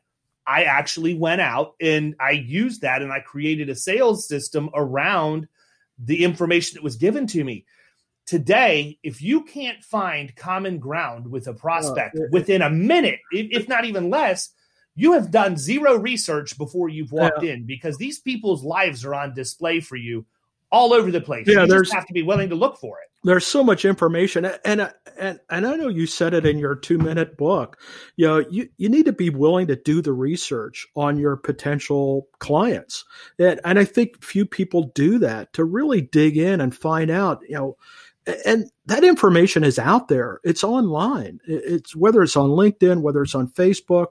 I 0.46 0.64
actually 0.64 1.14
went 1.14 1.40
out 1.40 1.74
and 1.80 2.14
I 2.20 2.32
used 2.32 2.82
that 2.82 3.02
and 3.02 3.12
I 3.12 3.20
created 3.20 3.68
a 3.68 3.74
sales 3.74 4.26
system 4.26 4.70
around 4.74 5.48
the 5.98 6.24
information 6.24 6.76
that 6.76 6.82
was 6.82 6.96
given 6.96 7.26
to 7.28 7.44
me. 7.44 7.64
Today, 8.26 8.98
if 9.02 9.20
you 9.20 9.42
can't 9.42 9.82
find 9.82 10.34
common 10.36 10.78
ground 10.78 11.30
with 11.30 11.46
a 11.46 11.54
prospect 11.54 12.16
oh, 12.18 12.26
within 12.30 12.62
a 12.62 12.70
minute, 12.70 13.20
if 13.30 13.68
not 13.68 13.84
even 13.84 14.10
less, 14.10 14.50
you 14.94 15.12
have 15.12 15.30
done 15.30 15.56
zero 15.56 15.96
research 15.96 16.56
before 16.58 16.88
you've 16.88 17.12
walked 17.12 17.42
yeah. 17.42 17.52
in 17.52 17.66
because 17.66 17.96
these 17.96 18.20
people's 18.20 18.62
lives 18.62 19.04
are 19.04 19.14
on 19.14 19.34
display 19.34 19.80
for 19.80 19.96
you 19.96 20.24
all 20.72 20.92
over 20.92 21.10
the 21.10 21.20
place. 21.20 21.46
Yeah, 21.46 21.64
you 21.64 21.68
just 21.68 21.92
have 21.92 22.06
to 22.06 22.12
be 22.12 22.22
willing 22.22 22.48
to 22.48 22.56
look 22.56 22.78
for 22.78 22.98
it. 22.98 23.08
There's 23.24 23.46
so 23.46 23.62
much 23.62 23.84
information, 23.84 24.44
and 24.44 24.92
and 25.14 25.38
and 25.50 25.66
I 25.66 25.76
know 25.76 25.86
you 25.86 26.06
said 26.06 26.34
it 26.34 26.44
in 26.44 26.58
your 26.58 26.74
two 26.74 26.98
minute 26.98 27.36
book. 27.36 27.78
You 28.16 28.26
know, 28.26 28.38
you 28.50 28.68
you 28.78 28.88
need 28.88 29.06
to 29.06 29.12
be 29.12 29.30
willing 29.30 29.68
to 29.68 29.76
do 29.76 30.02
the 30.02 30.12
research 30.12 30.88
on 30.96 31.18
your 31.18 31.36
potential 31.36 32.26
clients, 32.40 33.04
and 33.38 33.60
and 33.64 33.78
I 33.78 33.84
think 33.84 34.24
few 34.24 34.44
people 34.44 34.90
do 34.94 35.20
that 35.20 35.52
to 35.52 35.64
really 35.64 36.00
dig 36.00 36.36
in 36.36 36.60
and 36.60 36.74
find 36.74 37.12
out. 37.12 37.40
You 37.48 37.54
know, 37.54 37.76
and 38.44 38.70
that 38.86 39.04
information 39.04 39.64
is 39.64 39.78
out 39.78 40.08
there. 40.08 40.40
It's 40.44 40.62
online. 40.62 41.40
It's 41.46 41.96
whether 41.96 42.22
it's 42.22 42.36
on 42.36 42.50
LinkedIn, 42.50 43.02
whether 43.02 43.22
it's 43.22 43.34
on 43.34 43.48
Facebook, 43.48 44.08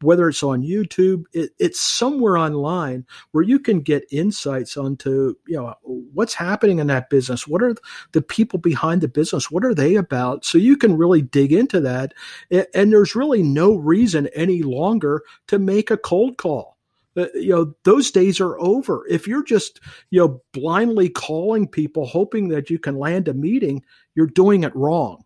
whether 0.00 0.28
it's 0.28 0.42
on 0.42 0.62
YouTube. 0.62 1.24
It, 1.32 1.50
it's 1.58 1.80
somewhere 1.80 2.36
online 2.36 3.06
where 3.32 3.44
you 3.44 3.58
can 3.58 3.80
get 3.80 4.06
insights 4.10 4.76
onto 4.76 5.34
you 5.46 5.56
know 5.56 5.74
what's 5.82 6.34
happening 6.34 6.78
in 6.80 6.88
that 6.88 7.10
business. 7.10 7.46
What 7.46 7.62
are 7.62 7.74
the 8.12 8.22
people 8.22 8.58
behind 8.58 9.00
the 9.00 9.08
business? 9.08 9.50
What 9.50 9.64
are 9.64 9.74
they 9.74 9.94
about? 9.94 10.44
So 10.44 10.58
you 10.58 10.76
can 10.76 10.96
really 10.96 11.22
dig 11.22 11.52
into 11.52 11.80
that. 11.80 12.12
And 12.50 12.92
there's 12.92 13.14
really 13.14 13.42
no 13.42 13.76
reason 13.76 14.28
any 14.34 14.62
longer 14.62 15.22
to 15.48 15.58
make 15.58 15.90
a 15.90 15.96
cold 15.96 16.38
call 16.38 16.73
Uh, 17.16 17.26
you 17.34 17.50
know, 17.50 17.74
those 17.84 18.10
days 18.10 18.40
are 18.40 18.58
over. 18.58 19.06
If 19.08 19.28
you're 19.28 19.44
just, 19.44 19.80
you 20.10 20.20
know, 20.20 20.42
blindly 20.52 21.08
calling 21.08 21.68
people 21.68 22.06
hoping 22.06 22.48
that 22.48 22.70
you 22.70 22.78
can 22.78 22.98
land 22.98 23.28
a 23.28 23.34
meeting, 23.34 23.84
you're 24.14 24.26
doing 24.26 24.64
it 24.64 24.74
wrong. 24.74 25.24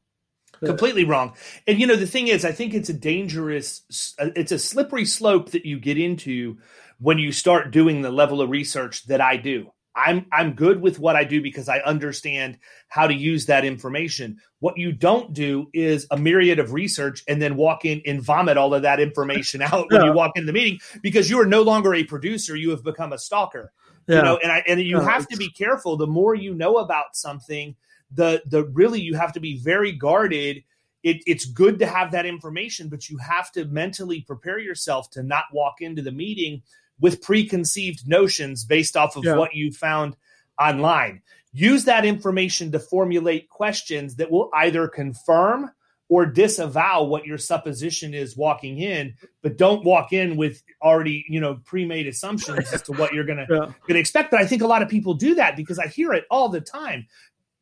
Completely 0.61 1.05
wrong. 1.05 1.34
And 1.66 1.78
you 1.78 1.86
know, 1.86 1.97
the 1.97 2.07
thing 2.07 2.28
is, 2.28 2.45
I 2.45 2.53
think 2.53 2.74
it's 2.74 2.89
a 2.89 2.95
dangerous, 2.95 4.14
uh, 4.18 4.30
it's 4.34 4.51
a 4.51 4.59
slippery 4.59 5.05
slope 5.05 5.51
that 5.51 5.64
you 5.64 5.78
get 5.78 5.99
into 5.99 6.59
when 6.99 7.18
you 7.18 7.30
start 7.30 7.70
doing 7.70 8.03
the 8.03 8.11
level 8.11 8.43
of 8.43 8.51
research 8.51 9.07
that 9.07 9.20
I 9.20 9.36
do. 9.36 9.70
I'm 9.99 10.26
I'm 10.30 10.53
good 10.53 10.80
with 10.80 11.01
what 11.01 11.16
I 11.16 11.24
do 11.24 11.42
because 11.42 11.68
I 11.68 11.80
understand 11.80 12.59
how 12.86 13.09
to 13.09 13.14
use 13.14 13.46
that 13.46 13.64
information. 13.64 14.38
What 14.61 14.78
you 14.78 14.92
don't 14.92 15.32
do 15.32 15.68
is 15.74 16.07
a 16.12 16.16
myriad 16.16 16.61
of 16.61 16.72
research 16.72 17.24
and 17.26 17.42
then 17.42 17.57
walk 17.57 17.84
in 17.84 18.01
and 18.07 18.22
vomit 18.22 18.57
all 18.57 18.74
of 18.74 18.82
that 18.82 19.01
information 19.01 19.61
out 19.62 19.90
when 19.90 20.01
yeah. 20.01 20.07
you 20.07 20.12
walk 20.12 20.32
in 20.36 20.46
the 20.46 20.53
meeting 20.53 20.78
because 21.03 21.28
you 21.28 21.40
are 21.40 21.46
no 21.46 21.62
longer 21.62 21.94
a 21.94 22.05
producer, 22.05 22.55
you 22.55 22.70
have 22.70 22.84
become 22.84 23.12
a 23.12 23.18
stalker. 23.18 23.72
Yeah. 24.07 24.18
You 24.18 24.22
know, 24.22 24.38
and 24.42 24.53
I 24.53 24.62
and 24.68 24.80
you 24.80 24.99
yeah, 24.99 25.11
have 25.11 25.26
to 25.28 25.36
be 25.36 25.51
careful. 25.51 25.96
The 25.96 26.07
more 26.07 26.34
you 26.34 26.55
know 26.55 26.78
about 26.78 27.16
something, 27.16 27.74
the 28.12 28.42
the 28.46 28.64
really 28.66 29.01
you 29.01 29.16
have 29.16 29.32
to 29.32 29.40
be 29.40 29.59
very 29.59 29.92
guarded. 29.92 30.62
It, 31.05 31.22
it's 31.26 31.44
good 31.44 31.78
to 31.78 31.86
have 31.86 32.11
that 32.11 32.26
information, 32.26 32.88
but 32.88 33.09
you 33.09 33.18
have 33.18 33.53
to 33.53 33.64
mentally 33.66 34.22
prepare 34.22 34.59
yourself 34.59 35.11
to 35.11 35.22
not 35.22 35.44
walk 35.53 35.80
into 35.80 36.03
the 36.03 36.11
meeting 36.11 36.62
with 37.01 37.22
preconceived 37.22 38.07
notions 38.09 38.64
based 38.64 38.96
off 38.96 39.16
of 39.16 39.24
yeah. 39.24 39.36
what 39.36 39.55
you 39.55 39.72
found 39.72 40.16
online. 40.61 41.22
Use 41.53 41.84
that 41.84 42.05
information 42.05 42.72
to 42.72 42.78
formulate 42.78 43.49
questions 43.49 44.16
that 44.16 44.30
will 44.30 44.51
either 44.55 44.86
confirm 44.88 45.70
or 46.11 46.24
disavow 46.24 47.03
what 47.03 47.26
your 47.26 47.36
supposition 47.36 48.14
is 48.14 48.36
walking 48.36 48.78
in, 48.78 49.14
but 49.42 49.59
don't 49.59 49.84
walk 49.84 50.12
in 50.12 50.36
with 50.36 50.62
already, 50.82 51.24
you 51.28 51.38
know, 51.38 51.57
pre-made 51.64 52.07
assumptions 52.07 52.72
as 52.72 52.80
to 52.82 52.92
what 52.92 53.12
you're 53.12 53.24
gonna 53.24 53.46
yeah. 53.51 53.72
gonna 53.86 54.01
expect. 54.01 54.30
But 54.30 54.40
I 54.40 54.46
think 54.46 54.62
a 54.62 54.66
lot 54.66 54.80
of 54.82 54.88
people 54.88 55.14
do 55.14 55.34
that 55.34 55.57
because 55.57 55.78
I 55.78 55.86
hear 55.86 56.12
it 56.14 56.24
all 56.30 56.49
the 56.49 56.61
time 56.61 57.07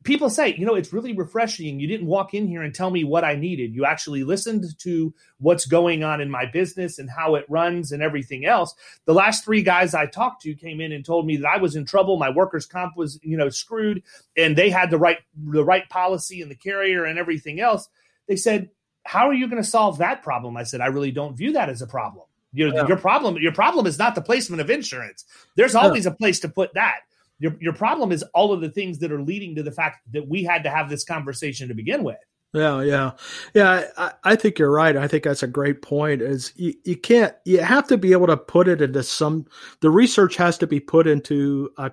people 0.06 0.30
say, 0.30 0.54
you 0.54 0.64
know, 0.64 0.74
it's 0.74 0.92
really 0.92 1.12
refreshing. 1.12 1.80
You 1.80 1.86
didn't 1.86 2.06
walk 2.06 2.32
in 2.32 2.46
here 2.46 2.62
and 2.62 2.74
tell 2.74 2.90
me 2.90 3.04
what 3.04 3.24
I 3.24 3.34
needed. 3.34 3.74
You 3.74 3.84
actually 3.84 4.24
listened 4.24 4.64
to 4.78 5.12
what's 5.38 5.66
going 5.66 6.04
on 6.04 6.20
in 6.20 6.30
my 6.30 6.46
business 6.46 6.98
and 6.98 7.10
how 7.10 7.34
it 7.34 7.44
runs 7.48 7.92
and 7.92 8.02
everything 8.02 8.46
else. 8.46 8.74
The 9.04 9.12
last 9.12 9.44
three 9.44 9.62
guys 9.62 9.94
I 9.94 10.06
talked 10.06 10.42
to 10.42 10.54
came 10.54 10.80
in 10.80 10.92
and 10.92 11.04
told 11.04 11.26
me 11.26 11.36
that 11.38 11.48
I 11.48 11.58
was 11.58 11.76
in 11.76 11.84
trouble. 11.84 12.16
My 12.18 12.30
workers' 12.30 12.64
comp 12.64 12.96
was, 12.96 13.18
you 13.22 13.36
know, 13.36 13.50
screwed, 13.50 14.02
and 14.36 14.56
they 14.56 14.70
had 14.70 14.90
the 14.90 14.98
right 14.98 15.18
the 15.36 15.64
right 15.64 15.86
policy 15.88 16.40
and 16.40 16.50
the 16.50 16.56
carrier 16.56 17.04
and 17.04 17.18
everything 17.18 17.60
else. 17.60 17.88
They 18.28 18.36
said, 18.36 18.70
"How 19.04 19.28
are 19.28 19.34
you 19.34 19.48
going 19.48 19.62
to 19.62 19.68
solve 19.68 19.98
that 19.98 20.22
problem?" 20.22 20.56
I 20.56 20.62
said, 20.62 20.80
"I 20.80 20.86
really 20.86 21.10
don't 21.10 21.36
view 21.36 21.52
that 21.52 21.68
as 21.68 21.82
a 21.82 21.86
problem." 21.86 22.24
Your, 22.52 22.72
yeah. 22.72 22.86
your 22.86 22.96
problem 22.96 23.36
your 23.36 23.52
problem 23.52 23.86
is 23.86 23.98
not 23.98 24.14
the 24.14 24.22
placement 24.22 24.62
of 24.62 24.70
insurance. 24.70 25.24
There's 25.56 25.74
always 25.74 26.04
yeah. 26.06 26.12
a 26.12 26.14
place 26.14 26.40
to 26.40 26.48
put 26.48 26.74
that 26.74 27.00
your, 27.38 27.56
your 27.60 27.72
problem 27.72 28.12
is 28.12 28.22
all 28.34 28.52
of 28.52 28.60
the 28.60 28.70
things 28.70 28.98
that 29.00 29.12
are 29.12 29.22
leading 29.22 29.54
to 29.56 29.62
the 29.62 29.72
fact 29.72 30.00
that 30.12 30.28
we 30.28 30.44
had 30.44 30.62
to 30.64 30.70
have 30.70 30.88
this 30.88 31.04
conversation 31.04 31.68
to 31.68 31.74
begin 31.74 32.02
with. 32.02 32.18
Yeah, 32.54 32.80
yeah, 32.80 33.10
yeah. 33.54 33.84
I, 33.98 34.12
I 34.24 34.36
think 34.36 34.58
you're 34.58 34.70
right. 34.70 34.96
I 34.96 35.08
think 35.08 35.24
that's 35.24 35.42
a 35.42 35.48
great 35.48 35.82
point. 35.82 36.22
Is 36.22 36.52
you, 36.56 36.72
you 36.84 36.96
can't 36.96 37.34
you 37.44 37.58
have 37.58 37.86
to 37.88 37.98
be 37.98 38.12
able 38.12 38.28
to 38.28 38.36
put 38.36 38.66
it 38.68 38.80
into 38.80 39.02
some. 39.02 39.46
The 39.80 39.90
research 39.90 40.36
has 40.36 40.56
to 40.58 40.66
be 40.66 40.80
put 40.80 41.06
into 41.06 41.70
a 41.76 41.90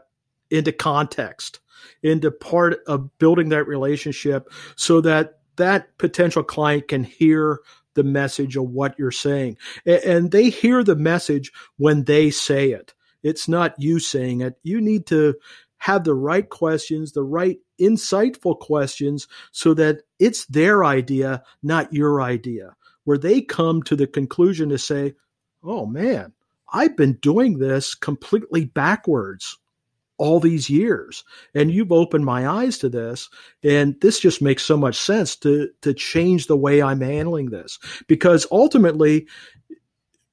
into 0.51 0.71
context, 0.71 1.59
into 2.01 2.31
part 2.31 2.79
of 2.87 3.17
building 3.17 3.49
that 3.49 3.67
relationship, 3.67 4.49
so 4.77 5.01
that 5.01 5.39
that 5.57 5.97
potential 5.97 6.43
client 6.43 6.87
can 6.87 7.03
hear 7.03 7.59
the 7.95 8.03
message 8.03 8.55
of 8.55 8.69
what 8.69 8.97
you're 8.97 9.11
saying, 9.11 9.57
and, 9.85 10.03
and 10.03 10.31
they 10.31 10.49
hear 10.49 10.83
the 10.83 10.95
message 10.95 11.51
when 11.77 12.05
they 12.05 12.29
say 12.29 12.69
it. 12.69 12.93
It's 13.24 13.47
not 13.47 13.74
you 13.80 13.99
saying 13.99 14.41
it. 14.41 14.55
You 14.63 14.82
need 14.82 15.07
to 15.07 15.36
have 15.78 16.03
the 16.03 16.13
right 16.13 16.47
questions, 16.49 17.11
the 17.11 17.24
right 17.24 17.57
insightful 17.80 18.57
questions 18.59 19.28
so 19.51 19.74
that 19.74 20.01
it's 20.19 20.45
their 20.45 20.86
idea, 20.86 21.43
not 21.61 21.91
your 21.91 22.21
idea, 22.21 22.76
where 23.03 23.17
they 23.17 23.41
come 23.41 23.84
to 23.84 23.95
the 23.95 24.07
conclusion 24.07 24.69
to 24.69 24.78
say, 24.78 25.13
oh 25.63 25.86
man, 25.86 26.32
I've 26.71 26.95
been 26.95 27.13
doing 27.13 27.59
this 27.59 27.95
completely 27.95 28.65
backwards 28.65 29.57
all 30.17 30.39
these 30.39 30.69
years 30.69 31.24
and 31.53 31.71
you've 31.71 31.91
opened 31.91 32.24
my 32.24 32.47
eyes 32.47 32.78
to 32.78 32.88
this 32.88 33.30
and 33.63 33.99
this 33.99 34.19
just 34.19 34.41
makes 34.41 34.63
so 34.63 34.78
much 34.78 34.95
sense 34.95 35.36
to 35.36 35.69
to 35.82 35.93
change 35.93 36.45
the 36.47 36.55
way 36.55 36.82
I'm 36.82 37.01
handling 37.01 37.49
this 37.49 37.80
because 38.07 38.45
ultimately 38.51 39.28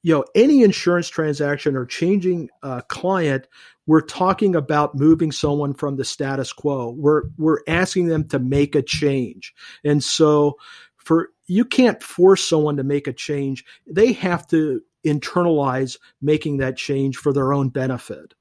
you 0.02 0.14
know 0.14 0.24
any 0.34 0.62
insurance 0.62 1.08
transaction 1.08 1.76
or 1.76 1.84
changing 1.84 2.48
a 2.62 2.82
client 2.82 3.46
we're 3.86 4.00
talking 4.00 4.54
about 4.54 4.94
moving 4.94 5.32
someone 5.32 5.74
from 5.74 5.96
the 5.96 6.04
status 6.04 6.52
quo 6.52 6.90
we're 6.90 7.24
we're 7.36 7.60
asking 7.68 8.06
them 8.06 8.26
to 8.26 8.38
make 8.38 8.74
a 8.74 8.82
change 8.82 9.54
and 9.84 10.02
so 10.02 10.56
for 10.96 11.30
you 11.46 11.64
can't 11.64 12.02
force 12.02 12.44
someone 12.44 12.76
to 12.76 12.84
make 12.84 13.06
a 13.06 13.12
change 13.12 13.64
they 13.86 14.12
have 14.12 14.46
to 14.46 14.80
internalize 15.04 15.98
making 16.20 16.58
that 16.58 16.76
change 16.76 17.16
for 17.16 17.32
their 17.32 17.52
own 17.52 17.68
benefit 17.68 18.34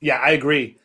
yeah 0.00 0.18
i 0.18 0.30
agree 0.30 0.78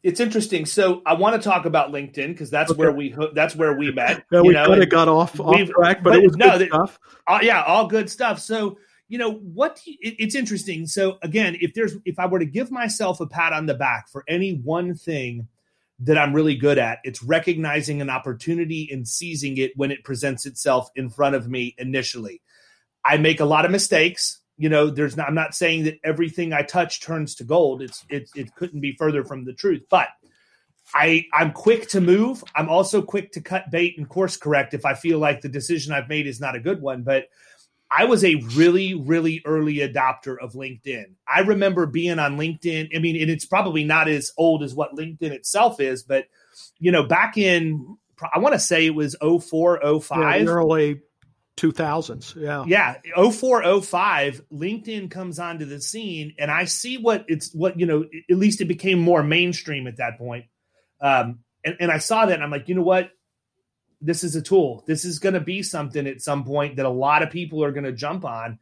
it's 0.00 0.20
interesting. 0.20 0.64
So 0.64 1.02
I 1.04 1.14
want 1.14 1.40
to 1.40 1.46
talk 1.46 1.66
about 1.66 1.90
LinkedIn 1.90 2.28
because 2.28 2.50
that's 2.50 2.70
okay. 2.70 2.78
where 2.78 2.92
we 2.92 3.14
that's 3.34 3.56
where 3.56 3.74
we 3.76 3.90
met. 3.90 4.24
Yeah, 4.32 4.42
we 4.42 4.54
kind 4.54 4.82
of 4.82 4.88
got 4.88 5.08
off 5.08 5.40
off 5.40 5.56
track, 5.70 6.02
but, 6.02 6.10
but 6.10 6.18
it 6.18 6.22
was 6.22 6.36
no, 6.36 6.56
good 6.56 6.68
stuff. 6.68 6.98
Uh, 7.26 7.40
yeah, 7.42 7.62
all 7.64 7.88
good 7.88 8.08
stuff. 8.08 8.38
So 8.38 8.78
you 9.08 9.18
know 9.18 9.32
what 9.32 9.80
it's 9.84 10.34
interesting 10.34 10.86
so 10.86 11.18
again 11.22 11.56
if 11.60 11.74
there's 11.74 11.96
if 12.04 12.18
i 12.18 12.26
were 12.26 12.38
to 12.38 12.46
give 12.46 12.70
myself 12.70 13.20
a 13.20 13.26
pat 13.26 13.52
on 13.52 13.66
the 13.66 13.74
back 13.74 14.08
for 14.08 14.22
any 14.28 14.54
one 14.54 14.94
thing 14.94 15.48
that 15.98 16.18
i'm 16.18 16.34
really 16.34 16.54
good 16.54 16.78
at 16.78 16.98
it's 17.04 17.22
recognizing 17.22 18.00
an 18.00 18.10
opportunity 18.10 18.88
and 18.92 19.08
seizing 19.08 19.56
it 19.56 19.72
when 19.76 19.90
it 19.90 20.04
presents 20.04 20.46
itself 20.46 20.90
in 20.94 21.08
front 21.08 21.34
of 21.34 21.48
me 21.48 21.74
initially 21.78 22.40
i 23.04 23.16
make 23.16 23.40
a 23.40 23.44
lot 23.46 23.64
of 23.64 23.70
mistakes 23.70 24.40
you 24.58 24.68
know 24.68 24.90
there's 24.90 25.16
not 25.16 25.28
i'm 25.28 25.34
not 25.34 25.54
saying 25.54 25.84
that 25.84 25.98
everything 26.04 26.52
i 26.52 26.62
touch 26.62 27.00
turns 27.00 27.34
to 27.34 27.44
gold 27.44 27.82
it's 27.82 28.04
it, 28.10 28.28
it 28.36 28.54
couldn't 28.54 28.80
be 28.80 28.92
further 28.92 29.24
from 29.24 29.44
the 29.44 29.54
truth 29.54 29.82
but 29.90 30.08
I 30.94 31.26
I'm 31.34 31.52
quick 31.52 31.88
to 31.88 32.00
move. 32.00 32.42
I'm 32.54 32.70
also 32.70 33.02
quick 33.02 33.32
to 33.32 33.42
cut 33.42 33.70
bait 33.70 33.98
and 33.98 34.08
course 34.08 34.38
correct 34.38 34.72
if 34.72 34.86
I 34.86 34.94
feel 34.94 35.18
like 35.18 35.40
the 35.40 35.48
decision 35.48 35.92
I've 35.92 36.08
made 36.08 36.26
is 36.26 36.40
not 36.40 36.56
a 36.56 36.60
good 36.60 36.80
one. 36.80 37.02
But 37.02 37.24
I 37.90 38.04
was 38.04 38.22
a 38.24 38.34
really, 38.54 38.94
really 38.94 39.40
early 39.44 39.76
adopter 39.76 40.36
of 40.38 40.52
LinkedIn. 40.52 41.14
I 41.26 41.40
remember 41.40 41.86
being 41.86 42.18
on 42.18 42.36
LinkedIn. 42.36 42.94
I 42.94 42.98
mean, 42.98 43.20
and 43.20 43.30
it's 43.30 43.46
probably 43.46 43.84
not 43.84 44.08
as 44.08 44.32
old 44.36 44.62
as 44.62 44.74
what 44.74 44.94
LinkedIn 44.94 45.30
itself 45.30 45.80
is, 45.80 46.02
but 46.02 46.26
you 46.78 46.92
know, 46.92 47.02
back 47.02 47.38
in 47.38 47.96
I 48.32 48.40
want 48.40 48.54
to 48.54 48.58
say 48.58 48.86
it 48.86 48.94
was 48.94 49.16
04, 49.20 50.00
05. 50.00 50.42
Yeah, 50.42 50.48
early 50.48 51.00
2000s. 51.58 52.36
Yeah. 52.36 52.64
Yeah. 52.66 53.30
04, 53.30 53.80
05, 53.82 54.42
LinkedIn 54.52 55.10
comes 55.10 55.38
onto 55.38 55.64
the 55.64 55.80
scene 55.80 56.34
and 56.38 56.50
I 56.50 56.64
see 56.64 56.98
what 56.98 57.24
it's 57.28 57.52
what, 57.52 57.78
you 57.78 57.86
know, 57.86 58.04
at 58.30 58.36
least 58.36 58.60
it 58.60 58.66
became 58.66 58.98
more 58.98 59.22
mainstream 59.22 59.86
at 59.86 59.98
that 59.98 60.18
point. 60.18 60.46
Um, 61.00 61.40
and, 61.64 61.76
and 61.80 61.90
I 61.90 61.98
saw 61.98 62.26
that 62.26 62.34
and 62.34 62.42
I'm 62.42 62.50
like, 62.50 62.68
you 62.68 62.74
know 62.74 62.82
what? 62.82 63.10
This 64.00 64.22
is 64.22 64.36
a 64.36 64.42
tool. 64.42 64.84
This 64.86 65.04
is 65.04 65.18
going 65.18 65.34
to 65.34 65.40
be 65.40 65.62
something 65.62 66.06
at 66.06 66.20
some 66.20 66.44
point 66.44 66.76
that 66.76 66.86
a 66.86 66.90
lot 66.90 67.22
of 67.22 67.30
people 67.30 67.64
are 67.64 67.72
going 67.72 67.84
to 67.84 67.92
jump 67.92 68.24
on. 68.24 68.58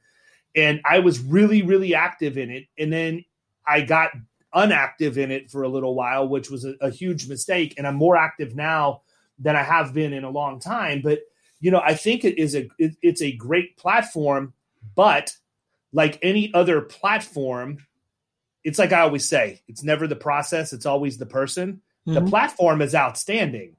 And 0.55 0.81
I 0.85 1.01
was 1.01 1.21
really, 1.21 1.63
really 1.63 1.95
active 1.95 2.39
in 2.39 2.51
it. 2.51 2.67
And 2.79 2.93
then 2.93 3.25
I 3.67 3.83
got 3.83 4.13
unactive 4.55 5.19
in 5.19 5.31
it 5.31 5.51
for 5.51 5.63
a 5.63 5.69
little 5.69 5.95
while, 5.95 6.27
which 6.29 6.51
was 6.51 6.65
a, 6.65 6.75
a 6.81 6.91
huge 6.91 7.29
mistake. 7.29 7.75
And 7.77 7.87
I'm 7.87 7.97
more 7.97 8.17
active 8.17 8.55
now 8.55 9.03
than 9.39 9.55
I 9.55 9.63
have 9.63 9.93
been 9.93 10.15
in 10.15 10.25
a 10.25 10.31
long 10.31 10.61
time. 10.61 11.03
But, 11.03 11.21
you 11.61 11.71
know, 11.71 11.83
I 11.85 11.95
think 11.95 12.25
it 12.25 12.39
is 12.39 12.55
a, 12.55 12.69
it, 12.79 12.97
it's 13.03 13.21
a 13.21 13.33
great 13.33 13.77
platform, 13.77 14.55
but 14.95 15.33
like 15.93 16.19
any 16.23 16.53
other 16.55 16.81
platform, 16.81 17.79
it's 18.65 18.79
like 18.79 18.93
I 18.93 19.01
always 19.01 19.29
say, 19.29 19.61
it's 19.69 19.85
never 19.85 20.07
the 20.07 20.17
process, 20.17 20.73
it's 20.73 20.87
always 20.87 21.19
the 21.19 21.27
person. 21.27 21.83
Mm-hmm. 22.09 22.15
The 22.15 22.31
platform 22.31 22.81
is 22.81 22.95
outstanding 22.95 23.76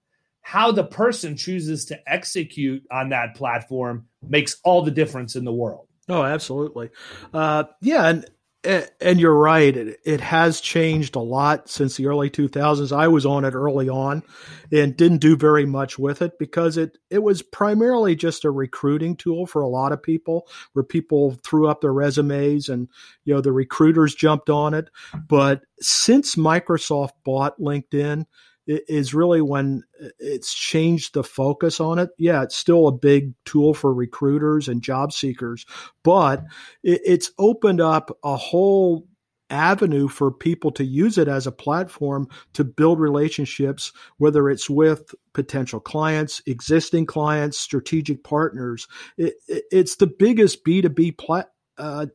how 0.48 0.72
the 0.72 0.84
person 0.86 1.36
chooses 1.36 1.84
to 1.84 2.00
execute 2.08 2.82
on 2.90 3.10
that 3.10 3.36
platform 3.36 4.06
makes 4.26 4.56
all 4.64 4.82
the 4.82 4.92
difference 4.92 5.36
in 5.36 5.44
the 5.44 5.52
world. 5.52 5.90
Oh, 6.08 6.24
absolutely. 6.24 6.90
Uh, 7.34 7.66
yeah, 7.82 8.08
and 8.08 8.26
and 8.64 9.20
you're 9.20 9.36
right. 9.38 9.76
It, 9.76 10.00
it, 10.06 10.22
has 10.22 10.62
changed 10.62 11.18
a 11.18 11.20
lot 11.20 11.70
since 11.70 11.98
the 11.98 12.08
early 12.08 12.30
2000s. 12.30 12.96
I 12.96 13.10
was 13.10 13.26
on 13.26 13.44
it 13.44 13.56
early 13.56 13.90
on 13.90 14.24
and 14.72 14.96
didn't 14.96 15.20
do 15.20 15.36
very 15.36 15.66
much 15.66 16.00
with 16.00 16.22
it 16.22 16.40
because 16.40 16.78
it, 16.78 16.98
it 17.10 17.22
was 17.22 17.42
primarily 17.42 18.16
just 18.16 18.46
a 18.46 18.50
recruiting 18.50 19.18
tool 19.18 19.48
for 19.48 19.62
a 19.62 19.68
lot 19.68 19.92
of 19.92 20.02
people 20.02 20.48
where 20.72 20.84
people 20.84 21.38
threw 21.44 21.68
up 21.68 21.82
their 21.82 21.94
resumes 21.94 22.70
and, 22.70 22.88
you 23.26 23.34
know, 23.34 23.42
the 23.42 23.52
recruiters 23.52 24.16
jumped 24.16 24.50
on 24.50 24.74
it. 24.74 24.90
But 25.28 25.64
since 25.82 26.36
Microsoft 26.36 27.12
bought 27.26 27.60
LinkedIn, 27.60 28.26
is 28.68 29.14
really 29.14 29.42
when 29.42 29.84
it's 30.20 30.54
changed 30.54 31.14
the 31.14 31.24
focus 31.24 31.80
on 31.80 32.00
it. 32.00 32.10
Yeah, 32.18 32.44
it's 32.44 32.56
still 32.56 32.88
a 32.88 32.92
big 32.92 33.34
tool 33.46 33.74
for 33.74 33.94
recruiters 33.94 34.68
and 34.68 34.82
job 34.82 35.14
seekers, 35.14 35.66
but 36.04 36.44
it's 36.84 37.32
opened 37.40 37.82
up 37.82 38.16
a 38.24 38.36
whole 38.36 39.08
avenue 39.50 40.08
for 40.08 40.32
people 40.32 40.72
to 40.72 40.84
use 40.84 41.18
it 41.18 41.28
as 41.28 41.48
a 41.48 41.52
platform 41.52 42.28
to 42.54 42.64
build 42.64 43.00
relationships, 43.00 43.94
whether 44.18 44.50
it's 44.50 44.70
with 44.70 45.16
potential 45.34 45.80
clients, 45.80 46.42
existing 46.46 47.06
clients, 47.06 47.58
strategic 47.58 48.24
partners. 48.24 48.88
It, 49.18 49.36
it's 49.48 49.96
the 49.96 50.08
biggest 50.08 50.66
B2B 50.66 51.18
plat, 51.18 51.50
uh, 51.78 52.08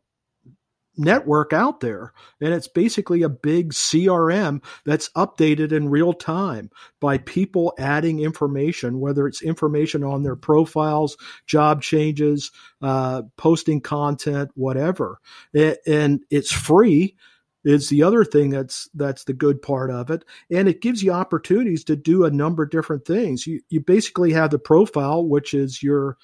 network 0.97 1.53
out 1.53 1.81
there. 1.81 2.13
And 2.41 2.53
it's 2.53 2.69
basically 2.69 3.23
a 3.23 3.29
big 3.29 3.73
CRM 3.73 4.63
that's 4.85 5.11
updated 5.11 5.73
in 5.73 5.89
real 5.89 6.13
time 6.13 6.71
by 7.01 7.19
people 7.19 7.75
adding 7.79 8.21
information, 8.21 9.01
whether 9.01 9.27
it's 9.27 9.43
information 9.43 10.05
on 10.05 10.23
their 10.23 10.37
profiles, 10.37 11.17
job 11.47 11.83
changes, 11.83 12.51
uh, 12.83 13.23
posting 13.37 13.81
content, 13.81 14.51
whatever. 14.55 15.21
and 15.55 16.21
it's 16.31 16.53
free 16.53 17.17
is 17.65 17.89
the 17.89 18.03
other 18.03 18.25
thing 18.25 18.51
that's 18.51 18.89
that's 18.95 19.25
the 19.25 19.33
good 19.33 19.63
part 19.63 19.91
of 19.91 20.11
it 20.11 20.25
and 20.51 20.69
it 20.69 20.81
gives 20.81 21.03
you 21.03 21.13
opportunities 21.13 21.85
to 21.85 21.95
do 21.95 22.25
a 22.25 22.31
number 22.31 22.65
of 22.65 22.71
different 22.71 23.05
things 23.05 23.47
you 23.47 23.61
you 23.69 23.81
basically 23.81 24.33
have 24.33 24.51
the 24.51 24.59
profile 24.59 25.25
which 25.25 25.55
is 25.55 25.83
your 25.83 26.17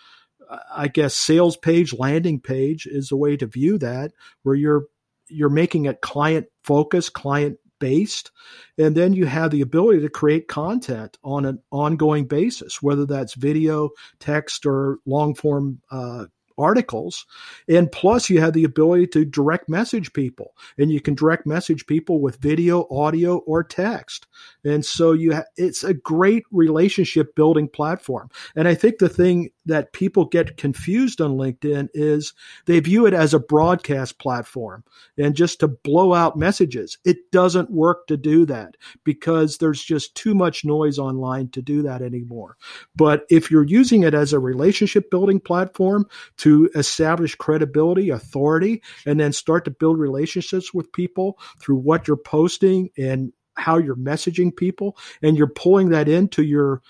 I 0.74 0.88
guess 0.88 1.14
sales 1.14 1.56
page, 1.56 1.92
landing 1.92 2.40
page 2.40 2.86
is 2.86 3.12
a 3.12 3.16
way 3.16 3.36
to 3.36 3.46
view 3.46 3.78
that, 3.78 4.12
where 4.42 4.54
you're 4.54 4.84
you're 5.28 5.50
making 5.50 5.84
it 5.84 6.00
client 6.00 6.46
focused, 6.64 7.12
client 7.12 7.58
based, 7.78 8.30
and 8.76 8.96
then 8.96 9.12
you 9.12 9.26
have 9.26 9.50
the 9.50 9.60
ability 9.60 10.00
to 10.00 10.08
create 10.08 10.48
content 10.48 11.18
on 11.22 11.44
an 11.44 11.60
ongoing 11.70 12.26
basis, 12.26 12.82
whether 12.82 13.06
that's 13.06 13.34
video, 13.34 13.90
text, 14.18 14.66
or 14.66 14.98
long 15.06 15.34
form 15.34 15.80
uh, 15.90 16.24
articles. 16.58 17.26
And 17.68 17.90
plus, 17.90 18.28
you 18.28 18.40
have 18.40 18.52
the 18.52 18.64
ability 18.64 19.06
to 19.08 19.24
direct 19.24 19.68
message 19.68 20.12
people, 20.12 20.54
and 20.76 20.90
you 20.90 21.00
can 21.00 21.14
direct 21.14 21.46
message 21.46 21.86
people 21.86 22.20
with 22.20 22.36
video, 22.36 22.86
audio, 22.90 23.38
or 23.38 23.62
text. 23.62 24.26
And 24.64 24.84
so 24.84 25.12
you, 25.12 25.34
ha- 25.34 25.44
it's 25.56 25.84
a 25.84 25.94
great 25.94 26.44
relationship 26.50 27.34
building 27.34 27.68
platform. 27.68 28.30
And 28.56 28.66
I 28.68 28.74
think 28.74 28.98
the 28.98 29.08
thing 29.08 29.50
that 29.66 29.92
people 29.92 30.24
get 30.24 30.56
confused 30.56 31.20
on 31.20 31.36
LinkedIn 31.36 31.88
is 31.94 32.32
they 32.66 32.80
view 32.80 33.06
it 33.06 33.12
as 33.12 33.34
a 33.34 33.38
broadcast 33.38 34.18
platform 34.18 34.82
and 35.16 35.36
just 35.36 35.60
to 35.60 35.68
blow 35.68 36.14
out 36.14 36.38
messages. 36.38 36.98
It 37.04 37.30
doesn't 37.30 37.70
work 37.70 38.06
to 38.06 38.16
do 38.16 38.46
that 38.46 38.76
because 39.04 39.58
there's 39.58 39.82
just 39.82 40.14
too 40.14 40.34
much 40.34 40.64
noise 40.64 40.98
online 40.98 41.50
to 41.50 41.62
do 41.62 41.82
that 41.82 42.02
anymore. 42.02 42.56
But 42.96 43.26
if 43.30 43.50
you're 43.50 43.66
using 43.66 44.02
it 44.02 44.14
as 44.14 44.32
a 44.32 44.40
relationship 44.40 45.10
building 45.10 45.38
platform 45.38 46.06
to 46.38 46.47
establish 46.74 47.34
credibility, 47.34 48.10
authority, 48.10 48.82
and 49.06 49.18
then 49.18 49.32
start 49.32 49.64
to 49.64 49.70
build 49.70 49.98
relationships 49.98 50.72
with 50.72 50.92
people 50.92 51.38
through 51.60 51.76
what 51.76 52.06
you're 52.06 52.16
posting 52.16 52.90
and 52.96 53.32
how 53.54 53.76
you're 53.76 53.96
messaging 53.96 54.54
people, 54.54 54.96
and 55.22 55.36
you're 55.36 55.48
pulling 55.48 55.88
that 55.90 56.08
into 56.08 56.42
your 56.42 56.80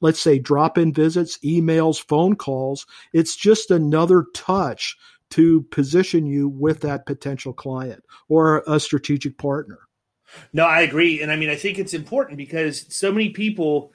let's 0.00 0.20
say 0.20 0.38
drop 0.38 0.76
in 0.76 0.92
visits, 0.92 1.38
emails, 1.38 1.98
phone 2.06 2.36
calls. 2.36 2.86
It's 3.12 3.34
just 3.36 3.70
another 3.70 4.26
touch 4.34 4.96
to 5.30 5.62
position 5.70 6.26
you 6.26 6.48
with 6.48 6.80
that 6.80 7.06
potential 7.06 7.54
client 7.54 8.04
or 8.28 8.62
a 8.66 8.78
strategic 8.78 9.38
partner. 9.38 9.78
No, 10.52 10.66
I 10.66 10.82
agree. 10.82 11.22
And 11.22 11.32
I 11.32 11.36
mean, 11.36 11.48
I 11.50 11.56
think 11.56 11.78
it's 11.78 11.94
important 11.94 12.36
because 12.36 12.86
so 12.94 13.10
many 13.12 13.30
people, 13.30 13.92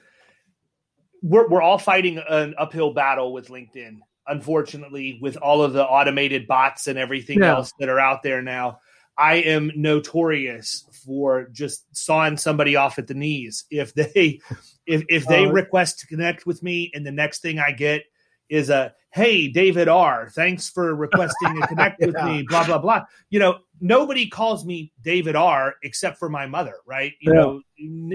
we're, 1.22 1.48
we're 1.48 1.62
all 1.62 1.78
fighting 1.78 2.20
an 2.28 2.54
uphill 2.58 2.92
battle 2.92 3.32
with 3.32 3.48
LinkedIn, 3.48 3.98
unfortunately, 4.28 5.18
with 5.20 5.36
all 5.36 5.62
of 5.62 5.72
the 5.72 5.84
automated 5.84 6.46
bots 6.46 6.86
and 6.86 6.98
everything 6.98 7.40
yeah. 7.40 7.54
else 7.56 7.72
that 7.78 7.88
are 7.88 8.00
out 8.00 8.22
there 8.22 8.42
now. 8.42 8.78
I 9.18 9.34
am 9.36 9.72
notorious 9.74 10.84
for 11.04 11.48
just 11.50 11.84
sawing 11.96 12.36
somebody 12.36 12.76
off 12.76 12.98
at 12.98 13.08
the 13.08 13.14
knees 13.14 13.64
if 13.70 13.92
they 13.94 14.40
if 14.86 15.04
if 15.08 15.26
they 15.26 15.46
uh, 15.46 15.50
request 15.50 15.98
to 16.00 16.06
connect 16.06 16.46
with 16.46 16.62
me 16.62 16.90
and 16.94 17.04
the 17.04 17.12
next 17.12 17.42
thing 17.42 17.58
I 17.58 17.72
get 17.72 18.04
is 18.48 18.70
a 18.70 18.94
hey 19.10 19.48
David 19.48 19.88
R 19.88 20.30
thanks 20.30 20.68
for 20.68 20.94
requesting 20.94 21.60
to 21.60 21.66
connect 21.68 22.00
with 22.00 22.14
yeah. 22.16 22.24
me 22.26 22.42
blah 22.48 22.64
blah 22.64 22.78
blah 22.78 23.04
you 23.30 23.40
know 23.40 23.58
nobody 23.80 24.28
calls 24.28 24.64
me 24.64 24.92
David 25.02 25.34
R 25.34 25.74
except 25.82 26.18
for 26.18 26.28
my 26.28 26.46
mother 26.46 26.74
right 26.86 27.12
you 27.20 27.32
yeah. 27.32 27.40
know 27.40 27.62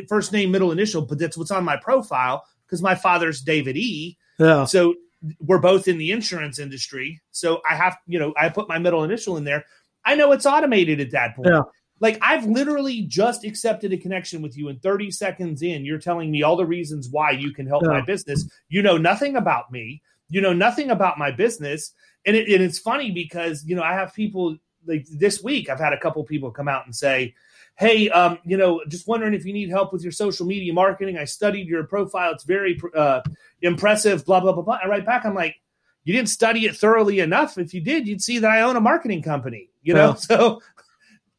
first 0.08 0.32
name 0.32 0.52
middle 0.52 0.72
initial 0.72 1.02
but 1.02 1.20
that's 1.20 1.38
what's 1.38 1.52
on 1.52 1.64
my 1.64 1.78
profile 1.78 2.44
because 2.66 2.82
my 2.82 2.96
father's 2.96 3.42
David 3.42 3.76
E 3.76 4.18
yeah 4.40 4.66
so 4.66 4.96
we're 5.40 5.60
both 5.60 5.88
in 5.88 5.98
the 5.98 6.12
insurance 6.12 6.60
industry 6.60 7.22
so 7.32 7.62
I 7.70 7.76
have 7.76 7.98
you 8.08 8.20
know 8.20 8.34
I 8.38 8.50
put 8.50 8.68
my 8.68 8.78
middle 8.78 9.04
initial 9.04 9.38
in 9.38 9.44
there 9.44 9.64
I 10.06 10.16
know 10.16 10.32
it's 10.32 10.46
automated 10.46 11.00
at 11.00 11.12
that 11.12 11.36
point. 11.36 11.50
Yeah. 11.52 11.62
Like 12.00 12.18
I've 12.22 12.46
literally 12.46 13.04
just 13.04 13.46
accepted 13.46 13.94
a 13.94 13.98
connection 13.98 14.42
with 14.42 14.58
you, 14.58 14.68
and 14.68 14.82
30 14.82 15.12
seconds 15.12 15.62
in, 15.62 15.86
you're 15.86 16.00
telling 16.00 16.32
me 16.32 16.44
all 16.44 16.58
the 16.58 16.66
reasons 16.66 17.08
why 17.10 17.32
you 17.32 17.54
can 17.54 17.66
help 17.66 17.84
yeah. 17.84 17.92
my 17.92 18.02
business. 18.02 18.50
You 18.68 18.82
know 18.82 18.98
nothing 18.98 19.36
about 19.36 19.72
me. 19.72 20.02
You 20.30 20.42
know 20.42 20.54
nothing 20.54 20.92
about 20.92 21.18
my 21.18 21.32
business, 21.32 21.94
and, 22.26 22.36
it, 22.36 22.50
and 22.50 22.62
it's 22.62 22.80
funny 22.80 23.12
because 23.12 23.64
you 23.66 23.76
know 23.76 23.84
I 23.84 23.94
have 23.94 24.14
people 24.14 24.58
like 24.86 25.06
this 25.18 25.42
week. 25.42 25.70
I've 25.70 25.80
had 25.80 25.94
a 25.94 26.00
couple 26.00 26.24
people 26.26 26.52
come 26.52 26.68
out 26.68 26.86
and 26.86 26.96
say, 26.96 27.36
"Hey, 27.76 28.10
um, 28.10 28.40
you 28.44 28.58
know, 28.58 28.82
just 28.88 29.08
wondering 29.08 29.34
if 29.34 29.46
you 29.46 29.54
need 29.54 29.70
help 29.70 29.94
with 29.94 30.04
your 30.04 30.12
social 30.12 30.46
media 30.46 30.74
marketing. 30.74 31.18
I 31.18 31.26
studied 31.26 31.68
your 31.68 31.84
profile; 31.84 32.32
it's 32.32 32.44
very 32.44 32.80
uh, 32.96 33.22
impressive." 33.62 34.26
Blah 34.26 34.40
blah 34.42 34.54
blah 34.54 34.64
blah. 34.64 34.80
I 34.84 34.88
write 34.88 35.06
back, 35.06 35.26
I'm 35.26 35.36
like, 35.36 35.56
"You 36.04 36.14
didn't 36.14 36.30
study 36.30 36.66
it 36.66 36.76
thoroughly 36.76 37.20
enough. 37.20 37.58
If 37.58 37.74
you 37.74 37.82
did, 37.82 38.08
you'd 38.08 38.22
see 38.22 38.40
that 38.40 38.52
I 38.52 38.62
own 38.62 38.76
a 38.76 38.82
marketing 38.82 39.22
company." 39.22 39.70
You 39.82 39.94
know, 39.94 40.10
yeah. 40.10 40.16
so 40.16 40.62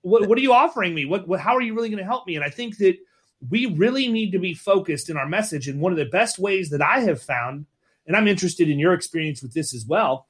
what, 0.05 0.28
what 0.28 0.39
are 0.39 0.43
you 0.43 0.53
offering 0.53 0.95
me? 0.95 1.07
What, 1.07 1.26
what 1.26 1.41
how 1.41 1.57
are 1.57 1.62
you 1.62 1.74
really 1.74 1.89
going 1.89 1.99
to 1.99 2.05
help 2.05 2.26
me? 2.26 2.37
And 2.37 2.45
I 2.45 2.51
think 2.51 2.76
that 2.78 2.97
we 3.49 3.66
really 3.66 4.09
need 4.09 4.32
to 4.32 4.39
be 4.39 4.55
focused 4.55 5.11
in 5.11 5.16
our 5.16 5.26
message. 5.26 5.68
And 5.68 5.80
one 5.80 5.93
of 5.93 5.99
the 5.99 6.05
best 6.05 6.39
ways 6.39 6.70
that 6.70 6.82
I 6.82 7.01
have 7.01 7.20
found, 7.20 7.66
and 8.07 8.16
I'm 8.16 8.28
interested 8.28 8.68
in 8.68 8.78
your 8.78 8.93
experience 8.93 9.43
with 9.43 9.55
this 9.55 9.74
as 9.74 9.87
well, 9.87 10.28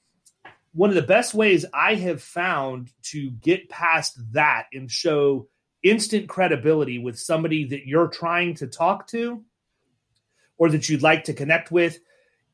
one 0.73 0.91
of 0.91 0.97
the 0.97 1.03
best 1.03 1.35
ways 1.35 1.65
I 1.73 1.95
have 1.97 2.23
found 2.23 2.91
to 3.05 3.31
get 3.31 3.69
past 3.69 4.19
that 4.33 4.67
and 4.73 4.91
show 4.91 5.49
instant 5.85 6.29
credibility 6.29 6.99
with 6.99 7.19
somebody 7.19 7.67
that 7.67 7.87
you're 7.87 8.09
trying 8.09 8.55
to 8.57 8.67
talk 8.67 9.07
to 9.09 9.45
or 10.59 10.71
that 10.71 10.89
you'd 10.89 11.03
like 11.03 11.25
to 11.25 11.35
connect 11.35 11.71
with 11.71 11.99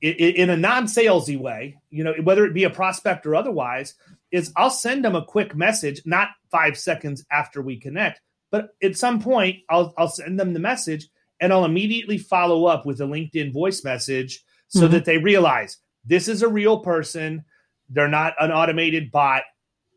in 0.03 0.49
a 0.49 0.57
non-salesy 0.57 1.39
way, 1.39 1.77
you 1.91 2.03
know, 2.03 2.15
whether 2.23 2.47
it 2.47 2.55
be 2.55 2.65
a 2.65 2.71
prospect 2.71 3.27
or 3.27 3.35
otherwise, 3.35 3.95
is 4.31 4.53
I'll 4.57 4.71
send 4.71 5.05
them 5.05 5.15
a 5.15 5.25
quick 5.25 5.55
message, 5.55 6.01
not 6.07 6.31
five 6.51 6.79
seconds 6.79 7.25
after 7.31 7.61
we 7.61 7.79
connect, 7.79 8.21
but 8.51 8.71
at 8.83 8.97
some 8.97 9.21
point 9.21 9.59
I'll 9.69 9.93
I'll 9.99 10.09
send 10.09 10.41
them 10.41 10.55
the 10.55 10.61
message 10.61 11.09
and 11.39 11.53
I'll 11.53 11.67
immediately 11.67 12.17
follow 12.17 12.65
up 12.65 12.87
with 12.87 13.01
a 13.01 13.05
LinkedIn 13.05 13.53
voice 13.53 13.85
message 13.85 14.43
so 14.69 14.83
mm-hmm. 14.83 14.93
that 14.93 15.05
they 15.05 15.19
realize 15.19 15.77
this 16.05 16.29
is 16.29 16.43
a 16.43 16.49
real 16.49 16.81
person. 16.81 17.45
They're 17.91 18.09
not 18.09 18.35
an 18.39 18.53
automated 18.53 19.11
bot. 19.11 19.43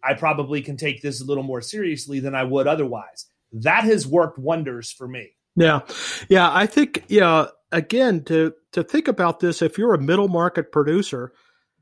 I 0.04 0.14
probably 0.14 0.62
can 0.62 0.78
take 0.78 1.01
this 1.01 1.22
a 1.22 1.26
little 1.26 1.43
more 1.43 1.62
seriously 1.62 2.20
than 2.20 2.36
I 2.36 2.43
would 2.43 2.68
otherwise. 2.68 3.26
That 3.51 3.84
has 3.86 4.06
worked 4.08 4.38
wonders 4.38 4.91
for 4.91 5.08
me. 5.08 5.30
Yeah. 5.56 5.82
Yeah. 6.30 6.49
I 6.51 6.66
think, 6.66 7.04
yeah, 7.08 7.47
again, 7.72 8.24
to, 8.26 8.54
to 8.72 8.84
think 8.84 9.08
about 9.08 9.39
this, 9.39 9.62
if 9.62 9.78
you're 9.78 9.93
a 9.93 10.01
middle 10.01 10.28
market 10.28 10.72
producer, 10.72 11.32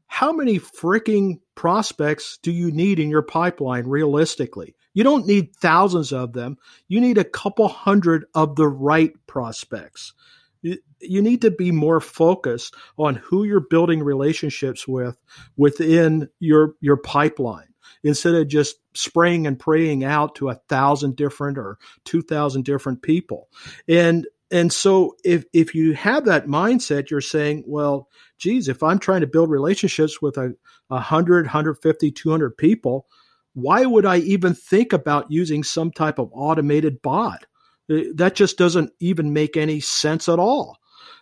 how 0.08 0.34
many 0.34 0.60
freaking 0.60 1.40
prospects 1.56 2.38
do 2.44 2.52
you 2.52 2.70
need 2.72 3.00
in 3.00 3.10
your 3.10 3.22
pipeline 3.22 3.88
realistically? 3.88 4.76
You 4.94 5.06
don't 5.06 5.26
need 5.26 5.56
thousands 5.56 6.12
of 6.12 6.34
them. 6.34 6.58
You 6.90 7.00
need 7.00 7.18
a 7.18 7.24
couple 7.24 7.70
hundred 7.70 8.26
of 8.36 8.58
the 8.58 8.68
right 8.68 9.14
prospects. 9.26 10.14
You 10.62 11.22
need 11.22 11.42
to 11.42 11.50
be 11.50 11.72
more 11.72 12.02
focused 12.02 12.76
on 12.98 13.16
who 13.16 13.46
you're 13.46 13.66
building 13.68 14.04
relationships 14.04 14.86
with 14.88 15.18
within 15.56 16.30
your 16.40 16.76
your 16.82 16.98
pipeline 16.98 17.71
instead 18.04 18.36
of 18.36 18.48
just 18.48 18.78
spraying 18.94 19.48
and 19.48 19.60
praying 19.60 20.04
out 20.04 20.36
to 20.36 20.50
a 20.50 20.56
thousand 20.70 21.16
different 21.16 21.58
or 21.58 21.78
two 22.06 22.22
thousand 22.22 22.66
different 22.66 23.02
people. 23.02 23.50
And 23.88 24.28
and 24.52 24.72
so 24.72 25.16
if 25.24 25.46
if 25.54 25.74
you 25.74 25.94
have 25.94 26.26
that 26.26 26.48
mindset, 26.48 27.10
you're 27.10 27.22
saying, 27.22 27.64
well, 27.66 28.10
geez, 28.38 28.68
if 28.68 28.84
I'm 28.84 29.00
trying 29.00 29.22
to 29.22 29.28
build 29.28 29.50
relationships 29.50 30.22
with 30.22 30.38
a, 30.38 30.54
100, 30.90 31.46
150, 31.46 32.12
200 32.12 32.58
people, 32.58 33.08
why 33.54 33.86
would 33.86 34.06
I 34.06 34.18
even 34.18 34.54
think 34.54 34.92
about 34.92 35.32
using 35.32 35.64
some 35.64 35.90
type 35.90 36.20
of 36.20 36.30
automated 36.34 37.02
bot? 37.02 37.46
Uh, 37.90 38.00
that 38.16 38.36
just 38.36 38.58
doesn't 38.58 38.92
even 39.00 39.32
make 39.32 39.56
any 39.56 39.80
sense 39.80 40.28
at 40.28 40.38
all. 40.38 40.78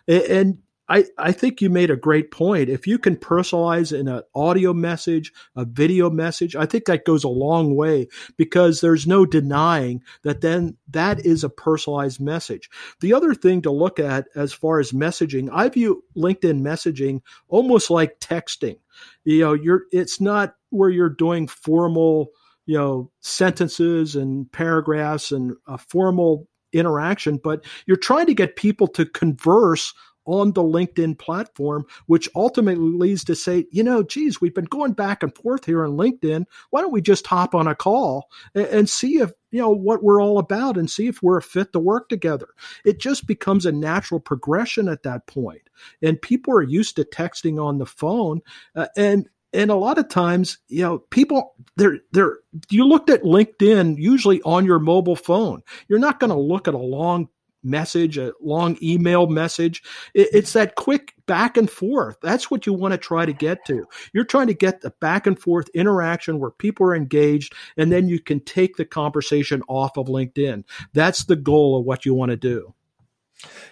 And 0.08 0.58
I, 0.90 1.04
I 1.18 1.30
think 1.30 1.62
you 1.62 1.70
made 1.70 1.90
a 1.90 1.96
great 1.96 2.32
point. 2.32 2.68
If 2.68 2.84
you 2.84 2.98
can 2.98 3.16
personalize 3.16 3.96
in 3.96 4.08
an 4.08 4.22
audio 4.34 4.74
message, 4.74 5.32
a 5.54 5.64
video 5.64 6.10
message, 6.10 6.56
I 6.56 6.66
think 6.66 6.86
that 6.86 7.04
goes 7.04 7.22
a 7.22 7.28
long 7.28 7.76
way 7.76 8.08
because 8.36 8.80
there's 8.80 9.06
no 9.06 9.24
denying 9.24 10.02
that 10.24 10.40
then 10.40 10.76
that 10.88 11.24
is 11.24 11.44
a 11.44 11.48
personalized 11.48 12.20
message. 12.20 12.68
The 13.00 13.14
other 13.14 13.34
thing 13.34 13.62
to 13.62 13.70
look 13.70 14.00
at 14.00 14.26
as 14.34 14.52
far 14.52 14.80
as 14.80 14.90
messaging, 14.90 15.48
I 15.52 15.68
view 15.68 16.02
LinkedIn 16.16 16.60
messaging 16.60 17.20
almost 17.48 17.88
like 17.88 18.18
texting. 18.18 18.78
You 19.22 19.40
know, 19.40 19.52
you're 19.52 19.84
it's 19.92 20.20
not 20.20 20.56
where 20.70 20.90
you're 20.90 21.08
doing 21.08 21.46
formal, 21.46 22.32
you 22.66 22.76
know, 22.76 23.12
sentences 23.20 24.16
and 24.16 24.50
paragraphs 24.50 25.30
and 25.30 25.54
a 25.68 25.78
formal 25.78 26.48
interaction, 26.72 27.38
but 27.42 27.64
you're 27.86 27.96
trying 27.96 28.26
to 28.26 28.34
get 28.34 28.56
people 28.56 28.86
to 28.88 29.04
converse 29.04 29.94
on 30.30 30.52
the 30.52 30.62
LinkedIn 30.62 31.18
platform, 31.18 31.84
which 32.06 32.28
ultimately 32.36 32.92
leads 32.92 33.24
to 33.24 33.34
say, 33.34 33.66
you 33.72 33.82
know, 33.82 34.02
geez, 34.02 34.40
we've 34.40 34.54
been 34.54 34.64
going 34.64 34.92
back 34.92 35.22
and 35.22 35.34
forth 35.34 35.64
here 35.64 35.84
on 35.84 35.96
LinkedIn. 35.96 36.44
Why 36.70 36.80
don't 36.80 36.92
we 36.92 37.02
just 37.02 37.26
hop 37.26 37.54
on 37.54 37.66
a 37.66 37.74
call 37.74 38.30
and, 38.54 38.66
and 38.66 38.88
see 38.88 39.18
if, 39.18 39.32
you 39.50 39.60
know, 39.60 39.70
what 39.70 40.04
we're 40.04 40.22
all 40.22 40.38
about 40.38 40.78
and 40.78 40.88
see 40.88 41.08
if 41.08 41.20
we're 41.20 41.38
a 41.38 41.42
fit 41.42 41.72
to 41.72 41.80
work 41.80 42.08
together? 42.08 42.48
It 42.84 43.00
just 43.00 43.26
becomes 43.26 43.66
a 43.66 43.72
natural 43.72 44.20
progression 44.20 44.88
at 44.88 45.02
that 45.02 45.26
point. 45.26 45.68
And 46.00 46.22
people 46.22 46.54
are 46.54 46.62
used 46.62 46.94
to 46.96 47.04
texting 47.04 47.60
on 47.62 47.78
the 47.78 47.86
phone. 47.86 48.40
Uh, 48.76 48.86
and 48.96 49.28
and 49.52 49.72
a 49.72 49.74
lot 49.74 49.98
of 49.98 50.08
times, 50.08 50.58
you 50.68 50.82
know, 50.82 50.98
people 50.98 51.54
they're 51.76 51.98
they're 52.12 52.38
you 52.68 52.86
looked 52.86 53.10
at 53.10 53.24
LinkedIn 53.24 53.96
usually 53.98 54.40
on 54.42 54.64
your 54.64 54.78
mobile 54.78 55.16
phone. 55.16 55.62
You're 55.88 55.98
not 55.98 56.20
going 56.20 56.30
to 56.30 56.38
look 56.38 56.68
at 56.68 56.74
a 56.74 56.78
long 56.78 57.28
message, 57.62 58.18
a 58.18 58.32
long 58.40 58.76
email 58.82 59.26
message. 59.26 59.82
it's 60.14 60.52
that 60.52 60.74
quick 60.74 61.14
back 61.26 61.56
and 61.56 61.70
forth. 61.70 62.16
That's 62.22 62.50
what 62.50 62.66
you 62.66 62.72
want 62.72 62.92
to 62.92 62.98
try 62.98 63.26
to 63.26 63.32
get 63.32 63.64
to. 63.66 63.86
You're 64.12 64.24
trying 64.24 64.48
to 64.48 64.54
get 64.54 64.80
the 64.80 64.90
back 65.00 65.26
and 65.26 65.38
forth 65.38 65.68
interaction 65.74 66.38
where 66.38 66.50
people 66.50 66.86
are 66.86 66.94
engaged, 66.94 67.54
and 67.76 67.92
then 67.92 68.08
you 68.08 68.20
can 68.20 68.40
take 68.40 68.76
the 68.76 68.84
conversation 68.84 69.62
off 69.68 69.96
of 69.96 70.06
LinkedIn. 70.06 70.64
That's 70.92 71.24
the 71.24 71.36
goal 71.36 71.78
of 71.78 71.84
what 71.84 72.04
you 72.04 72.14
want 72.14 72.30
to 72.30 72.36
do. 72.36 72.74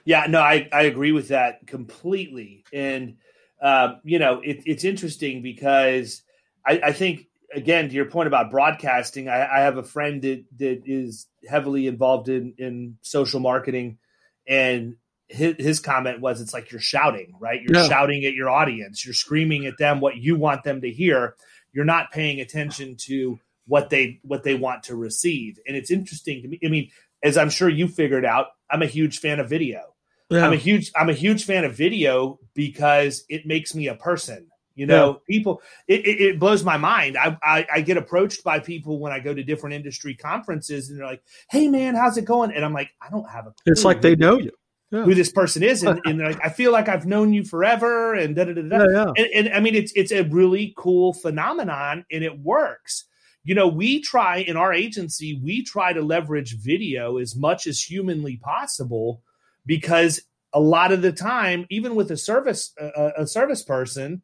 Yeah, 0.04 0.26
no, 0.28 0.40
I, 0.40 0.68
I 0.72 0.82
agree 0.82 1.12
with 1.12 1.28
that 1.28 1.66
completely. 1.66 2.64
And, 2.72 3.16
uh, 3.60 3.94
you 4.04 4.18
know, 4.18 4.40
it, 4.40 4.62
it's 4.64 4.84
interesting 4.84 5.42
because 5.42 6.22
I, 6.66 6.80
I 6.86 6.92
think 6.92 7.27
again 7.54 7.88
to 7.88 7.94
your 7.94 8.06
point 8.06 8.26
about 8.26 8.50
broadcasting 8.50 9.28
I, 9.28 9.46
I, 9.46 9.60
have 9.60 9.78
a 9.78 9.82
friend 9.82 10.20
that 10.22 10.44
that 10.58 10.82
is 10.84 11.26
heavily 11.48 11.86
involved 11.86 12.28
in 12.28 12.54
in 12.58 12.98
social 13.02 13.40
marketing 13.40 13.98
and 14.46 14.96
his, 15.28 15.56
his 15.58 15.80
comment 15.80 16.20
was 16.20 16.40
it's 16.40 16.54
like 16.54 16.72
you're 16.72 16.80
shouting 16.80 17.34
right? 17.40 17.60
You're 17.62 17.82
yeah. 17.82 17.88
shouting 17.88 18.24
at 18.24 18.34
your 18.34 18.50
audience. 18.50 19.04
You're 19.04 19.14
screaming 19.14 19.66
at 19.66 19.78
them 19.78 20.00
what 20.00 20.16
you 20.16 20.36
want 20.36 20.64
them 20.64 20.80
to 20.80 20.90
hear. 20.90 21.36
You're 21.72 21.84
not 21.84 22.10
paying 22.12 22.40
attention 22.40 22.96
to 23.00 23.38
what 23.66 23.90
they 23.90 24.20
what 24.22 24.42
they 24.42 24.54
want 24.54 24.84
to 24.84 24.96
receive. 24.96 25.58
And 25.66 25.76
it's 25.76 25.90
interesting 25.90 26.42
to 26.42 26.48
me 26.48 26.58
i 26.64 26.68
mean 26.68 26.90
as 27.22 27.36
i'm 27.36 27.50
sure 27.50 27.68
you 27.68 27.86
figured 27.86 28.24
out 28.24 28.46
i'm 28.70 28.82
a 28.82 28.86
huge 28.86 29.20
fan 29.20 29.38
of 29.38 29.48
video. 29.48 29.94
Yeah. 30.30 30.46
i'm 30.46 30.52
a 30.52 30.56
huge 30.56 30.90
i'm 30.96 31.08
a 31.08 31.14
huge 31.14 31.44
fan 31.44 31.64
of 31.64 31.74
video 31.74 32.38
because 32.54 33.24
it 33.28 33.46
makes 33.46 33.74
me 33.74 33.86
a 33.86 33.94
person 33.94 34.48
you 34.78 34.86
know, 34.86 35.20
yeah. 35.28 35.34
people, 35.34 35.62
it, 35.86 36.06
it, 36.06 36.20
it, 36.20 36.38
blows 36.38 36.64
my 36.64 36.76
mind. 36.76 37.16
I, 37.16 37.36
I, 37.42 37.66
I, 37.74 37.80
get 37.80 37.96
approached 37.96 38.44
by 38.44 38.60
people 38.60 39.00
when 39.00 39.12
I 39.12 39.18
go 39.18 39.34
to 39.34 39.42
different 39.42 39.74
industry 39.74 40.14
conferences 40.14 40.88
and 40.88 40.98
they're 40.98 41.06
like, 41.06 41.22
hey, 41.50 41.68
man, 41.68 41.94
how's 41.94 42.16
it 42.16 42.24
going? 42.24 42.52
And 42.52 42.64
I'm 42.64 42.72
like, 42.72 42.90
I 43.02 43.10
don't 43.10 43.28
have 43.28 43.46
a 43.46 43.54
It's 43.66 43.84
like 43.84 44.02
they 44.02 44.14
know 44.16 44.38
you. 44.38 44.52
Yeah. 44.90 45.02
Who 45.02 45.14
this 45.14 45.30
person 45.30 45.62
is, 45.62 45.82
and, 45.82 46.00
and 46.06 46.18
like 46.24 46.38
I 46.42 46.48
feel 46.48 46.72
like 46.72 46.88
I've 46.88 47.04
known 47.04 47.34
you 47.34 47.44
forever, 47.44 48.14
and 48.14 48.34
da 48.34 48.44
da 48.44 48.54
da 48.54 48.62
da. 48.62 48.86
Yeah, 48.90 49.12
and, 49.18 49.46
and 49.46 49.54
I 49.54 49.60
mean, 49.60 49.74
it's 49.74 49.92
it's 49.94 50.12
a 50.12 50.22
really 50.22 50.72
cool 50.78 51.12
phenomenon, 51.12 52.06
and 52.10 52.24
it 52.24 52.38
works 52.38 53.04
you 53.48 53.54
know 53.54 53.66
we 53.66 54.00
try 54.00 54.38
in 54.38 54.56
our 54.56 54.74
agency 54.74 55.40
we 55.42 55.64
try 55.64 55.92
to 55.92 56.02
leverage 56.02 56.58
video 56.58 57.16
as 57.16 57.34
much 57.34 57.66
as 57.66 57.80
humanly 57.80 58.36
possible 58.36 59.22
because 59.64 60.20
a 60.52 60.60
lot 60.60 60.92
of 60.92 61.00
the 61.00 61.12
time 61.12 61.66
even 61.70 61.94
with 61.94 62.10
a 62.10 62.16
service 62.16 62.74
a, 62.78 63.12
a 63.18 63.26
service 63.26 63.62
person 63.62 64.20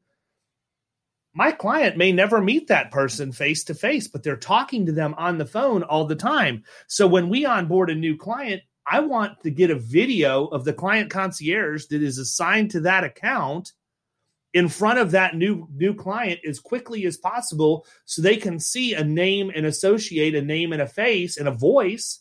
my 1.35 1.51
client 1.51 1.97
may 1.97 2.13
never 2.13 2.41
meet 2.41 2.69
that 2.69 2.93
person 2.93 3.33
face 3.33 3.65
to 3.65 3.75
face, 3.75 4.07
but 4.07 4.23
they're 4.23 4.37
talking 4.37 4.87
to 4.87 4.93
them 4.93 5.15
on 5.19 5.37
the 5.37 5.45
phone 5.45 5.83
all 5.83 6.05
the 6.05 6.15
time. 6.15 6.63
So 6.87 7.07
when 7.07 7.29
we 7.29 7.45
onboard 7.45 7.91
a 7.91 7.95
new 7.95 8.17
client, 8.17 8.63
I 8.87 9.01
want 9.01 9.41
to 9.43 9.51
get 9.51 9.71
a 9.71 9.79
video 9.79 10.47
of 10.47 10.65
the 10.65 10.73
client 10.73 11.11
concierge 11.11 11.87
that 11.87 12.03
is 12.03 12.19
assigned 12.19 12.71
to 12.73 12.81
that 12.81 13.03
account 13.03 13.73
in 14.53 14.69
front 14.69 15.01
of 15.01 15.11
that 15.11 15.35
new 15.35 15.67
new 15.75 15.93
client 15.93 16.41
as 16.47 16.61
quickly 16.61 17.05
as 17.07 17.17
possible 17.17 17.85
so 18.05 18.23
they 18.23 18.37
can 18.37 18.61
see 18.61 18.95
a 18.95 19.03
name 19.03 19.51
and 19.55 19.67
associate 19.67 20.35
a 20.35 20.43
name 20.43 20.73
and 20.73 20.81
a 20.81 20.87
face 20.87 21.37
and 21.37 21.49
a 21.49 21.53
voice 21.53 22.21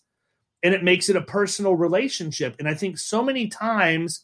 and 0.63 0.73
it 0.73 0.83
makes 0.83 1.09
it 1.09 1.15
a 1.15 1.21
personal 1.21 1.75
relationship 1.75 2.55
and 2.57 2.67
i 2.67 2.73
think 2.73 2.97
so 2.97 3.23
many 3.23 3.47
times 3.47 4.23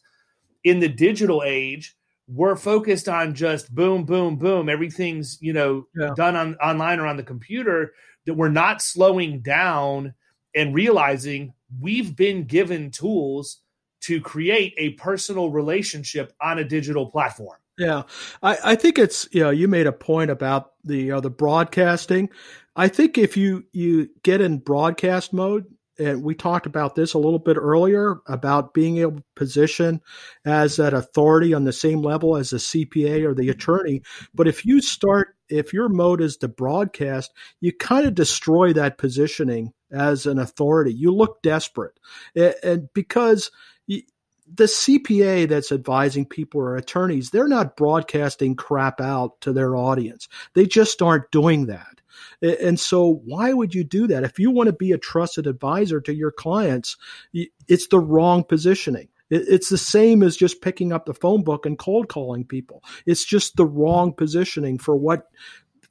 in 0.64 0.80
the 0.80 0.88
digital 0.88 1.42
age 1.46 1.96
we're 2.32 2.56
focused 2.56 3.08
on 3.08 3.34
just 3.34 3.74
boom, 3.74 4.04
boom, 4.04 4.36
boom. 4.36 4.68
Everything's 4.68 5.38
you 5.40 5.52
know 5.52 5.86
yeah. 5.96 6.10
done 6.16 6.36
on 6.36 6.54
online 6.56 7.00
or 7.00 7.06
on 7.06 7.16
the 7.16 7.22
computer. 7.22 7.92
That 8.26 8.34
we're 8.34 8.50
not 8.50 8.82
slowing 8.82 9.40
down 9.40 10.14
and 10.54 10.74
realizing 10.74 11.54
we've 11.80 12.14
been 12.14 12.44
given 12.44 12.90
tools 12.90 13.62
to 14.02 14.20
create 14.20 14.74
a 14.76 14.90
personal 14.90 15.50
relationship 15.50 16.32
on 16.40 16.58
a 16.58 16.64
digital 16.64 17.10
platform. 17.10 17.58
Yeah, 17.78 18.02
I, 18.42 18.58
I 18.64 18.74
think 18.74 18.98
it's 18.98 19.26
you 19.32 19.40
know 19.40 19.50
you 19.50 19.66
made 19.66 19.86
a 19.86 19.92
point 19.92 20.30
about 20.30 20.72
the 20.84 21.12
uh, 21.12 21.20
the 21.20 21.30
broadcasting. 21.30 22.28
I 22.76 22.88
think 22.88 23.18
if 23.18 23.36
you 23.36 23.64
you 23.72 24.10
get 24.22 24.40
in 24.40 24.58
broadcast 24.58 25.32
mode, 25.32 25.66
and 26.00 26.22
we 26.22 26.34
talked 26.34 26.66
about 26.66 26.94
this 26.94 27.12
a 27.14 27.18
little 27.18 27.38
bit 27.38 27.56
earlier 27.56 28.20
about 28.26 28.74
being 28.74 28.98
able 28.98 29.18
to 29.18 29.24
position 29.36 30.00
as 30.44 30.76
that 30.76 30.94
authority 30.94 31.52
on 31.54 31.64
the 31.64 31.72
same 31.72 32.00
level 32.00 32.36
as 32.36 32.50
the 32.50 32.56
CPA 32.56 33.24
or 33.24 33.34
the 33.34 33.50
attorney. 33.50 34.02
But 34.34 34.48
if 34.48 34.64
you 34.64 34.80
start, 34.80 35.36
if 35.48 35.72
your 35.72 35.88
mode 35.88 36.20
is 36.20 36.38
to 36.38 36.48
broadcast, 36.48 37.32
you 37.60 37.72
kind 37.72 38.06
of 38.06 38.14
destroy 38.14 38.72
that 38.72 38.98
positioning 38.98 39.72
as 39.92 40.26
an 40.26 40.38
authority. 40.38 40.94
You 40.94 41.14
look 41.14 41.42
desperate. 41.42 41.98
And 42.34 42.88
because 42.94 43.50
the 43.86 44.64
CPA 44.64 45.48
that's 45.48 45.70
advising 45.70 46.26
people 46.26 46.60
or 46.60 46.76
attorneys, 46.76 47.30
they're 47.30 47.46
not 47.46 47.76
broadcasting 47.76 48.56
crap 48.56 49.00
out 49.00 49.40
to 49.42 49.52
their 49.52 49.76
audience. 49.76 50.28
They 50.54 50.66
just 50.66 51.02
aren't 51.02 51.30
doing 51.30 51.66
that. 51.66 51.99
And 52.42 52.78
so, 52.78 53.20
why 53.24 53.52
would 53.52 53.74
you 53.74 53.84
do 53.84 54.06
that? 54.08 54.24
If 54.24 54.38
you 54.38 54.50
want 54.50 54.68
to 54.68 54.72
be 54.72 54.92
a 54.92 54.98
trusted 54.98 55.46
advisor 55.46 56.00
to 56.02 56.14
your 56.14 56.30
clients, 56.30 56.96
it's 57.32 57.88
the 57.88 58.00
wrong 58.00 58.44
positioning. 58.44 59.08
It's 59.30 59.68
the 59.68 59.78
same 59.78 60.24
as 60.24 60.36
just 60.36 60.60
picking 60.60 60.92
up 60.92 61.06
the 61.06 61.14
phone 61.14 61.44
book 61.44 61.64
and 61.64 61.78
cold 61.78 62.08
calling 62.08 62.44
people. 62.44 62.82
It's 63.06 63.24
just 63.24 63.56
the 63.56 63.64
wrong 63.64 64.12
positioning 64.12 64.78
for 64.78 64.96
what 64.96 65.28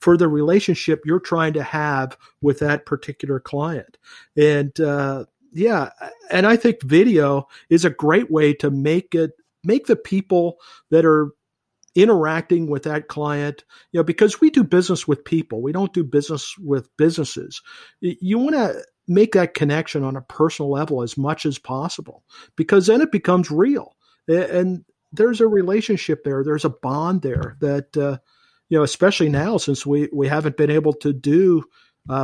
for 0.02 0.18
the 0.18 0.28
relationship 0.28 1.02
you're 1.06 1.20
trying 1.20 1.54
to 1.54 1.64
have 1.64 2.18
with 2.42 2.60
that 2.60 2.86
particular 2.86 3.40
client. 3.40 3.98
And 4.38 4.78
uh, 4.80 5.26
yeah, 5.54 5.90
and 6.30 6.46
I 6.46 6.56
think 6.56 6.84
video 6.84 7.48
is 7.70 7.86
a 7.86 7.90
great 7.90 8.30
way 8.30 8.54
to 8.56 8.70
make 8.70 9.16
it 9.16 9.32
make 9.64 9.88
the 9.88 9.96
people 9.96 10.58
that 10.90 11.06
are 11.06 11.32
interacting 12.02 12.70
with 12.70 12.84
that 12.84 13.08
client, 13.08 13.64
you 13.92 14.00
know, 14.00 14.04
because 14.04 14.42
we 14.42 14.50
do 14.50 14.64
business 14.64 15.08
with 15.08 15.26
people, 15.26 15.62
we 15.62 15.72
don't 15.72 15.94
do 15.94 16.04
business 16.04 16.56
with 16.60 16.90
businesses. 16.98 17.62
You 18.02 18.38
want 18.38 18.56
to 18.56 18.84
make 19.08 19.34
that 19.34 19.54
connection 19.54 20.04
on 20.04 20.16
a 20.16 20.22
personal 20.22 20.72
level 20.72 21.02
as 21.02 21.18
much 21.18 21.46
as 21.46 21.58
possible 21.58 22.24
because 22.56 22.88
then 22.88 23.02
it 23.02 23.12
becomes 23.12 23.50
real. 23.50 23.96
And 24.28 24.86
there's 25.12 25.42
a 25.42 25.48
relationship 25.48 26.24
there, 26.24 26.44
there's 26.44 26.66
a 26.66 26.70
bond 26.70 27.24
there 27.24 27.58
that, 27.62 27.98
uh, 27.98 28.18
you 28.70 28.78
know, 28.78 28.84
especially 28.84 29.30
now 29.30 29.58
since 29.58 29.86
we, 29.86 30.10
we 30.14 30.28
haven't 30.28 30.58
been 30.58 30.70
able 30.70 30.94
to 30.94 31.12
do 31.12 31.64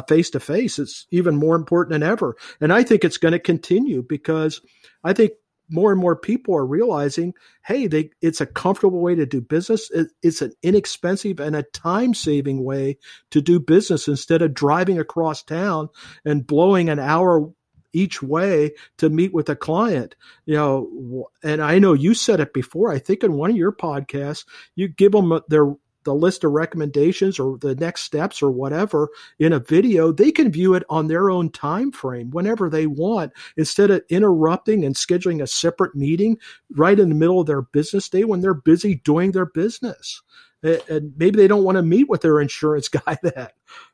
face 0.07 0.29
to 0.31 0.39
face, 0.39 0.79
it's 0.79 1.05
even 1.11 1.35
more 1.35 1.55
important 1.55 1.91
than 1.91 2.03
ever. 2.03 2.35
And 2.59 2.73
I 2.73 2.83
think 2.83 3.03
it's 3.03 3.17
going 3.17 3.33
to 3.33 3.39
continue 3.39 4.03
because 4.03 4.61
I 5.03 5.13
think 5.13 5.33
more 5.69 5.91
and 5.91 5.99
more 5.99 6.15
people 6.15 6.55
are 6.55 6.65
realizing, 6.65 7.33
hey, 7.65 7.87
they, 7.87 8.11
it's 8.21 8.41
a 8.41 8.45
comfortable 8.45 9.01
way 9.01 9.15
to 9.15 9.25
do 9.25 9.41
business. 9.41 9.89
It, 9.91 10.07
it's 10.21 10.41
an 10.41 10.53
inexpensive 10.61 11.39
and 11.39 11.55
a 11.55 11.63
time 11.63 12.13
saving 12.13 12.63
way 12.63 12.97
to 13.31 13.41
do 13.41 13.59
business 13.59 14.07
instead 14.07 14.41
of 14.41 14.53
driving 14.53 14.99
across 14.99 15.43
town 15.43 15.89
and 16.23 16.45
blowing 16.45 16.89
an 16.89 16.99
hour 16.99 17.49
each 17.93 18.21
way 18.21 18.73
to 18.97 19.09
meet 19.09 19.33
with 19.33 19.49
a 19.49 19.55
client. 19.55 20.15
You 20.45 20.55
know, 20.55 21.29
and 21.43 21.61
I 21.61 21.79
know 21.79 21.93
you 21.93 22.13
said 22.13 22.39
it 22.39 22.53
before. 22.53 22.91
I 22.91 22.99
think 22.99 23.23
in 23.23 23.33
one 23.33 23.51
of 23.51 23.57
your 23.57 23.71
podcasts, 23.71 24.45
you 24.75 24.87
give 24.87 25.13
them 25.13 25.39
their 25.47 25.73
the 26.05 26.15
list 26.15 26.43
of 26.43 26.51
recommendations 26.51 27.37
or 27.39 27.57
the 27.57 27.75
next 27.75 28.03
steps 28.03 28.41
or 28.41 28.49
whatever 28.49 29.09
in 29.39 29.51
a 29.51 29.59
video, 29.59 30.11
they 30.11 30.31
can 30.31 30.51
view 30.51 30.73
it 30.73 30.83
on 30.89 31.07
their 31.07 31.29
own 31.29 31.49
time 31.49 31.91
frame 31.91 32.29
whenever 32.31 32.69
they 32.69 32.87
want 32.87 33.33
instead 33.57 33.91
of 33.91 34.03
interrupting 34.09 34.85
and 34.85 34.95
scheduling 34.95 35.41
a 35.41 35.47
separate 35.47 35.95
meeting 35.95 36.37
right 36.71 36.99
in 36.99 37.09
the 37.09 37.15
middle 37.15 37.41
of 37.41 37.47
their 37.47 37.61
business 37.61 38.07
day 38.07 38.23
when 38.23 38.41
they're 38.41 38.53
busy 38.53 38.95
doing 38.95 39.31
their 39.31 39.45
business 39.45 40.21
and 40.65 41.13
maybe 41.17 41.37
they 41.37 41.47
don't 41.47 41.63
want 41.63 41.75
to 41.77 41.81
meet 41.81 42.09
with 42.09 42.21
their 42.21 42.41
insurance 42.41 42.87
guy 42.89 43.17
then. 43.21 43.47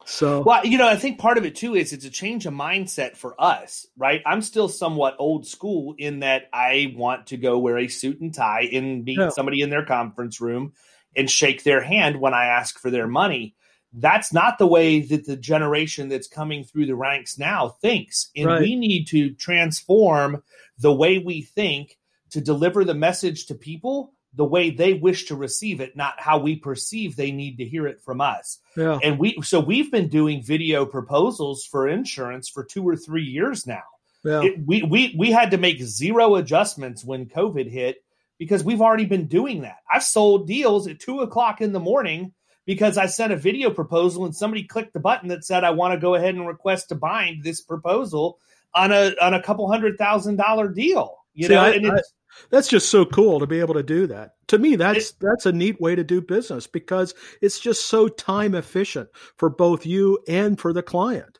So, 0.05 0.41
well, 0.41 0.65
you 0.65 0.77
know, 0.77 0.87
I 0.87 0.95
think 0.95 1.19
part 1.19 1.37
of 1.37 1.45
it 1.45 1.55
too 1.55 1.75
is 1.75 1.93
it's 1.93 2.05
a 2.05 2.09
change 2.09 2.45
of 2.45 2.53
mindset 2.53 3.17
for 3.17 3.39
us, 3.39 3.87
right? 3.97 4.21
I'm 4.25 4.41
still 4.41 4.69
somewhat 4.69 5.15
old 5.19 5.45
school 5.47 5.95
in 5.97 6.19
that 6.19 6.49
I 6.53 6.93
want 6.95 7.27
to 7.27 7.37
go 7.37 7.59
wear 7.59 7.77
a 7.77 7.87
suit 7.87 8.21
and 8.21 8.33
tie 8.33 8.69
and 8.71 9.03
meet 9.03 9.19
yeah. 9.19 9.29
somebody 9.29 9.61
in 9.61 9.69
their 9.69 9.85
conference 9.85 10.41
room 10.41 10.73
and 11.15 11.29
shake 11.29 11.63
their 11.63 11.81
hand 11.81 12.19
when 12.19 12.33
I 12.33 12.45
ask 12.45 12.79
for 12.79 12.89
their 12.89 13.07
money. 13.07 13.55
That's 13.93 14.31
not 14.31 14.57
the 14.57 14.67
way 14.67 15.01
that 15.01 15.25
the 15.25 15.35
generation 15.35 16.07
that's 16.07 16.27
coming 16.27 16.63
through 16.63 16.85
the 16.85 16.95
ranks 16.95 17.37
now 17.37 17.69
thinks. 17.69 18.29
And 18.35 18.45
right. 18.47 18.61
we 18.61 18.75
need 18.75 19.05
to 19.07 19.31
transform 19.31 20.43
the 20.77 20.93
way 20.93 21.17
we 21.17 21.41
think 21.41 21.97
to 22.29 22.39
deliver 22.39 22.85
the 22.85 22.93
message 22.93 23.47
to 23.47 23.55
people 23.55 24.13
the 24.33 24.45
way 24.45 24.69
they 24.69 24.93
wish 24.93 25.25
to 25.25 25.35
receive 25.35 25.81
it, 25.81 25.95
not 25.95 26.19
how 26.19 26.37
we 26.39 26.55
perceive 26.55 27.15
they 27.15 27.31
need 27.31 27.57
to 27.57 27.65
hear 27.65 27.85
it 27.87 28.01
from 28.01 28.21
us. 28.21 28.59
Yeah. 28.77 28.99
And 29.03 29.19
we 29.19 29.35
so 29.41 29.59
we've 29.59 29.91
been 29.91 30.07
doing 30.07 30.41
video 30.41 30.85
proposals 30.85 31.65
for 31.65 31.87
insurance 31.87 32.47
for 32.47 32.63
two 32.63 32.87
or 32.87 32.95
three 32.95 33.25
years 33.25 33.67
now. 33.67 33.83
Yeah. 34.23 34.43
It, 34.43 34.65
we 34.65 34.83
we 34.83 35.15
we 35.17 35.31
had 35.31 35.51
to 35.51 35.57
make 35.57 35.81
zero 35.81 36.35
adjustments 36.35 37.03
when 37.03 37.25
COVID 37.25 37.69
hit 37.69 38.03
because 38.41 38.63
we've 38.63 38.81
already 38.81 39.05
been 39.05 39.27
doing 39.27 39.61
that. 39.61 39.77
I've 39.87 40.01
sold 40.01 40.47
deals 40.47 40.87
at 40.87 40.99
two 40.99 41.19
o'clock 41.19 41.61
in 41.61 41.73
the 41.73 41.79
morning 41.79 42.33
because 42.65 42.97
I 42.97 43.05
sent 43.05 43.31
a 43.31 43.35
video 43.35 43.69
proposal 43.69 44.25
and 44.25 44.35
somebody 44.35 44.63
clicked 44.63 44.93
the 44.93 44.99
button 44.99 45.29
that 45.29 45.43
said 45.43 45.63
I 45.63 45.69
want 45.69 45.93
to 45.93 45.99
go 45.99 46.15
ahead 46.15 46.33
and 46.33 46.47
request 46.47 46.89
to 46.89 46.95
bind 46.95 47.43
this 47.43 47.61
proposal 47.61 48.39
on 48.73 48.91
a 48.91 49.13
on 49.21 49.35
a 49.35 49.43
couple 49.43 49.69
hundred 49.69 49.99
thousand 49.99 50.37
dollar 50.37 50.69
deal. 50.69 51.17
You 51.35 51.49
See, 51.49 51.53
know, 51.53 51.61
I, 51.61 51.69
and 51.73 51.85
it's, 51.85 52.13
that's 52.49 52.67
just 52.67 52.89
so 52.89 53.05
cool 53.05 53.39
to 53.41 53.45
be 53.45 53.59
able 53.59 53.75
to 53.75 53.83
do 53.83 54.07
that. 54.07 54.31
To 54.47 54.57
me, 54.57 54.75
that's 54.75 55.11
that's 55.21 55.45
a 55.45 55.51
neat 55.51 55.79
way 55.79 55.93
to 55.93 56.03
do 56.03 56.19
business 56.19 56.65
because 56.65 57.13
it's 57.43 57.59
just 57.59 57.85
so 57.85 58.07
time 58.07 58.55
efficient 58.55 59.09
for 59.37 59.51
both 59.51 59.85
you 59.85 60.17
and 60.27 60.59
for 60.59 60.73
the 60.73 60.81
client. 60.81 61.37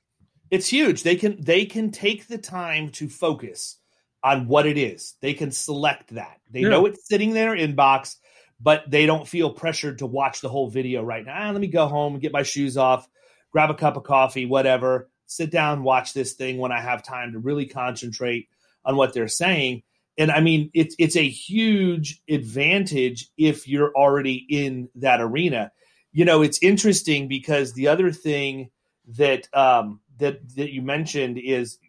It's 0.52 0.68
huge. 0.68 1.02
They 1.02 1.16
can 1.16 1.42
they 1.42 1.66
can 1.66 1.90
take 1.90 2.28
the 2.28 2.38
time 2.38 2.90
to 2.90 3.10
focus 3.10 3.80
on 4.24 4.48
what 4.48 4.66
it 4.66 4.78
is. 4.78 5.16
They 5.22 5.34
can 5.34 5.52
select 5.52 6.16
that. 6.16 6.40
They 6.52 6.62
yeah. 6.62 6.70
know 6.70 6.86
it's 6.86 7.08
sitting 7.08 7.34
there 7.34 7.56
inbox, 7.56 8.18
but 8.60 8.90
they 8.90 9.06
don't 9.06 9.28
feel 9.28 9.52
pressured 9.52 10.00
to 10.00 10.06
watch 10.06 10.42
the 10.42 10.50
whole 10.50 10.70
video 10.70 11.04
right 11.04 11.26
now. 11.26 11.50
Ah, 11.50 11.52
let 11.52 11.62
me 11.62 11.68
go 11.68 11.88
home 11.88 12.14
and 12.14 12.22
get 12.22 12.32
my 12.32 12.44
shoes 12.44 12.78
off, 12.78 13.08
grab 13.52 13.70
a 13.70 13.76
cup 13.76 13.98
of 13.98 14.04
coffee, 14.04 14.46
whatever. 14.46 15.10
Sit 15.26 15.50
down, 15.50 15.84
watch 15.84 16.14
this 16.14 16.34
thing 16.34 16.58
when 16.58 16.72
I 16.72 16.82
have 16.82 17.04
time 17.04 17.32
to 17.32 17.40
really 17.40 17.66
concentrate 17.66 18.50
on 18.84 18.98
what 18.98 19.14
they're 19.14 19.28
saying 19.28 19.84
and 20.18 20.32
I 20.32 20.42
mean, 20.42 20.70
it's 20.74 20.96
it's 21.00 21.16
a 21.16 21.28
huge 21.28 22.22
advantage 22.30 23.30
if 23.38 23.68
you're 23.68 23.92
already 23.96 24.46
in 24.50 24.90
that 24.96 25.22
arena. 25.22 25.72
You 26.12 26.26
know, 26.26 26.42
it's 26.42 26.62
interesting 26.62 27.28
because 27.28 27.74
the 27.74 27.88
other 27.88 28.12
thing 28.12 28.70
that 29.18 29.48
um, 29.54 30.02
that 30.18 30.56
that 30.56 30.72
you 30.72 30.82
mentioned 30.82 31.40
is 31.40 31.80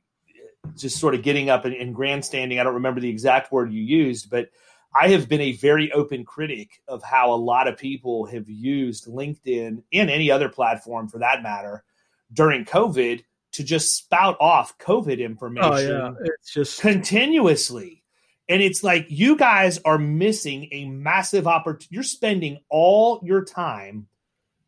just 0.77 0.99
sort 0.99 1.15
of 1.15 1.23
getting 1.23 1.51
up 1.51 1.65
and, 1.65 1.75
and 1.75 1.95
grandstanding. 1.95 2.59
I 2.59 2.65
don't 2.65 2.75
remember 2.75 3.01
the 3.01 3.09
exact 3.09 3.53
word 3.53 3.73
you 3.73 3.83
used, 3.83 4.31
but 4.31 4.51
I 4.95 5.09
have 5.09 5.29
been 5.29 5.41
a 5.41 5.53
very 5.53 5.91
open 5.93 6.25
critic 6.25 6.83
of 6.87 7.03
how 7.03 7.33
a 7.33 7.37
lot 7.37 7.69
of 7.69 7.79
people 7.79 8.27
have 8.27 8.49
used 8.49 9.07
LinkedIn 9.07 9.83
and 9.93 10.11
any 10.11 10.31
other 10.31 10.49
platform 10.49 11.09
for 11.09 11.19
that 11.19 11.43
matter 11.43 11.83
during 12.33 12.65
COVID 12.65 13.25
to 13.53 13.65
just 13.65 13.97
spout 13.97 14.37
off 14.41 14.77
COVID 14.79 15.19
information. 15.19 15.91
Oh, 15.91 16.17
yeah. 16.19 16.33
It's 16.39 16.53
just 16.53 16.81
continuously 16.81 18.03
and 18.53 18.61
it's 18.61 18.83
like 18.83 19.07
you 19.09 19.37
guys 19.37 19.79
are 19.85 19.99
missing 19.99 20.69
a 20.73 20.85
massive 20.87 21.47
opportunity. 21.47 21.89
You're 21.91 22.03
spending 22.03 22.59
all 22.69 23.21
your 23.25 23.45
time 23.45 24.09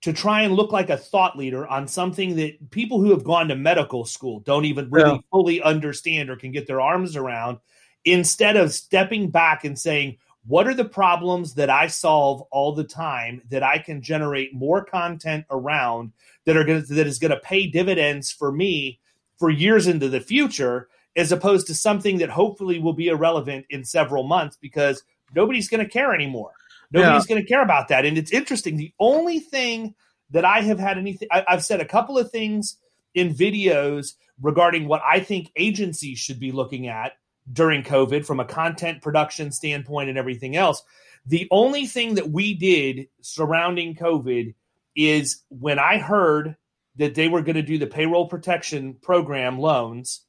to 0.04 0.12
try 0.12 0.42
and 0.42 0.52
look 0.52 0.70
like 0.70 0.90
a 0.90 0.98
thought 0.98 1.34
leader 1.34 1.66
on 1.66 1.88
something 1.88 2.36
that 2.36 2.70
people 2.70 3.00
who 3.00 3.10
have 3.10 3.24
gone 3.24 3.48
to 3.48 3.56
medical 3.56 4.04
school 4.04 4.40
don't 4.40 4.66
even 4.66 4.90
really 4.90 5.12
yeah. 5.12 5.18
fully 5.30 5.62
understand 5.62 6.28
or 6.28 6.36
can 6.36 6.52
get 6.52 6.66
their 6.66 6.82
arms 6.82 7.16
around 7.16 7.56
instead 8.04 8.54
of 8.54 8.70
stepping 8.70 9.30
back 9.30 9.64
and 9.64 9.78
saying, 9.78 10.18
what 10.46 10.66
are 10.66 10.74
the 10.74 10.84
problems 10.84 11.54
that 11.54 11.70
I 11.70 11.86
solve 11.86 12.42
all 12.50 12.74
the 12.74 12.84
time 12.84 13.40
that 13.48 13.62
I 13.62 13.78
can 13.78 14.02
generate 14.02 14.52
more 14.52 14.84
content 14.84 15.46
around 15.50 16.12
that 16.44 16.54
are 16.54 16.64
going 16.64 16.84
that 16.86 17.06
is 17.06 17.18
going 17.18 17.30
to 17.30 17.40
pay 17.40 17.66
dividends 17.66 18.30
for 18.30 18.52
me 18.52 19.00
for 19.38 19.48
years 19.48 19.86
into 19.86 20.10
the 20.10 20.20
future 20.20 20.90
as 21.16 21.32
opposed 21.32 21.66
to 21.68 21.74
something 21.74 22.18
that 22.18 22.28
hopefully 22.28 22.78
will 22.78 22.92
be 22.92 23.08
irrelevant 23.08 23.64
in 23.70 23.86
several 23.86 24.24
months 24.24 24.58
because 24.60 25.02
nobody's 25.34 25.70
going 25.70 25.82
to 25.82 25.90
care 25.90 26.12
anymore. 26.12 26.52
Nobody's 26.90 27.28
yeah. 27.28 27.34
going 27.34 27.42
to 27.42 27.48
care 27.48 27.62
about 27.62 27.88
that. 27.88 28.04
And 28.04 28.16
it's 28.18 28.32
interesting. 28.32 28.76
The 28.76 28.92
only 28.98 29.40
thing 29.40 29.94
that 30.30 30.44
I 30.44 30.60
have 30.62 30.78
had 30.78 30.98
anything, 30.98 31.28
I, 31.30 31.44
I've 31.46 31.64
said 31.64 31.80
a 31.80 31.86
couple 31.86 32.18
of 32.18 32.30
things 32.30 32.76
in 33.14 33.34
videos 33.34 34.14
regarding 34.40 34.88
what 34.88 35.02
I 35.02 35.20
think 35.20 35.50
agencies 35.56 36.18
should 36.18 36.40
be 36.40 36.52
looking 36.52 36.88
at 36.88 37.12
during 37.52 37.82
COVID 37.82 38.24
from 38.24 38.40
a 38.40 38.44
content 38.44 39.02
production 39.02 39.52
standpoint 39.52 40.08
and 40.08 40.18
everything 40.18 40.56
else. 40.56 40.82
The 41.26 41.46
only 41.50 41.86
thing 41.86 42.14
that 42.14 42.30
we 42.30 42.54
did 42.54 43.08
surrounding 43.20 43.94
COVID 43.94 44.54
is 44.96 45.42
when 45.48 45.78
I 45.78 45.98
heard 45.98 46.56
that 46.96 47.14
they 47.14 47.28
were 47.28 47.42
going 47.42 47.56
to 47.56 47.62
do 47.62 47.78
the 47.78 47.86
payroll 47.86 48.28
protection 48.28 48.94
program 49.02 49.58
loans 49.58 50.24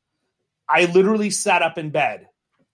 I 0.67 0.85
literally 0.85 1.29
sat 1.29 1.61
up 1.61 1.77
in 1.77 1.91
bed 1.91 2.27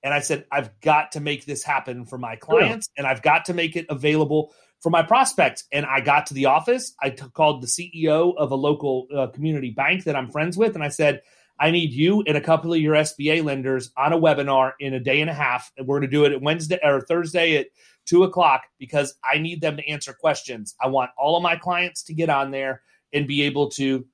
and 0.03 0.13
I 0.13 0.19
said, 0.19 0.45
I've 0.51 0.79
got 0.81 1.13
to 1.13 1.19
make 1.19 1.45
this 1.45 1.63
happen 1.63 2.05
for 2.05 2.17
my 2.17 2.35
clients 2.35 2.89
yeah. 2.95 3.01
and 3.01 3.07
I've 3.07 3.21
got 3.21 3.45
to 3.45 3.53
make 3.53 3.75
it 3.75 3.85
available 3.89 4.53
for 4.81 4.89
my 4.89 5.03
prospects. 5.03 5.65
And 5.71 5.85
I 5.85 6.01
got 6.01 6.27
to 6.27 6.33
the 6.33 6.47
office. 6.47 6.95
I 7.01 7.11
t- 7.11 7.25
called 7.33 7.61
the 7.61 7.67
CEO 7.67 8.35
of 8.35 8.51
a 8.51 8.55
local 8.55 9.07
uh, 9.15 9.27
community 9.27 9.69
bank 9.69 10.05
that 10.05 10.15
I'm 10.15 10.31
friends 10.31 10.57
with. 10.57 10.73
And 10.75 10.83
I 10.83 10.89
said, 10.89 11.21
I 11.59 11.69
need 11.69 11.93
you 11.93 12.23
and 12.25 12.35
a 12.35 12.41
couple 12.41 12.73
of 12.73 12.79
your 12.79 12.95
SBA 12.95 13.43
lenders 13.43 13.91
on 13.95 14.13
a 14.13 14.19
webinar 14.19 14.71
in 14.79 14.95
a 14.95 14.99
day 14.99 15.21
and 15.21 15.29
a 15.29 15.33
half. 15.33 15.71
And 15.77 15.85
we're 15.85 15.99
going 15.99 16.09
to 16.09 16.17
do 16.17 16.25
it 16.25 16.31
at 16.31 16.41
Wednesday 16.41 16.79
or 16.83 17.01
Thursday 17.01 17.57
at 17.57 17.67
two 18.07 18.23
o'clock 18.23 18.63
because 18.79 19.13
I 19.23 19.37
need 19.37 19.61
them 19.61 19.77
to 19.77 19.87
answer 19.87 20.13
questions. 20.13 20.75
I 20.81 20.87
want 20.87 21.11
all 21.15 21.37
of 21.37 21.43
my 21.43 21.55
clients 21.55 22.01
to 22.03 22.15
get 22.15 22.31
on 22.31 22.49
there 22.49 22.81
and 23.13 23.27
be 23.27 23.43
able 23.43 23.69
to 23.71 24.07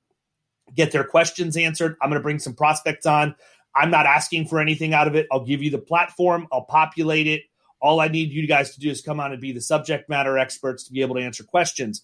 get 0.75 0.91
their 0.91 1.05
questions 1.05 1.55
answered. 1.55 1.95
I'm 2.01 2.09
going 2.09 2.19
to 2.19 2.23
bring 2.23 2.39
some 2.39 2.53
prospects 2.53 3.05
on. 3.05 3.35
I'm 3.77 3.91
not 3.91 4.05
asking 4.05 4.47
for 4.47 4.59
anything 4.59 4.93
out 4.93 5.07
of 5.07 5.15
it. 5.15 5.27
I'll 5.31 5.45
give 5.45 5.61
you 5.61 5.69
the 5.69 5.77
platform, 5.77 6.47
I'll 6.51 6.65
populate 6.65 7.27
it. 7.27 7.43
All 7.79 7.99
I 7.99 8.07
need 8.07 8.31
you 8.31 8.47
guys 8.47 8.73
to 8.73 8.79
do 8.79 8.89
is 8.89 9.01
come 9.01 9.19
on 9.19 9.31
and 9.31 9.39
be 9.39 9.51
the 9.51 9.61
subject 9.61 10.09
matter 10.09 10.37
experts 10.37 10.83
to 10.85 10.91
be 10.91 11.01
able 11.01 11.15
to 11.15 11.21
answer 11.21 11.43
questions. 11.43 12.01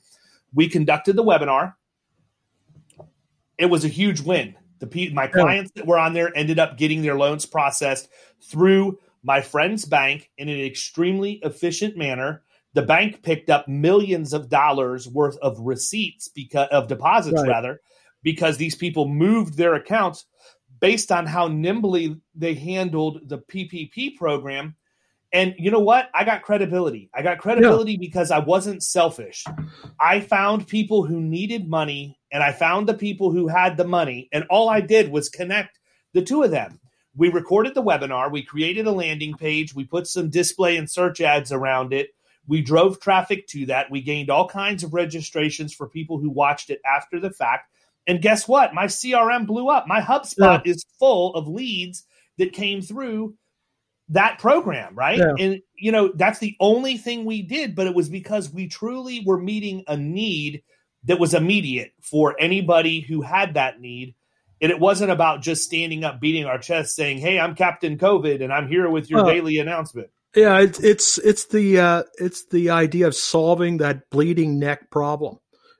We 0.53 0.69
conducted 0.69 1.15
the 1.15 1.23
webinar. 1.23 1.73
It 3.57 3.67
was 3.67 3.83
a 3.83 3.87
huge 3.87 4.21
win. 4.21 4.55
The 4.79 5.09
my 5.13 5.27
clients 5.27 5.71
that 5.75 5.87
were 5.87 5.97
on 5.97 6.13
there 6.13 6.35
ended 6.35 6.59
up 6.59 6.77
getting 6.77 7.01
their 7.01 7.15
loans 7.15 7.45
processed 7.45 8.09
through 8.41 8.99
my 9.23 9.41
friend's 9.41 9.85
bank 9.85 10.29
in 10.37 10.49
an 10.49 10.59
extremely 10.59 11.39
efficient 11.43 11.97
manner. 11.97 12.43
The 12.73 12.81
bank 12.81 13.23
picked 13.23 13.49
up 13.49 13.67
millions 13.67 14.33
of 14.33 14.49
dollars 14.49 15.07
worth 15.07 15.37
of 15.37 15.59
receipts 15.59 16.27
because 16.27 16.67
of 16.69 16.87
deposits 16.87 17.41
right. 17.41 17.47
rather 17.47 17.79
because 18.23 18.57
these 18.57 18.75
people 18.75 19.07
moved 19.07 19.55
their 19.57 19.75
accounts 19.75 20.25
based 20.83 21.13
on 21.13 21.25
how 21.25 21.47
nimbly 21.47 22.19
they 22.35 22.53
handled 22.53 23.21
the 23.29 23.37
PPP 23.37 24.17
program. 24.17 24.75
And 25.31 25.55
you 25.57 25.71
know 25.71 25.79
what? 25.79 26.09
I 26.13 26.25
got 26.25 26.41
credibility. 26.41 27.09
I 27.13 27.21
got 27.21 27.37
credibility 27.37 27.93
yeah. 27.93 27.99
because 28.01 28.31
I 28.31 28.39
wasn't 28.39 28.83
selfish. 28.83 29.45
I 29.97 30.19
found 30.19 30.67
people 30.67 31.05
who 31.05 31.21
needed 31.21 31.69
money 31.69 32.19
and 32.33 32.43
I 32.43 32.51
found 32.51 32.85
the 32.85 32.95
people 32.95 33.31
who 33.31 33.47
had 33.47 33.77
the 33.77 33.85
money. 33.85 34.27
And 34.33 34.43
all 34.49 34.67
I 34.67 34.81
did 34.81 35.09
was 35.09 35.29
connect 35.29 35.79
the 36.11 36.21
two 36.21 36.43
of 36.43 36.51
them. 36.51 36.81
We 37.15 37.29
recorded 37.29 37.75
the 37.75 37.81
webinar. 37.81 38.29
We 38.29 38.43
created 38.43 38.85
a 38.85 38.91
landing 38.91 39.35
page. 39.35 39.73
We 39.73 39.85
put 39.85 40.05
some 40.05 40.29
display 40.29 40.75
and 40.75 40.91
search 40.91 41.21
ads 41.21 41.53
around 41.53 41.93
it. 41.93 42.09
We 42.45 42.61
drove 42.61 42.99
traffic 42.99 43.47
to 43.47 43.67
that. 43.67 43.89
We 43.89 44.01
gained 44.01 44.29
all 44.29 44.49
kinds 44.49 44.83
of 44.83 44.93
registrations 44.93 45.73
for 45.73 45.87
people 45.87 46.19
who 46.19 46.29
watched 46.29 46.69
it 46.69 46.81
after 46.85 47.21
the 47.21 47.31
fact. 47.31 47.69
And 48.05 48.21
guess 48.21 48.47
what? 48.47 48.73
My 48.73 48.85
CRM 48.85 49.47
blew 49.47 49.69
up. 49.69 49.87
My 49.87 50.01
HubSpot 50.01 50.65
yeah. 50.65 50.71
is 50.71 50.85
full 50.99 51.33
of 51.35 51.47
leads 51.47 52.05
that 52.37 52.53
came 52.53 52.81
through 52.81 53.35
that 54.09 54.39
program, 54.39 54.95
right? 54.95 55.17
Yeah. 55.17 55.33
And 55.39 55.61
you 55.75 55.91
know, 55.91 56.11
that's 56.13 56.39
the 56.39 56.55
only 56.59 56.97
thing 56.97 57.25
we 57.25 57.41
did, 57.41 57.75
but 57.75 57.87
it 57.87 57.95
was 57.95 58.09
because 58.09 58.51
we 58.51 58.67
truly 58.67 59.23
were 59.25 59.39
meeting 59.39 59.83
a 59.87 59.97
need 59.97 60.63
that 61.05 61.19
was 61.19 61.33
immediate 61.33 61.93
for 62.01 62.35
anybody 62.39 63.01
who 63.01 63.21
had 63.21 63.55
that 63.55 63.79
need. 63.79 64.15
And 64.61 64.71
it 64.71 64.79
wasn't 64.79 65.11
about 65.11 65.41
just 65.41 65.63
standing 65.63 66.05
up, 66.05 66.21
beating 66.21 66.45
our 66.45 66.57
chest, 66.57 66.95
saying, 66.95 67.17
Hey, 67.17 67.39
I'm 67.39 67.55
Captain 67.55 67.97
COVID 67.97 68.41
and 68.41 68.53
I'm 68.53 68.67
here 68.67 68.89
with 68.89 69.09
your 69.09 69.25
daily 69.25 69.57
announcement. 69.57 70.09
Yeah, 70.35 70.61
it's 70.61 70.79
it's 70.79 71.17
it's 71.19 71.45
the 71.45 71.79
uh, 71.79 72.03
it's 72.17 72.45
the 72.47 72.71
idea 72.71 73.05
of 73.05 73.15
solving 73.15 73.77
that 73.77 74.09
bleeding 74.09 74.57
neck 74.57 74.89
problem, 74.89 75.37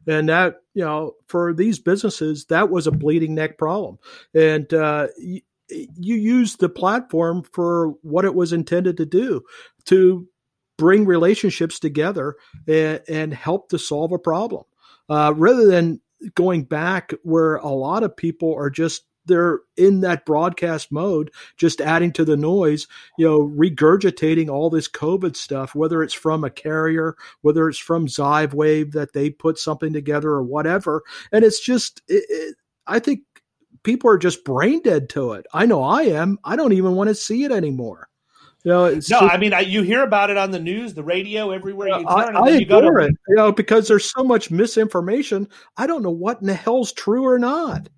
and 0.08 0.30
that 0.30 0.62
you 0.74 0.84
know 0.84 1.16
for 1.28 1.54
these 1.54 1.80
businesses 1.80 2.45
that 2.45 2.70
was 2.70 2.88
a 2.88 2.91
bleeding 2.91 3.36
neck 3.36 3.58
problem, 3.58 3.97
and 4.34 4.74
uh, 4.74 5.08
you, 5.18 5.41
you 5.70 6.16
use 6.16 6.56
the 6.56 6.70
platform 6.70 7.43
for 7.43 7.89
what 8.01 8.26
it 8.26 8.36
was 8.36 8.54
intended 8.54 8.97
to 8.97 9.06
do 9.06 9.41
to 9.86 10.28
bring 10.78 11.06
relationships 11.06 11.80
together 11.80 12.36
and, 12.68 13.01
and 13.08 13.34
help 13.34 13.70
to 13.70 13.80
solve 13.80 14.12
a 14.12 14.20
problem, 14.20 14.64
uh, 15.10 15.34
rather 15.36 15.68
than 15.68 16.01
going 16.36 16.64
back 16.64 17.14
where 17.24 17.56
a 17.58 17.70
lot 17.70 18.04
of 18.04 18.16
people 18.16 18.54
are 18.56 18.70
just 18.70 19.04
they're 19.26 19.60
in 19.78 20.02
that 20.02 20.26
broadcast 20.26 20.92
mode, 20.92 21.32
just 21.58 21.82
adding 21.82 22.12
to 22.14 22.26
the 22.26 22.38
noise, 22.38 22.88
you 23.18 23.26
know, 23.26 23.40
regurgitating 23.40 24.50
all 24.50 24.70
this 24.70 24.88
COVID 24.88 25.36
stuff, 25.36 25.76
whether 25.76 26.04
it's 26.04 26.14
from 26.14 26.44
a 26.44 26.50
carrier, 26.50 27.16
whether 27.42 27.70
it's 27.70 27.80
from 27.80 28.08
Wave 28.54 28.92
that 28.94 29.14
they 29.14 29.30
put 29.30 29.58
something 29.58 29.94
together 29.94 30.30
or 30.30 30.44
whatever. 30.44 31.04
And 31.32 31.44
it's 31.46 31.60
just, 31.60 32.02
it, 32.08 32.26
it, 32.30 32.56
I 32.86 33.00
think 33.00 33.22
people 33.84 34.10
are 34.10 34.18
just 34.18 34.44
brain 34.44 34.82
dead 34.82 35.10
to 35.10 35.34
it. 35.34 35.46
I 35.54 35.66
know 35.66 35.84
I 35.84 36.04
am. 36.04 36.38
I 36.44 36.56
don't 36.56 36.74
even 36.74 36.94
want 36.94 37.10
to 37.10 37.16
see 37.16 37.44
it 37.44 37.52
anymore. 37.52 38.10
You 38.66 38.72
know, 38.72 38.90
no, 38.90 38.96
just, 38.96 39.14
I 39.14 39.36
mean, 39.36 39.54
I, 39.54 39.60
you 39.60 39.82
hear 39.82 40.04
about 40.04 40.30
it 40.30 40.38
on 40.38 40.52
the 40.52 40.60
news, 40.60 40.94
the 40.94 41.04
radio, 41.04 41.52
everywhere 41.52 41.90
you 41.90 42.06
turn. 42.06 42.38
I, 42.38 42.40
I 42.40 42.50
you 42.50 42.62
adore 42.62 43.00
to, 43.00 43.08
it, 43.08 43.12
you 43.28 43.36
know, 43.36 43.52
because 43.52 43.90
there's 43.90 44.10
so 44.10 44.24
much 44.24 44.52
misinformation. 44.52 45.50
I 45.76 45.86
don't 45.86 46.02
know 46.02 46.10
what 46.10 46.40
in 46.40 46.48
the 46.48 46.54
hell's 46.54 46.94
true 46.94 47.26
or 47.26 47.38
not. 47.38 47.90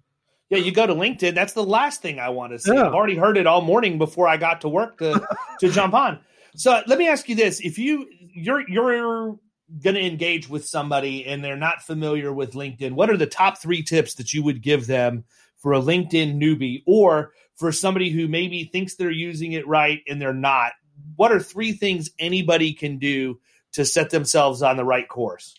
Yeah, 0.50 0.60
you 0.60 0.72
go 0.72 0.86
to 0.86 0.93
LinkedIn. 0.93 1.34
That's 1.34 1.54
the 1.54 1.64
last 1.64 2.02
thing 2.02 2.20
I 2.20 2.30
want 2.30 2.54
to 2.54 2.60
see. 2.60 2.74
Yeah. 2.74 2.86
I've 2.86 2.93
already 2.93 3.16
heard 3.16 3.38
it 3.38 3.48
all 3.48 3.62
morning 3.62 3.98
before 3.98 4.28
I 4.28 4.38
got 4.38 4.62
to 4.62 4.70
work 4.70 5.00
to 5.00 5.26
to 5.60 5.70
jump 5.70 5.93
on. 5.93 6.20
So 6.56 6.82
let 6.88 7.00
me 7.00 7.08
ask 7.08 7.28
you 7.28 7.36
this: 7.36 7.60
If 7.62 7.78
you 7.78 8.08
you're 8.20 8.68
you're 8.70 9.38
going 9.82 9.96
to 9.96 10.06
engage 10.06 10.48
with 10.48 10.66
somebody 10.66 11.26
and 11.26 11.43
they're 11.43 11.56
not 11.58 11.82
familiar 11.82 12.32
with 12.32 12.54
LinkedIn, 12.54 12.91
what 12.91 13.10
are 13.10 13.18
the 13.18 13.26
top 13.26 13.58
three 13.58 13.82
tips 13.82 14.14
that 14.16 14.34
you 14.34 14.43
would 14.43 14.62
give 14.62 14.86
them 14.86 15.24
for 15.58 15.74
a 15.74 15.82
LinkedIn 15.82 16.36
newbie, 16.36 16.84
or 16.86 17.32
for 17.56 17.72
somebody 17.72 18.12
who 18.12 18.28
maybe 18.28 18.66
thinks 18.66 18.96
they're 18.96 19.10
using 19.10 19.54
it 19.54 19.68
right 19.68 20.02
and 20.08 20.22
they're 20.22 20.34
not? 20.34 20.74
What 21.16 21.32
are 21.32 21.39
three 21.39 21.72
things 21.72 22.12
anybody 22.20 22.74
can 22.74 23.00
do 23.00 23.39
to 23.74 23.84
set 23.84 24.12
themselves 24.12 24.62
on 24.62 24.78
the 24.78 24.86
right 24.86 25.08
course? 25.08 25.56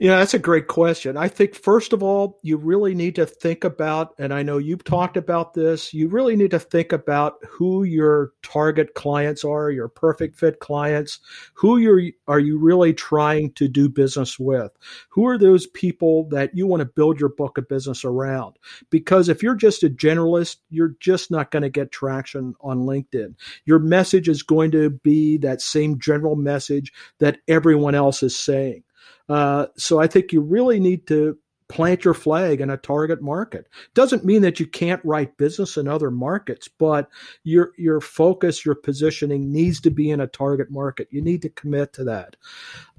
Yeah, 0.00 0.18
that's 0.18 0.34
a 0.34 0.38
great 0.38 0.68
question. 0.68 1.16
I 1.16 1.26
think, 1.26 1.56
first 1.56 1.92
of 1.92 2.04
all, 2.04 2.38
you 2.42 2.56
really 2.56 2.94
need 2.94 3.16
to 3.16 3.26
think 3.26 3.64
about, 3.64 4.14
and 4.16 4.32
I 4.32 4.44
know 4.44 4.58
you've 4.58 4.84
talked 4.84 5.16
about 5.16 5.54
this, 5.54 5.92
you 5.92 6.06
really 6.06 6.36
need 6.36 6.52
to 6.52 6.60
think 6.60 6.92
about 6.92 7.38
who 7.48 7.82
your 7.82 8.30
target 8.44 8.94
clients 8.94 9.44
are, 9.44 9.72
your 9.72 9.88
perfect 9.88 10.38
fit 10.38 10.60
clients. 10.60 11.18
Who 11.54 11.78
you're, 11.78 12.12
are 12.28 12.38
you 12.38 12.60
really 12.60 12.94
trying 12.94 13.50
to 13.54 13.66
do 13.66 13.88
business 13.88 14.38
with? 14.38 14.70
Who 15.08 15.26
are 15.26 15.36
those 15.36 15.66
people 15.66 16.28
that 16.28 16.54
you 16.56 16.68
want 16.68 16.80
to 16.80 16.86
build 16.86 17.18
your 17.18 17.30
book 17.30 17.58
of 17.58 17.68
business 17.68 18.04
around? 18.04 18.56
Because 18.90 19.28
if 19.28 19.42
you're 19.42 19.56
just 19.56 19.82
a 19.82 19.90
generalist, 19.90 20.58
you're 20.70 20.94
just 21.00 21.32
not 21.32 21.50
going 21.50 21.64
to 21.64 21.70
get 21.70 21.90
traction 21.90 22.54
on 22.60 22.84
LinkedIn. 22.84 23.34
Your 23.64 23.80
message 23.80 24.28
is 24.28 24.44
going 24.44 24.70
to 24.70 24.90
be 24.90 25.38
that 25.38 25.60
same 25.60 25.98
general 25.98 26.36
message 26.36 26.92
that 27.18 27.38
everyone 27.48 27.96
else 27.96 28.22
is 28.22 28.38
saying. 28.38 28.84
Uh, 29.28 29.66
so 29.76 29.98
I 29.98 30.06
think 30.06 30.32
you 30.32 30.40
really 30.40 30.80
need 30.80 31.06
to 31.08 31.38
plant 31.68 32.04
your 32.04 32.14
flag 32.14 32.60
in 32.60 32.70
a 32.70 32.76
target 32.78 33.20
market. 33.22 33.66
Doesn't 33.94 34.24
mean 34.24 34.42
that 34.42 34.58
you 34.58 34.66
can't 34.66 35.04
write 35.04 35.36
business 35.36 35.76
in 35.76 35.86
other 35.86 36.10
markets, 36.10 36.66
but 36.66 37.08
your 37.44 37.72
your 37.76 38.00
focus, 38.00 38.64
your 38.64 38.74
positioning 38.74 39.52
needs 39.52 39.80
to 39.82 39.90
be 39.90 40.10
in 40.10 40.20
a 40.20 40.26
target 40.26 40.70
market. 40.70 41.08
You 41.10 41.20
need 41.22 41.42
to 41.42 41.50
commit 41.50 41.92
to 41.94 42.04
that, 42.04 42.36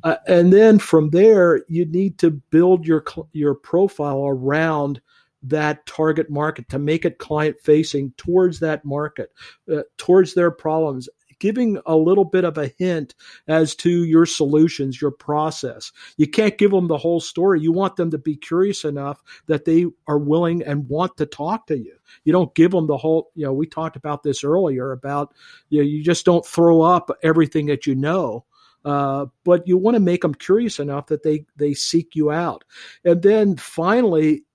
uh, 0.03 0.17
and 0.27 0.53
then 0.53 0.79
from 0.79 1.09
there, 1.09 1.63
you 1.67 1.85
need 1.85 2.19
to 2.19 2.31
build 2.31 2.85
your 2.85 3.03
your 3.33 3.55
profile 3.55 4.25
around 4.25 5.01
that 5.41 5.85
target 5.85 6.29
market 6.29 6.67
to 6.69 6.77
make 6.77 7.05
it 7.05 7.17
client 7.17 7.57
facing 7.63 8.11
towards 8.17 8.59
that 8.59 8.83
market, 8.83 9.31
uh, 9.71 9.83
towards 9.97 10.33
their 10.33 10.51
problems, 10.51 11.07
giving 11.39 11.79
a 11.85 11.95
little 11.95 12.25
bit 12.25 12.43
of 12.43 12.57
a 12.57 12.71
hint 12.77 13.15
as 13.47 13.75
to 13.75 14.03
your 14.03 14.25
solutions, 14.25 15.01
your 15.01 15.11
process. 15.11 15.91
You 16.17 16.27
can't 16.27 16.57
give 16.57 16.71
them 16.71 16.87
the 16.87 16.97
whole 16.97 17.19
story. 17.19 17.61
You 17.61 17.71
want 17.71 17.95
them 17.95 18.11
to 18.11 18.17
be 18.17 18.35
curious 18.35 18.83
enough 18.83 19.23
that 19.47 19.65
they 19.65 19.85
are 20.07 20.19
willing 20.19 20.63
and 20.63 20.87
want 20.87 21.17
to 21.17 21.25
talk 21.25 21.67
to 21.67 21.77
you. 21.77 21.95
You 22.23 22.33
don't 22.33 22.53
give 22.55 22.71
them 22.71 22.87
the 22.87 22.97
whole, 22.97 23.31
you 23.35 23.45
know, 23.45 23.53
we 23.53 23.67
talked 23.67 23.95
about 23.95 24.23
this 24.23 24.43
earlier 24.43 24.91
about, 24.91 25.33
you 25.69 25.79
know, 25.79 25.87
you 25.87 26.03
just 26.03 26.25
don't 26.25 26.45
throw 26.45 26.81
up 26.81 27.09
everything 27.23 27.67
that 27.67 27.87
you 27.87 27.95
know. 27.95 28.45
Uh, 28.85 29.25
but 29.43 29.67
you 29.67 29.77
want 29.77 29.95
to 29.95 29.99
make 29.99 30.21
them 30.21 30.33
curious 30.33 30.79
enough 30.79 31.07
that 31.07 31.21
they 31.21 31.45
they 31.57 31.73
seek 31.73 32.15
you 32.15 32.31
out, 32.31 32.63
and 33.03 33.21
then 33.21 33.57
finally, 33.57 34.45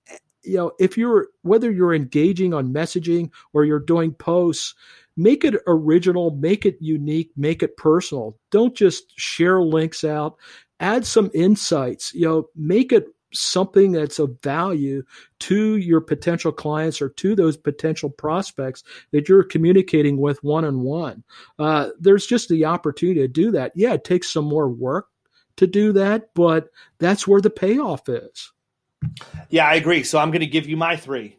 you 0.42 0.56
know, 0.56 0.72
if 0.78 0.96
you're 0.96 1.28
whether 1.42 1.70
you're 1.70 1.94
engaging 1.94 2.54
on 2.54 2.72
messaging 2.72 3.30
or 3.52 3.64
you're 3.64 3.78
doing 3.78 4.12
posts, 4.12 4.74
make 5.16 5.44
it 5.44 5.54
original, 5.66 6.32
make 6.32 6.66
it 6.66 6.76
unique, 6.80 7.30
make 7.36 7.62
it 7.62 7.76
personal. 7.76 8.38
Don't 8.50 8.74
just 8.74 9.12
share 9.18 9.62
links 9.62 10.04
out. 10.04 10.36
Add 10.80 11.06
some 11.06 11.30
insights. 11.34 12.12
You 12.14 12.26
know, 12.26 12.48
make 12.56 12.92
it 12.92 13.06
something 13.32 13.90
that's 13.90 14.20
of 14.20 14.40
value 14.42 15.02
to 15.40 15.76
your 15.76 16.00
potential 16.00 16.52
clients 16.52 17.02
or 17.02 17.08
to 17.08 17.34
those 17.34 17.56
potential 17.56 18.08
prospects 18.08 18.84
that 19.10 19.28
you're 19.28 19.42
communicating 19.42 20.18
with 20.18 20.42
one 20.44 20.64
on 20.64 20.82
one. 20.82 21.24
There's 21.98 22.26
just 22.26 22.48
the 22.48 22.64
opportunity 22.64 23.20
to 23.20 23.28
do 23.28 23.50
that. 23.50 23.72
Yeah, 23.74 23.94
it 23.94 24.04
takes 24.04 24.32
some 24.32 24.44
more 24.44 24.68
work 24.68 25.08
to 25.56 25.66
do 25.66 25.92
that, 25.92 26.30
but 26.34 26.68
that's 26.98 27.26
where 27.26 27.40
the 27.40 27.50
payoff 27.50 28.08
is. 28.08 28.52
Yeah, 29.50 29.66
I 29.66 29.74
agree. 29.74 30.02
So 30.02 30.18
I'm 30.18 30.30
going 30.30 30.40
to 30.40 30.46
give 30.46 30.68
you 30.68 30.76
my 30.76 30.96
three. 30.96 31.36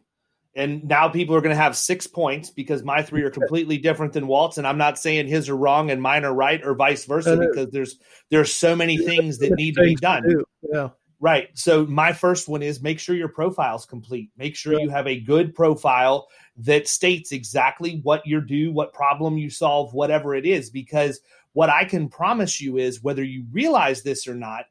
And 0.56 0.84
now 0.84 1.10
people 1.10 1.36
are 1.36 1.42
going 1.42 1.54
to 1.54 1.62
have 1.62 1.76
six 1.76 2.06
points 2.06 2.48
because 2.48 2.82
my 2.82 3.02
three 3.02 3.22
are 3.22 3.30
completely 3.30 3.76
different 3.76 4.14
than 4.14 4.26
Walt's, 4.26 4.56
and 4.56 4.66
I'm 4.66 4.78
not 4.78 4.98
saying 4.98 5.28
his 5.28 5.50
are 5.50 5.56
wrong 5.56 5.90
and 5.90 6.00
mine 6.00 6.24
are 6.24 6.32
right, 6.34 6.64
or 6.64 6.74
vice 6.74 7.04
versa, 7.04 7.36
because 7.36 7.70
there's 7.70 7.98
there's 8.30 8.54
so 8.54 8.74
many 8.74 8.96
things 8.96 9.36
that 9.38 9.52
need 9.52 9.74
to 9.74 9.82
be 9.82 9.96
done. 9.96 10.42
Yeah. 10.62 10.88
Right. 11.20 11.48
So 11.54 11.86
my 11.86 12.12
first 12.12 12.48
one 12.48 12.62
is 12.62 12.82
make 12.82 12.98
sure 12.98 13.14
your 13.14 13.28
profile 13.28 13.76
is 13.76 13.84
complete. 13.84 14.30
Make 14.36 14.56
sure 14.56 14.74
yeah. 14.74 14.80
you 14.80 14.88
have 14.88 15.06
a 15.06 15.20
good 15.20 15.54
profile 15.54 16.28
that 16.58 16.88
states 16.88 17.32
exactly 17.32 18.00
what 18.02 18.26
you 18.26 18.40
do, 18.40 18.72
what 18.72 18.92
problem 18.92 19.36
you 19.36 19.50
solve, 19.50 19.92
whatever 19.92 20.34
it 20.34 20.46
is. 20.46 20.70
Because 20.70 21.20
what 21.52 21.70
I 21.70 21.84
can 21.84 22.08
promise 22.08 22.60
you 22.60 22.78
is 22.78 23.02
whether 23.02 23.24
you 23.24 23.44
realize 23.52 24.02
this 24.02 24.26
or 24.26 24.34
not, 24.34 24.64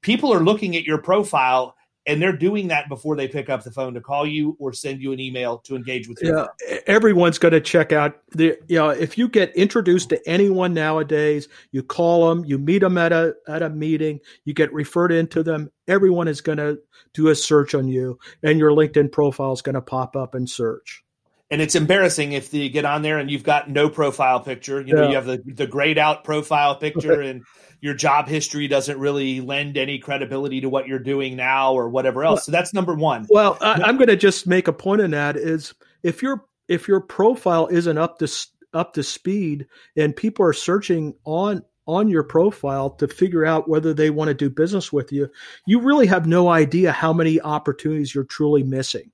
people 0.00 0.32
are 0.32 0.42
looking 0.42 0.76
at 0.76 0.84
your 0.84 0.98
profile 0.98 1.76
and 2.06 2.20
they're 2.20 2.36
doing 2.36 2.68
that 2.68 2.88
before 2.88 3.16
they 3.16 3.28
pick 3.28 3.48
up 3.48 3.64
the 3.64 3.70
phone 3.70 3.94
to 3.94 4.00
call 4.00 4.26
you 4.26 4.56
or 4.58 4.72
send 4.72 5.00
you 5.00 5.12
an 5.12 5.20
email 5.20 5.58
to 5.58 5.76
engage 5.76 6.08
with 6.08 6.18
you. 6.22 6.36
Yeah, 6.36 6.78
everyone's 6.86 7.38
going 7.38 7.52
to 7.52 7.60
check 7.60 7.92
out 7.92 8.20
the. 8.30 8.58
You 8.68 8.76
know, 8.76 8.90
if 8.90 9.16
you 9.16 9.28
get 9.28 9.54
introduced 9.56 10.10
to 10.10 10.28
anyone 10.28 10.74
nowadays, 10.74 11.48
you 11.72 11.82
call 11.82 12.28
them, 12.28 12.44
you 12.44 12.58
meet 12.58 12.80
them 12.80 12.98
at 12.98 13.12
a 13.12 13.34
at 13.48 13.62
a 13.62 13.70
meeting, 13.70 14.20
you 14.44 14.54
get 14.54 14.72
referred 14.72 15.12
into 15.12 15.42
them. 15.42 15.70
Everyone 15.88 16.28
is 16.28 16.40
going 16.40 16.58
to 16.58 16.78
do 17.12 17.28
a 17.28 17.34
search 17.34 17.74
on 17.74 17.88
you, 17.88 18.18
and 18.42 18.58
your 18.58 18.72
LinkedIn 18.72 19.12
profile 19.12 19.52
is 19.52 19.62
going 19.62 19.74
to 19.74 19.82
pop 19.82 20.16
up 20.16 20.34
and 20.34 20.48
search. 20.48 21.02
And 21.50 21.60
it's 21.60 21.74
embarrassing 21.74 22.32
if 22.32 22.52
you 22.54 22.68
get 22.70 22.84
on 22.84 23.02
there 23.02 23.18
and 23.18 23.30
you've 23.30 23.44
got 23.44 23.68
no 23.68 23.88
profile 23.88 24.40
picture. 24.40 24.80
You 24.80 24.94
know, 24.94 25.02
yeah. 25.02 25.08
you 25.08 25.14
have 25.14 25.26
the 25.26 25.42
the 25.46 25.66
grayed 25.66 25.98
out 25.98 26.24
profile 26.24 26.74
picture 26.80 27.20
and 27.20 27.44
your 27.80 27.94
job 27.94 28.28
history 28.28 28.66
doesn't 28.66 28.98
really 28.98 29.42
lend 29.42 29.76
any 29.76 29.98
credibility 29.98 30.62
to 30.62 30.70
what 30.70 30.88
you're 30.88 30.98
doing 30.98 31.36
now 31.36 31.74
or 31.74 31.90
whatever 31.90 32.24
else. 32.24 32.46
So 32.46 32.52
that's 32.52 32.72
number 32.72 32.94
one. 32.94 33.26
Well, 33.28 33.58
I, 33.60 33.88
am 33.88 33.98
going 33.98 34.08
to 34.08 34.16
just 34.16 34.46
make 34.46 34.68
a 34.68 34.72
point 34.72 35.02
in 35.02 35.10
that 35.10 35.36
is 35.36 35.74
if 36.02 36.22
your 36.22 36.46
if 36.66 36.88
your 36.88 37.00
profile 37.00 37.66
isn't 37.66 37.98
up 37.98 38.18
to 38.20 38.46
up 38.72 38.94
to 38.94 39.02
speed 39.02 39.66
and 39.96 40.16
people 40.16 40.46
are 40.46 40.52
searching 40.52 41.14
on 41.24 41.62
on 41.86 42.08
your 42.08 42.22
profile 42.22 42.88
to 42.88 43.06
figure 43.06 43.44
out 43.44 43.68
whether 43.68 43.92
they 43.92 44.08
want 44.08 44.28
to 44.28 44.34
do 44.34 44.48
business 44.48 44.92
with 44.92 45.12
you, 45.12 45.28
you 45.66 45.80
really 45.80 46.06
have 46.06 46.26
no 46.26 46.48
idea 46.48 46.90
how 46.90 47.12
many 47.12 47.40
opportunities 47.40 48.14
you're 48.14 48.24
truly 48.24 48.62
missing. 48.62 49.10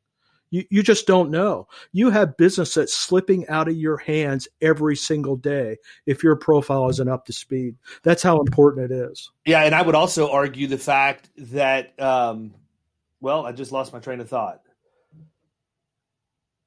You, 0.51 0.65
you 0.69 0.83
just 0.83 1.07
don't 1.07 1.31
know. 1.31 1.69
You 1.93 2.11
have 2.11 2.37
business 2.37 2.75
that's 2.75 2.95
slipping 2.95 3.49
out 3.49 3.69
of 3.69 3.77
your 3.77 3.97
hands 3.97 4.49
every 4.61 4.97
single 4.97 5.37
day 5.37 5.77
if 6.07 6.25
your 6.25 6.37
profile 6.37 6.89
isn't 6.89 7.09
up 7.09 7.27
to 7.27 7.33
speed. 7.33 7.77
That's 8.03 8.23
how 8.23 8.41
important 8.41 8.91
it 8.91 8.95
is. 8.95 9.31
Yeah, 9.47 9.63
and 9.63 9.75
I 9.75 9.83
would 9.83 9.95
also 9.95 10.31
argue 10.31 10.67
the 10.67 10.79
fact 10.79 11.31
that, 11.37 11.99
um, 12.01 12.55
well, 13.21 13.47
I 13.47 13.53
just 13.53 13.71
lost 13.71 13.93
my 13.93 14.01
train 14.01 14.21
of 14.21 14.29
thought. 14.29 14.61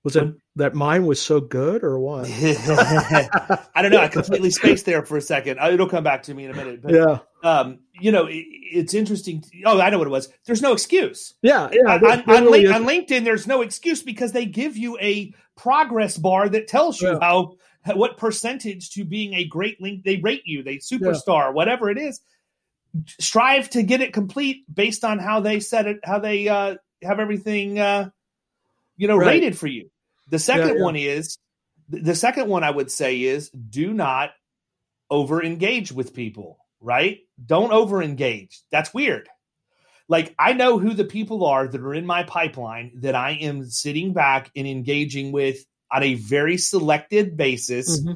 Was 0.03 0.17
it 0.17 0.35
that 0.57 0.73
mine 0.73 1.05
was 1.05 1.21
so 1.21 1.39
good 1.39 1.81
or 1.81 1.97
what? 1.97 2.29
I 2.29 3.81
don't 3.81 3.91
know. 3.91 3.99
I 3.99 4.09
completely 4.09 4.51
spaced 4.51 4.85
there 4.85 5.05
for 5.05 5.15
a 5.15 5.21
second. 5.21 5.59
Uh, 5.59 5.69
it'll 5.71 5.87
come 5.87 6.03
back 6.03 6.23
to 6.23 6.33
me 6.33 6.43
in 6.43 6.51
a 6.51 6.53
minute. 6.53 6.81
But, 6.81 6.93
yeah. 6.93 7.19
Um, 7.43 7.79
you 7.99 8.11
know, 8.11 8.25
it, 8.25 8.45
it's 8.47 8.93
interesting. 8.93 9.41
To, 9.41 9.49
oh, 9.65 9.79
I 9.79 9.89
know 9.89 9.97
what 9.97 10.07
it 10.07 10.11
was. 10.11 10.29
There's 10.45 10.61
no 10.61 10.73
excuse. 10.73 11.33
Yeah. 11.41 11.69
yeah 11.71 11.95
on, 11.95 12.29
on, 12.29 12.43
really 12.45 12.67
on, 12.67 12.85
LinkedIn, 12.85 13.25
there's 13.25 13.45
no 13.45 13.61
excuse 13.61 14.01
because 14.01 14.31
they 14.31 14.45
give 14.45 14.77
you 14.77 14.97
a 14.99 15.33
progress 15.55 16.17
bar 16.17 16.49
that 16.49 16.67
tells 16.67 17.01
you 17.01 17.09
yeah. 17.09 17.19
how 17.21 17.55
what 17.93 18.17
percentage 18.17 18.91
to 18.91 19.03
being 19.03 19.33
a 19.33 19.45
great 19.45 19.81
link 19.81 20.03
they 20.03 20.17
rate 20.17 20.43
you, 20.45 20.63
they 20.63 20.77
superstar, 20.77 21.47
yeah. 21.47 21.49
whatever 21.49 21.89
it 21.89 21.97
is. 21.97 22.21
Strive 23.19 23.69
to 23.71 23.83
get 23.83 24.01
it 24.01 24.13
complete 24.13 24.63
based 24.73 25.03
on 25.03 25.19
how 25.19 25.41
they 25.41 25.59
set 25.59 25.87
it, 25.87 25.99
how 26.03 26.19
they 26.19 26.47
uh, 26.47 26.75
have 27.01 27.19
everything, 27.19 27.79
uh, 27.79 28.09
you 28.95 29.07
know, 29.07 29.17
right. 29.17 29.27
rated 29.27 29.57
for 29.57 29.67
you. 29.67 29.89
The 30.29 30.39
second 30.39 30.77
yeah, 30.77 30.83
one 30.83 30.95
is 30.95 31.37
the 31.89 32.15
second 32.15 32.47
one 32.47 32.63
I 32.63 32.71
would 32.71 32.91
say 32.91 33.21
is 33.21 33.49
do 33.49 33.93
not 33.93 34.31
over 35.09 35.43
engage 35.43 35.91
with 35.91 36.13
people, 36.13 36.62
right? 36.83 37.19
Don't 37.43 37.71
over 37.71 38.03
engage. 38.03 38.61
That's 38.71 38.93
weird. 38.93 39.29
Like 40.09 40.35
I 40.37 40.53
know 40.53 40.77
who 40.77 40.93
the 40.93 41.05
people 41.05 41.45
are 41.45 41.67
that 41.67 41.81
are 41.81 41.93
in 41.93 42.05
my 42.05 42.23
pipeline 42.23 42.91
that 43.01 43.15
I 43.15 43.31
am 43.31 43.65
sitting 43.65 44.13
back 44.13 44.51
and 44.55 44.67
engaging 44.67 45.31
with 45.31 45.65
on 45.89 46.03
a 46.03 46.15
very 46.15 46.57
selected 46.57 47.37
basis. 47.37 47.99
Mm-hmm. 48.01 48.13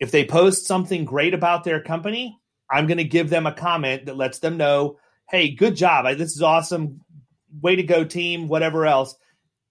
If 0.00 0.10
they 0.10 0.24
post 0.24 0.66
something 0.66 1.04
great 1.04 1.34
about 1.34 1.62
their 1.62 1.82
company, 1.82 2.38
I'm 2.70 2.86
going 2.86 2.98
to 2.98 3.04
give 3.04 3.28
them 3.28 3.46
a 3.46 3.52
comment 3.52 4.06
that 4.06 4.16
lets 4.16 4.38
them 4.38 4.56
know, 4.56 4.98
"Hey, 5.28 5.50
good 5.50 5.76
job. 5.76 6.06
This 6.16 6.34
is 6.34 6.42
awesome. 6.42 7.02
Way 7.60 7.76
to 7.76 7.82
go, 7.82 8.04
team, 8.04 8.48
whatever 8.48 8.86
else." 8.86 9.14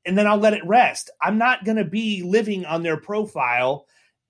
And 0.06 0.18
then 0.18 0.28
I'll 0.28 0.38
let 0.38 0.54
it 0.54 0.66
rest. 0.66 1.10
I'm 1.22 1.38
not 1.38 1.66
going 1.66 1.78
to 1.78 1.86
be 1.86 2.22
living 2.24 2.66
on 2.66 2.84
their 2.84 2.98
profile 2.98 3.86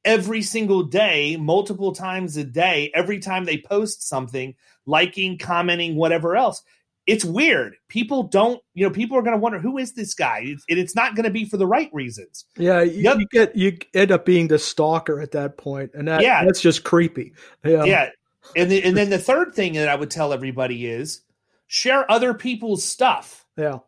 every 0.05 0.41
single 0.41 0.83
day, 0.83 1.37
multiple 1.37 1.93
times 1.93 2.37
a 2.37 2.43
day, 2.43 2.91
every 2.93 3.19
time 3.19 3.45
they 3.45 3.57
post 3.57 4.07
something, 4.07 4.55
liking, 4.85 5.37
commenting, 5.37 5.95
whatever 5.95 6.35
else 6.35 6.63
it's 7.09 7.25
weird. 7.25 7.75
People 7.87 8.23
don't, 8.23 8.61
you 8.75 8.85
know, 8.85 8.93
people 8.93 9.17
are 9.17 9.23
going 9.23 9.33
to 9.33 9.39
wonder 9.39 9.57
who 9.57 9.79
is 9.79 9.93
this 9.93 10.13
guy, 10.13 10.41
it's, 10.43 10.63
and 10.69 10.77
it's 10.77 10.95
not 10.95 11.15
going 11.15 11.23
to 11.23 11.31
be 11.31 11.43
for 11.43 11.57
the 11.57 11.65
right 11.65 11.89
reasons. 11.91 12.45
Yeah, 12.55 12.83
you, 12.83 13.01
yep. 13.01 13.17
you, 13.17 13.25
get 13.31 13.55
you 13.55 13.77
end 13.95 14.11
up 14.11 14.25
being 14.25 14.47
the 14.47 14.59
stalker 14.59 15.19
at 15.19 15.31
that 15.31 15.57
point, 15.57 15.91
and 15.95 16.07
that, 16.07 16.21
yeah, 16.21 16.45
that's 16.45 16.61
just 16.61 16.83
creepy. 16.83 17.33
Yeah, 17.65 17.83
yeah. 17.85 18.09
And 18.55 18.69
the, 18.69 18.83
and 18.83 18.95
then 18.95 19.09
the 19.09 19.17
third 19.17 19.55
thing 19.55 19.73
that 19.73 19.89
I 19.89 19.95
would 19.95 20.11
tell 20.11 20.33
everybody 20.33 20.85
is 20.85 21.21
share 21.65 22.09
other 22.11 22.35
people's 22.35 22.83
stuff. 22.83 23.43
Yeah. 23.57 23.79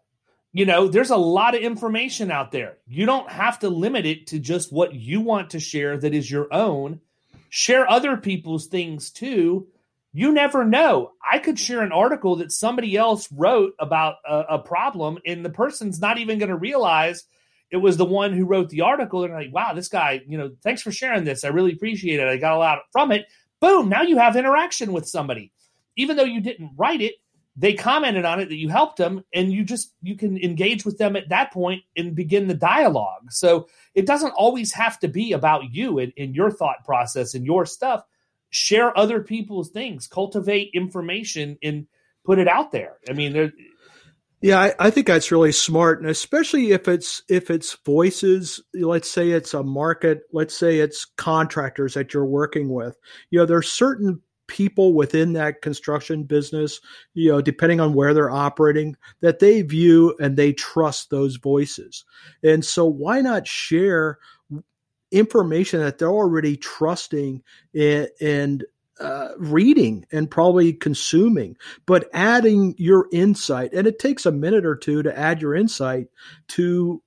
You 0.53 0.65
know, 0.65 0.87
there's 0.87 1.11
a 1.11 1.17
lot 1.17 1.55
of 1.55 1.61
information 1.61 2.29
out 2.29 2.51
there. 2.51 2.77
You 2.85 3.05
don't 3.05 3.29
have 3.29 3.59
to 3.59 3.69
limit 3.69 4.05
it 4.05 4.27
to 4.27 4.39
just 4.39 4.73
what 4.73 4.93
you 4.93 5.21
want 5.21 5.51
to 5.51 5.59
share 5.59 5.97
that 5.97 6.13
is 6.13 6.29
your 6.29 6.53
own. 6.53 6.99
Share 7.49 7.89
other 7.89 8.17
people's 8.17 8.67
things 8.67 9.11
too 9.11 9.67
you 10.13 10.31
never 10.31 10.65
know. 10.65 11.11
I 11.29 11.39
could 11.39 11.57
share 11.57 11.81
an 11.81 11.91
article 11.91 12.37
that 12.37 12.51
somebody 12.51 12.97
else 12.97 13.31
wrote 13.31 13.73
about 13.79 14.15
a, 14.27 14.39
a 14.49 14.59
problem, 14.59 15.19
and 15.25 15.43
the 15.43 15.49
person's 15.49 16.01
not 16.01 16.17
even 16.17 16.37
going 16.37 16.49
to 16.49 16.57
realize 16.57 17.23
it 17.69 17.77
was 17.77 17.95
the 17.95 18.05
one 18.05 18.33
who 18.33 18.45
wrote 18.45 18.69
the 18.69 18.81
article. 18.81 19.21
They're 19.21 19.33
like, 19.33 19.53
wow, 19.53 19.73
this 19.73 19.87
guy, 19.87 20.21
you 20.27 20.37
know, 20.37 20.51
thanks 20.61 20.81
for 20.81 20.91
sharing 20.91 21.23
this. 21.23 21.45
I 21.45 21.49
really 21.49 21.71
appreciate 21.71 22.19
it. 22.19 22.27
I 22.27 22.35
got 22.37 22.55
a 22.55 22.59
lot 22.59 22.79
from 22.91 23.11
it. 23.13 23.25
Boom, 23.61 23.87
now 23.87 24.01
you 24.01 24.17
have 24.17 24.35
interaction 24.35 24.91
with 24.91 25.07
somebody. 25.07 25.53
Even 25.95 26.17
though 26.17 26.23
you 26.23 26.41
didn't 26.41 26.71
write 26.75 27.01
it, 27.01 27.15
they 27.55 27.73
commented 27.73 28.23
on 28.23 28.39
it 28.39 28.49
that 28.49 28.55
you 28.55 28.69
helped 28.69 28.97
them, 28.97 29.23
and 29.33 29.51
you 29.51 29.63
just 29.63 29.93
you 30.01 30.15
can 30.15 30.37
engage 30.37 30.85
with 30.85 30.97
them 30.97 31.15
at 31.15 31.29
that 31.29 31.51
point 31.51 31.83
and 31.97 32.15
begin 32.15 32.47
the 32.47 32.53
dialogue. 32.53 33.31
So 33.31 33.67
it 33.93 34.05
doesn't 34.05 34.31
always 34.31 34.71
have 34.73 34.99
to 34.99 35.07
be 35.07 35.33
about 35.33 35.73
you 35.73 35.99
and, 35.99 36.13
and 36.17 36.35
your 36.35 36.49
thought 36.49 36.85
process 36.85 37.33
and 37.33 37.45
your 37.45 37.65
stuff 37.65 38.03
share 38.51 38.97
other 38.97 39.21
people's 39.21 39.69
things, 39.69 40.07
cultivate 40.07 40.71
information, 40.73 41.57
and 41.61 41.87
put 42.23 42.39
it 42.39 42.47
out 42.47 42.71
there. 42.71 42.97
I 43.09 43.13
mean, 43.13 43.33
there. 43.33 43.51
Yeah, 44.41 44.59
I, 44.59 44.73
I, 44.79 44.89
think 44.89 45.05
that's 45.05 45.31
really 45.31 45.51
smart, 45.51 46.01
and 46.01 46.09
especially 46.09 46.71
if 46.71 46.87
it's 46.87 47.21
if 47.29 47.51
it's 47.51 47.77
voices. 47.85 48.61
Let's 48.73 49.11
say 49.11 49.31
it's 49.31 49.53
a 49.53 49.61
market. 49.61 50.21
Let's 50.31 50.57
say 50.57 50.79
it's 50.79 51.05
contractors 51.17 51.93
that 51.93 52.13
you're 52.13 52.25
working 52.25 52.69
with. 52.69 52.97
You 53.29 53.39
know, 53.39 53.45
there's 53.45 53.71
certain 53.71 54.21
people 54.51 54.93
within 54.93 55.33
that 55.33 55.61
construction 55.61 56.23
business. 56.23 56.79
You 57.13 57.31
know, 57.31 57.41
depending 57.41 57.79
on 57.79 57.93
where 57.93 58.13
they're 58.13 58.29
operating, 58.29 58.97
that 59.21 59.39
they 59.39 59.61
view 59.63 60.15
and 60.19 60.37
they 60.37 60.53
trust 60.53 61.09
those 61.09 61.37
voices. 61.37 62.05
And 62.43 62.63
so, 62.63 62.85
why 62.85 63.21
not 63.21 63.47
share 63.47 64.19
information 65.11 65.79
that 65.81 65.97
they're 65.97 66.09
already 66.09 66.55
trusting 66.57 67.43
and, 67.73 68.09
and 68.21 68.65
uh, 68.99 69.29
reading 69.37 70.05
and 70.11 70.29
probably 70.29 70.73
consuming, 70.73 71.57
but 71.85 72.07
adding 72.13 72.75
your 72.77 73.07
insight. 73.11 73.73
And 73.73 73.87
it 73.87 73.99
takes 73.99 74.25
a 74.25 74.31
minute 74.31 74.65
or 74.65 74.75
two 74.75 75.01
to 75.03 75.17
add 75.17 75.41
your 75.41 75.55
insight 75.55 76.07
to 76.49 77.01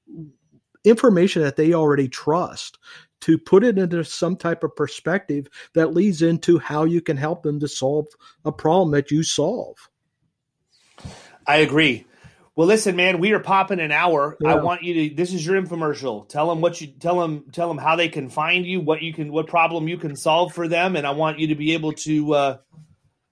information 0.84 1.42
that 1.42 1.56
they 1.56 1.72
already 1.72 2.08
trust 2.08 2.78
to 3.24 3.38
put 3.38 3.64
it 3.64 3.78
into 3.78 4.04
some 4.04 4.36
type 4.36 4.62
of 4.62 4.76
perspective 4.76 5.48
that 5.72 5.94
leads 5.94 6.20
into 6.20 6.58
how 6.58 6.84
you 6.84 7.00
can 7.00 7.16
help 7.16 7.42
them 7.42 7.58
to 7.58 7.66
solve 7.66 8.06
a 8.44 8.52
problem 8.52 8.90
that 8.90 9.10
you 9.10 9.22
solve. 9.22 9.78
I 11.46 11.56
agree. 11.56 12.04
Well, 12.54 12.68
listen, 12.68 12.96
man, 12.96 13.20
we 13.20 13.32
are 13.32 13.40
popping 13.40 13.80
an 13.80 13.92
hour. 13.92 14.36
Yeah. 14.40 14.52
I 14.52 14.62
want 14.62 14.82
you 14.82 15.08
to. 15.08 15.14
This 15.14 15.32
is 15.32 15.44
your 15.44 15.60
infomercial. 15.60 16.28
Tell 16.28 16.50
them 16.50 16.60
what 16.60 16.82
you 16.82 16.86
tell 16.86 17.18
them. 17.18 17.46
Tell 17.50 17.66
them 17.66 17.78
how 17.78 17.96
they 17.96 18.08
can 18.08 18.28
find 18.28 18.66
you, 18.66 18.80
what 18.80 19.00
you 19.00 19.14
can, 19.14 19.32
what 19.32 19.46
problem 19.46 19.88
you 19.88 19.96
can 19.96 20.16
solve 20.16 20.52
for 20.52 20.68
them, 20.68 20.94
and 20.94 21.06
I 21.06 21.12
want 21.12 21.38
you 21.38 21.48
to 21.48 21.54
be 21.54 21.72
able 21.72 21.92
to 21.92 22.34
uh, 22.34 22.58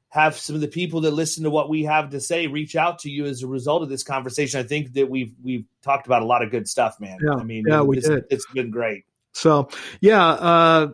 have 0.09 0.39
some 0.39 0.55
of 0.55 0.63
the 0.63 0.69
people 0.69 1.03
that 1.03 1.11
listen 1.13 1.45
to 1.45 1.51
what 1.51 1.69
we 1.69 1.85
have 1.85 2.11
to 2.11 2.21
say 2.21 2.47
reach 2.47 2.77
out 2.77 3.01
to 3.01 3.11
you 3.11 3.27
as 3.27 3.43
a 3.43 3.47
result 3.47 3.83
of 3.83 3.91
this 3.91 4.03
conversation. 4.03 4.59
I 4.59 4.65
think 4.65 4.95
that 4.95 5.09
we've 5.09 5.35
we've 5.43 5.67
talked 5.83 6.07
about 6.07 6.23
a 6.23 6.27
lot 6.27 6.43
of 6.43 6.51
good 6.51 6.67
stuff, 6.67 6.99
man. 6.99 7.19
Yeah, 7.23 7.35
I 7.35 7.45
mean, 7.45 7.65
yeah, 7.69 7.83
we 7.83 8.01
did. 8.01 8.25
It's 8.31 8.47
been 8.53 8.71
great. 8.71 9.05
So, 9.33 9.69
yeah. 10.01 10.25
Uh, 10.25 10.93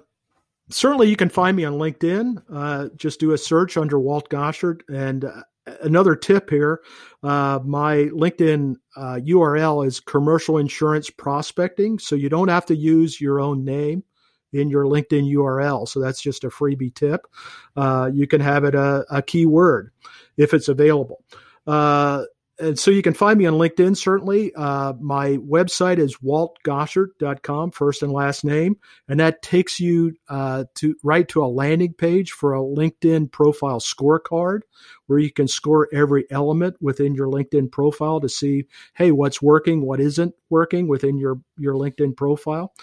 certainly, 0.71 1.09
you 1.09 1.17
can 1.17 1.29
find 1.29 1.57
me 1.57 1.65
on 1.65 1.75
LinkedIn. 1.75 2.43
Uh, 2.53 2.89
just 2.97 3.21
do 3.21 3.33
a 3.33 3.39
search 3.39 3.77
under 3.77 3.99
Walt 3.99 4.29
Goshert, 4.31 4.81
and 4.89 5.25
uh, 5.25 5.43
another 5.83 6.15
tip 6.15 6.51
here 6.51 6.81
uh, 7.23 7.59
my 7.65 7.97
linkedin 8.15 8.77
uh, 8.97 9.19
url 9.29 9.87
is 9.87 10.01
commercial 10.01 10.59
insurance 10.59 11.11
prospecting 11.11 11.99
so 11.99 12.15
you 12.15 12.29
don't 12.29 12.49
have 12.49 12.67
to 12.67 12.77
use 12.77 13.21
your 13.21 13.41
own 13.41 13.65
name 13.65 14.03
in 14.53 14.71
your 14.71 14.85
linkedin 14.85 15.31
url 15.35 15.87
so 15.87 16.01
that's 16.01 16.21
just 16.21 16.45
a 16.45 16.49
freebie 16.49 16.95
tip 16.95 17.27
uh, 17.77 18.11
you 18.13 18.27
can 18.27 18.41
have 18.41 18.65
it 18.65 18.75
a, 18.75 19.05
a 19.11 19.23
keyword 19.23 19.91
if 20.37 20.55
it's 20.55 20.69
available 20.69 21.23
uh, 21.67 22.25
and 22.61 22.79
so 22.79 22.91
you 22.91 23.03
can 23.03 23.15
find 23.15 23.39
me 23.39 23.47
on 23.47 23.55
LinkedIn, 23.55 23.97
certainly. 23.97 24.53
Uh, 24.55 24.93
my 25.01 25.37
website 25.37 25.99
is 25.99 26.17
waltgoshert.com, 26.19 27.71
first 27.71 28.03
and 28.03 28.13
last 28.13 28.45
name. 28.45 28.77
And 29.09 29.21
that 29.21 29.43
takes 29.43 29.79
you 29.79 30.17
uh, 30.29 30.65
to 30.77 30.97
right 31.03 31.29
to 31.29 31.45
a 31.45 31.47
landing 31.47 31.93
page 31.93 32.33
for 32.33 32.55
a 32.55 32.61
LinkedIn 32.61 33.31
profile 33.31 33.79
scorecard 33.79 34.61
where 35.07 35.19
you 35.19 35.33
can 35.33 35.47
score 35.47 35.89
every 35.93 36.27
element 36.31 36.77
within 36.81 37.15
your 37.15 37.29
LinkedIn 37.29 37.71
profile 37.71 38.21
to 38.21 38.29
see, 38.29 38.65
hey, 38.95 39.13
what's 39.13 39.41
working, 39.41 39.87
what 39.87 40.01
isn't 40.01 40.35
working 40.51 40.89
within 40.89 41.17
your, 41.17 41.41
your 41.59 41.75
LinkedIn 41.75 42.17
profile. 42.17 42.75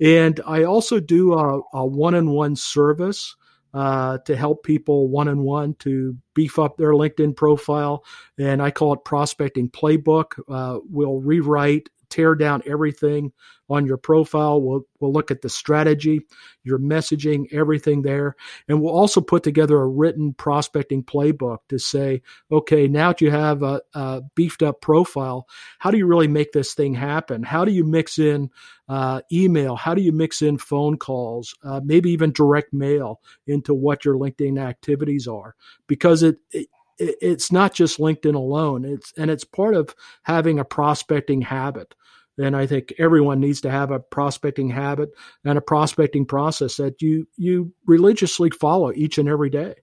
And 0.00 0.40
I 0.46 0.64
also 0.64 0.98
do 0.98 1.34
a, 1.34 1.60
a 1.72 1.86
one-on-one 1.86 2.56
service 2.56 3.36
uh, 3.72 4.18
to 4.18 4.36
help 4.36 4.64
people 4.64 5.08
one 5.08 5.28
on 5.28 5.42
one 5.42 5.74
to 5.74 6.16
beef 6.34 6.58
up 6.58 6.76
their 6.76 6.92
LinkedIn 6.92 7.36
profile. 7.36 8.04
And 8.38 8.60
I 8.62 8.70
call 8.70 8.94
it 8.94 9.04
Prospecting 9.04 9.70
Playbook. 9.70 10.40
Uh, 10.48 10.80
we'll 10.88 11.20
rewrite 11.20 11.88
tear 12.10 12.34
down 12.34 12.62
everything 12.66 13.32
on 13.70 13.86
your 13.86 13.96
profile. 13.96 14.60
We'll, 14.60 14.82
we'll 14.98 15.12
look 15.12 15.30
at 15.30 15.42
the 15.42 15.48
strategy, 15.48 16.22
your 16.64 16.78
messaging, 16.78 17.46
everything 17.52 18.02
there. 18.02 18.34
And 18.68 18.82
we'll 18.82 18.92
also 18.92 19.20
put 19.20 19.44
together 19.44 19.80
a 19.80 19.86
written 19.86 20.34
prospecting 20.34 21.04
playbook 21.04 21.58
to 21.68 21.78
say, 21.78 22.22
okay, 22.50 22.88
now 22.88 23.10
that 23.10 23.20
you 23.20 23.30
have 23.30 23.62
a, 23.62 23.80
a 23.94 24.22
beefed 24.34 24.64
up 24.64 24.80
profile, 24.80 25.46
how 25.78 25.92
do 25.92 25.98
you 25.98 26.06
really 26.06 26.28
make 26.28 26.52
this 26.52 26.74
thing 26.74 26.94
happen? 26.94 27.44
How 27.44 27.64
do 27.64 27.70
you 27.70 27.84
mix 27.84 28.18
in 28.18 28.50
uh, 28.88 29.20
email? 29.32 29.76
How 29.76 29.94
do 29.94 30.02
you 30.02 30.12
mix 30.12 30.42
in 30.42 30.58
phone 30.58 30.98
calls? 30.98 31.54
Uh, 31.62 31.80
maybe 31.84 32.10
even 32.10 32.32
direct 32.32 32.72
mail 32.72 33.20
into 33.46 33.72
what 33.72 34.04
your 34.04 34.16
LinkedIn 34.16 34.60
activities 34.60 35.28
are? 35.28 35.54
Because 35.86 36.24
it, 36.24 36.38
it 36.50 36.66
it's 37.00 37.50
not 37.50 37.72
just 37.72 37.98
LinkedIn 37.98 38.34
alone. 38.34 38.84
It's 38.84 39.12
and 39.16 39.30
it's 39.30 39.44
part 39.44 39.74
of 39.74 39.94
having 40.22 40.58
a 40.58 40.64
prospecting 40.64 41.40
habit. 41.40 41.94
And 42.38 42.56
I 42.56 42.66
think 42.66 42.94
everyone 42.98 43.40
needs 43.40 43.60
to 43.62 43.70
have 43.70 43.90
a 43.90 43.98
prospecting 43.98 44.70
habit 44.70 45.10
and 45.44 45.58
a 45.58 45.60
prospecting 45.62 46.26
process 46.26 46.76
that 46.76 47.02
you 47.02 47.28
you 47.36 47.72
religiously 47.86 48.50
follow 48.50 48.92
each 48.92 49.18
and 49.18 49.28
every 49.28 49.50
day. 49.50 49.74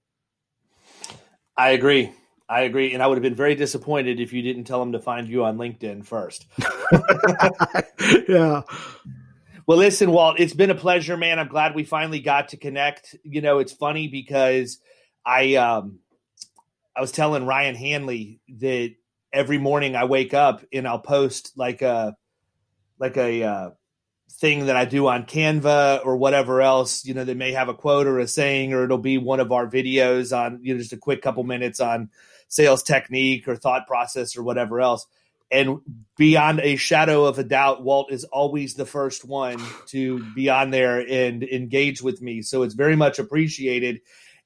I 1.56 1.70
agree. 1.70 2.12
I 2.50 2.62
agree, 2.62 2.94
and 2.94 3.04
I 3.04 3.08
would 3.08 3.18
have 3.18 3.24
been 3.24 3.36
very 3.36 3.56
disappointed 3.56 4.22
if 4.22 4.32
you 4.32 4.42
didn't 4.42 4.64
tell 4.64 4.80
them 4.80 4.94
to 4.94 5.00
find 5.00 5.28
you 5.28 5.44
on 5.44 5.58
LinkedIn 5.58 6.06
first. 6.06 6.46
yeah. 8.30 8.62
Well, 9.68 9.78
listen, 9.78 10.12
Walt, 10.12 10.40
it's 10.40 10.54
been 10.54 10.72
a 10.72 10.76
pleasure, 10.76 11.18
man. 11.18 11.40
I'm 11.40 11.50
glad 11.50 11.76
we 11.76 11.84
finally 11.84 12.22
got 12.22 12.50
to 12.50 12.58
connect. 12.58 13.18
You 13.24 13.42
know, 13.42 13.60
it's 13.60 13.74
funny 13.74 14.08
because 14.08 14.80
I 15.26 15.56
um 15.56 16.00
I 16.96 17.02
was 17.02 17.12
telling 17.12 17.46
Ryan 17.46 17.76
Hanley 17.76 18.40
that 18.60 18.96
every 19.34 19.58
morning 19.58 19.98
I 19.98 20.06
wake 20.06 20.34
up 20.34 20.64
and 20.72 20.88
I'll 20.88 21.00
post 21.00 21.52
like 21.58 21.82
a 21.82 22.16
like 23.00 23.18
a 23.18 23.44
uh, 23.44 23.70
thing 24.32 24.68
that 24.68 24.76
I 24.76 24.86
do 24.86 25.08
on 25.08 25.26
Canva 25.26 26.06
or 26.06 26.18
whatever 26.18 26.62
else, 26.62 27.06
you 27.06 27.14
know, 27.14 27.24
they 27.24 27.34
may 27.34 27.54
have 27.54 27.70
a 27.70 27.74
quote 27.74 28.08
or 28.08 28.20
a 28.20 28.28
saying, 28.28 28.74
or 28.74 28.84
it'll 28.84 28.98
be 28.98 29.18
one 29.18 29.40
of 29.40 29.52
our 29.52 29.68
videos 29.68 30.38
on, 30.38 30.60
you 30.62 30.74
know, 30.74 30.80
just 30.80 30.94
a 30.94 30.98
quick 30.98 31.22
couple 31.22 31.44
minutes 31.44 31.80
on 31.80 32.10
sales 32.48 32.84
technique 32.84 33.48
or 33.48 33.56
thought 33.56 33.88
process 33.88 34.38
or 34.38 34.44
whatever 34.44 34.80
else. 34.82 35.06
And 35.50 35.80
beyond 36.18 36.60
a 36.60 36.76
shadow 36.76 37.26
of 37.26 37.40
a 37.40 37.44
doubt, 37.44 37.82
Walt 37.82 38.12
is 38.12 38.26
always 38.26 38.74
the 38.74 38.86
first 38.86 39.24
one 39.24 39.62
to 39.88 40.24
be 40.34 40.50
on 40.50 40.72
there 40.72 41.00
and 41.00 41.42
engage 41.44 42.02
with 42.02 42.22
me. 42.22 42.42
So 42.42 42.64
it's 42.64 42.74
very 42.74 42.98
much 42.98 43.18
appreciated. 43.18 44.02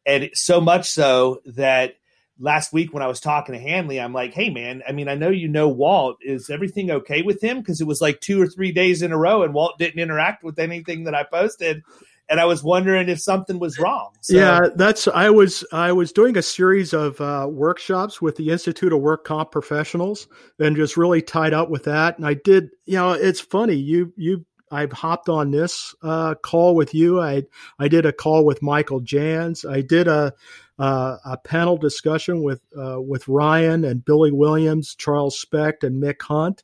And 0.06 0.30
so 0.34 0.62
much 0.62 0.90
so 0.90 1.42
that 1.46 1.96
last 2.42 2.74
week 2.74 2.94
when 2.94 3.04
I 3.04 3.08
was 3.08 3.20
talking 3.20 3.54
to 3.54 3.62
Hanley, 3.62 4.00
I'm 4.00 4.14
like, 4.14 4.34
hey, 4.34 4.50
man, 4.50 4.82
I 4.88 4.92
mean, 4.92 5.08
I 5.08 5.16
know 5.16 5.30
you 5.30 5.48
know 5.48 5.70
Walt. 5.70 6.18
Is 6.22 6.50
everything 6.50 6.92
okay 6.92 7.22
with 7.22 7.42
him? 7.42 7.60
Because 7.60 7.80
it 7.80 7.88
was 7.88 8.02
like 8.02 8.20
two 8.20 8.42
or 8.42 8.48
three 8.48 8.72
days 8.72 9.02
in 9.02 9.12
a 9.12 9.18
row 9.18 9.44
and 9.44 9.54
Walt 9.54 9.78
didn't 9.78 10.00
interact 10.00 10.44
with 10.44 10.60
anything 10.60 11.06
that 11.06 11.16
I 11.16 11.24
posted. 11.24 11.84
And 12.30 12.40
I 12.40 12.46
was 12.46 12.64
wondering 12.64 13.10
if 13.10 13.20
something 13.20 13.60
was 13.60 13.78
wrong. 13.78 14.12
So, 14.22 14.38
yeah, 14.38 14.62
that's 14.76 15.08
I 15.10 15.30
was 15.30 15.66
I 15.74 15.92
was 15.92 16.14
doing 16.14 16.38
a 16.38 16.42
series 16.42 16.94
of 16.94 17.20
uh, 17.20 17.48
workshops 17.50 18.22
with 18.22 18.38
the 18.38 18.52
Institute 18.52 18.94
of 18.94 19.02
Work 19.02 19.26
Comp 19.26 19.52
Professionals, 19.52 20.28
and 20.58 20.78
just 20.78 20.96
really 20.96 21.22
tied 21.22 21.54
up 21.54 21.70
with 21.70 21.84
that. 21.86 22.18
And 22.18 22.26
I 22.26 22.36
did, 22.36 22.70
you 22.86 22.96
know, 22.96 23.12
it's 23.12 23.42
funny 23.42 23.76
you 23.76 24.14
you 24.16 24.46
I've 24.72 24.94
hopped 24.94 25.28
on 25.28 25.52
this 25.52 25.94
uh, 26.02 26.36
call 26.36 26.76
with 26.76 26.94
you. 26.94 27.20
I 27.20 27.44
I 27.78 27.90
did 27.90 28.06
a 28.06 28.14
call 28.14 28.46
with 28.46 28.62
Michael 28.62 29.02
Jans. 29.02 29.66
I 29.66 29.82
did 29.82 30.08
a 30.08 30.34
uh, 30.82 31.18
a 31.24 31.38
panel 31.38 31.78
discussion 31.78 32.42
with 32.42 32.64
uh, 32.76 33.00
with 33.00 33.28
Ryan 33.28 33.86
and 33.86 34.04
Billy 34.04 34.32
Williams, 34.32 34.96
Charles 34.96 35.40
Specht, 35.40 35.84
and 35.84 36.02
Mick 36.02 36.24
Hunt. 36.24 36.64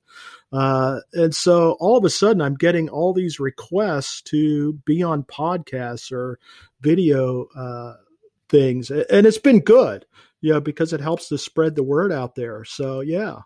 Uh, 0.52 1.02
and 1.14 1.36
so 1.36 1.78
all 1.80 1.98
of 1.98 2.04
a 2.04 2.10
sudden, 2.10 2.42
I'm 2.42 2.56
getting 2.56 2.90
all 2.90 3.14
these 3.14 3.40
requests 3.40 4.24
to 4.24 4.74
be 4.88 5.04
on 5.04 5.22
podcasts 5.22 6.12
or 6.12 6.40
video 6.82 7.46
uh, 7.56 7.94
things, 8.50 8.90
and 8.90 9.28
it's 9.28 9.38
been 9.38 9.60
good, 9.60 10.08
you 10.42 10.52
know, 10.52 10.62
because 10.62 10.94
it 10.94 11.02
helps 11.02 11.28
to 11.28 11.38
spread 11.38 11.76
the 11.76 11.84
word 11.84 12.12
out 12.12 12.34
there. 12.34 12.66
So 12.66 13.02
yeah. 13.02 13.42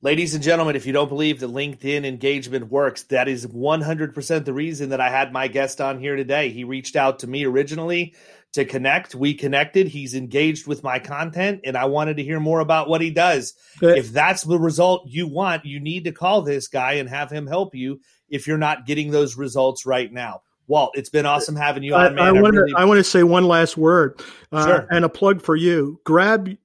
Ladies 0.00 0.34
and 0.34 0.44
gentlemen, 0.44 0.76
if 0.76 0.86
you 0.86 0.92
don't 0.92 1.08
believe 1.08 1.40
that 1.40 1.50
LinkedIn 1.50 2.04
engagement 2.04 2.70
works, 2.70 3.04
that 3.04 3.26
is 3.26 3.46
100% 3.46 4.44
the 4.44 4.52
reason 4.52 4.90
that 4.90 5.00
I 5.00 5.08
had 5.08 5.32
my 5.32 5.48
guest 5.48 5.80
on 5.80 5.98
here 5.98 6.14
today. 6.14 6.50
He 6.50 6.62
reached 6.62 6.94
out 6.94 7.20
to 7.20 7.26
me 7.26 7.46
originally 7.46 8.14
to 8.54 8.64
connect. 8.64 9.14
We 9.14 9.34
connected. 9.34 9.88
He's 9.88 10.14
engaged 10.14 10.66
with 10.66 10.82
my 10.82 10.98
content, 10.98 11.60
and 11.64 11.76
I 11.76 11.84
wanted 11.86 12.16
to 12.16 12.22
hear 12.22 12.40
more 12.40 12.60
about 12.60 12.88
what 12.88 13.00
he 13.00 13.10
does. 13.10 13.54
if 13.82 14.10
that's 14.10 14.42
the 14.42 14.58
result 14.58 15.06
you 15.06 15.26
want, 15.26 15.64
you 15.64 15.80
need 15.80 16.04
to 16.04 16.12
call 16.12 16.42
this 16.42 16.68
guy 16.68 16.94
and 16.94 17.08
have 17.08 17.30
him 17.30 17.46
help 17.46 17.74
you 17.74 18.00
if 18.28 18.46
you're 18.46 18.58
not 18.58 18.86
getting 18.86 19.10
those 19.10 19.36
results 19.36 19.84
right 19.84 20.12
now. 20.12 20.42
Walt, 20.66 20.92
it's 20.94 21.10
been 21.10 21.26
awesome 21.26 21.56
having 21.56 21.82
you 21.82 21.94
on, 21.94 22.14
man. 22.14 22.24
I, 22.24 22.28
I, 22.28 22.32
want, 22.32 22.54
really... 22.54 22.72
to, 22.72 22.78
I 22.78 22.84
want 22.84 22.98
to 22.98 23.04
say 23.04 23.22
one 23.22 23.44
last 23.44 23.76
word 23.76 24.22
uh, 24.50 24.66
sure. 24.66 24.86
and 24.90 25.04
a 25.04 25.08
plug 25.08 25.42
for 25.42 25.56
you. 25.56 26.00
Grab 26.04 26.56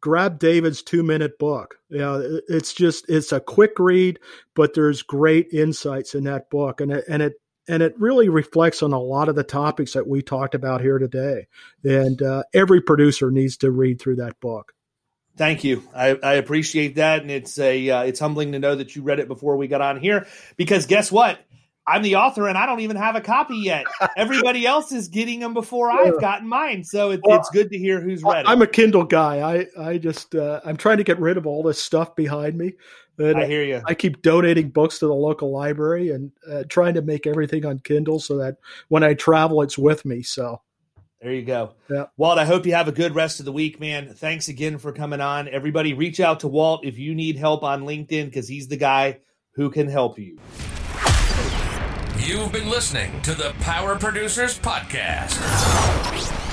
grab 0.00 0.38
David's 0.38 0.82
two 0.82 1.02
minute 1.02 1.38
book. 1.38 1.76
You 1.88 1.98
know, 1.98 2.40
it's 2.48 2.74
just 2.74 3.08
it's 3.08 3.32
a 3.32 3.40
quick 3.40 3.78
read, 3.78 4.18
but 4.54 4.74
there's 4.74 5.02
great 5.02 5.48
insights 5.52 6.14
in 6.14 6.24
that 6.24 6.50
book, 6.50 6.80
and 6.80 6.92
it, 6.92 7.04
and 7.08 7.22
it 7.22 7.34
and 7.68 7.82
it 7.82 7.94
really 7.98 8.28
reflects 8.28 8.82
on 8.82 8.92
a 8.92 9.00
lot 9.00 9.28
of 9.28 9.36
the 9.36 9.44
topics 9.44 9.92
that 9.92 10.06
we 10.06 10.22
talked 10.22 10.54
about 10.54 10.80
here 10.80 10.98
today. 10.98 11.46
And 11.84 12.20
uh, 12.22 12.44
every 12.54 12.80
producer 12.80 13.30
needs 13.30 13.58
to 13.58 13.70
read 13.70 14.00
through 14.00 14.16
that 14.16 14.40
book. 14.40 14.72
Thank 15.36 15.62
you. 15.62 15.88
I, 15.94 16.18
I 16.20 16.34
appreciate 16.34 16.96
that, 16.96 17.22
and 17.22 17.30
it's 17.30 17.58
a 17.60 17.90
uh, 17.90 18.02
it's 18.02 18.18
humbling 18.18 18.52
to 18.52 18.58
know 18.58 18.74
that 18.74 18.96
you 18.96 19.02
read 19.02 19.20
it 19.20 19.28
before 19.28 19.56
we 19.56 19.68
got 19.68 19.80
on 19.80 20.00
here. 20.00 20.26
Because 20.56 20.86
guess 20.86 21.12
what? 21.12 21.38
I'm 21.86 22.02
the 22.02 22.16
author, 22.16 22.48
and 22.48 22.58
I 22.58 22.66
don't 22.66 22.80
even 22.80 22.96
have 22.96 23.14
a 23.16 23.20
copy 23.20 23.56
yet. 23.56 23.86
Everybody 24.16 24.66
else 24.66 24.92
is 24.92 25.08
getting 25.08 25.40
them 25.40 25.54
before 25.54 25.90
I've 25.90 26.20
gotten 26.20 26.46
mine, 26.46 26.84
so 26.84 27.12
it, 27.12 27.20
well, 27.22 27.38
it's 27.38 27.48
good 27.50 27.70
to 27.70 27.78
hear 27.78 28.00
who's 28.00 28.22
read. 28.22 28.44
It. 28.44 28.48
I'm 28.48 28.60
a 28.60 28.66
Kindle 28.66 29.04
guy. 29.04 29.40
I 29.40 29.90
I 29.90 29.98
just 29.98 30.34
uh, 30.34 30.60
I'm 30.64 30.76
trying 30.76 30.98
to 30.98 31.04
get 31.04 31.20
rid 31.20 31.36
of 31.38 31.46
all 31.46 31.62
this 31.62 31.80
stuff 31.80 32.14
behind 32.16 32.58
me. 32.58 32.74
And 33.18 33.38
I 33.38 33.46
hear 33.46 33.64
you. 33.64 33.82
I 33.86 33.94
keep 33.94 34.22
donating 34.22 34.70
books 34.70 34.98
to 35.00 35.06
the 35.06 35.14
local 35.14 35.50
library 35.50 36.10
and 36.10 36.30
uh, 36.48 36.64
trying 36.68 36.94
to 36.94 37.02
make 37.02 37.26
everything 37.26 37.66
on 37.66 37.80
Kindle 37.80 38.20
so 38.20 38.36
that 38.38 38.58
when 38.88 39.02
I 39.02 39.14
travel, 39.14 39.62
it's 39.62 39.76
with 39.78 40.04
me. 40.04 40.22
So 40.22 40.60
there 41.20 41.32
you 41.32 41.42
go. 41.42 41.74
Yeah. 41.90 42.06
Walt, 42.16 42.38
I 42.38 42.44
hope 42.44 42.64
you 42.64 42.74
have 42.74 42.86
a 42.86 42.92
good 42.92 43.14
rest 43.14 43.40
of 43.40 43.46
the 43.46 43.52
week, 43.52 43.80
man. 43.80 44.14
Thanks 44.14 44.48
again 44.48 44.78
for 44.78 44.92
coming 44.92 45.20
on. 45.20 45.48
Everybody, 45.48 45.94
reach 45.94 46.20
out 46.20 46.40
to 46.40 46.48
Walt 46.48 46.84
if 46.84 46.96
you 46.98 47.14
need 47.14 47.36
help 47.36 47.64
on 47.64 47.82
LinkedIn 47.82 48.26
because 48.26 48.46
he's 48.46 48.68
the 48.68 48.76
guy 48.76 49.18
who 49.52 49.68
can 49.70 49.88
help 49.88 50.18
you. 50.18 50.38
You've 52.18 52.52
been 52.52 52.68
listening 52.68 53.20
to 53.22 53.34
the 53.34 53.52
Power 53.60 53.96
Producers 53.96 54.58
Podcast. 54.58 55.34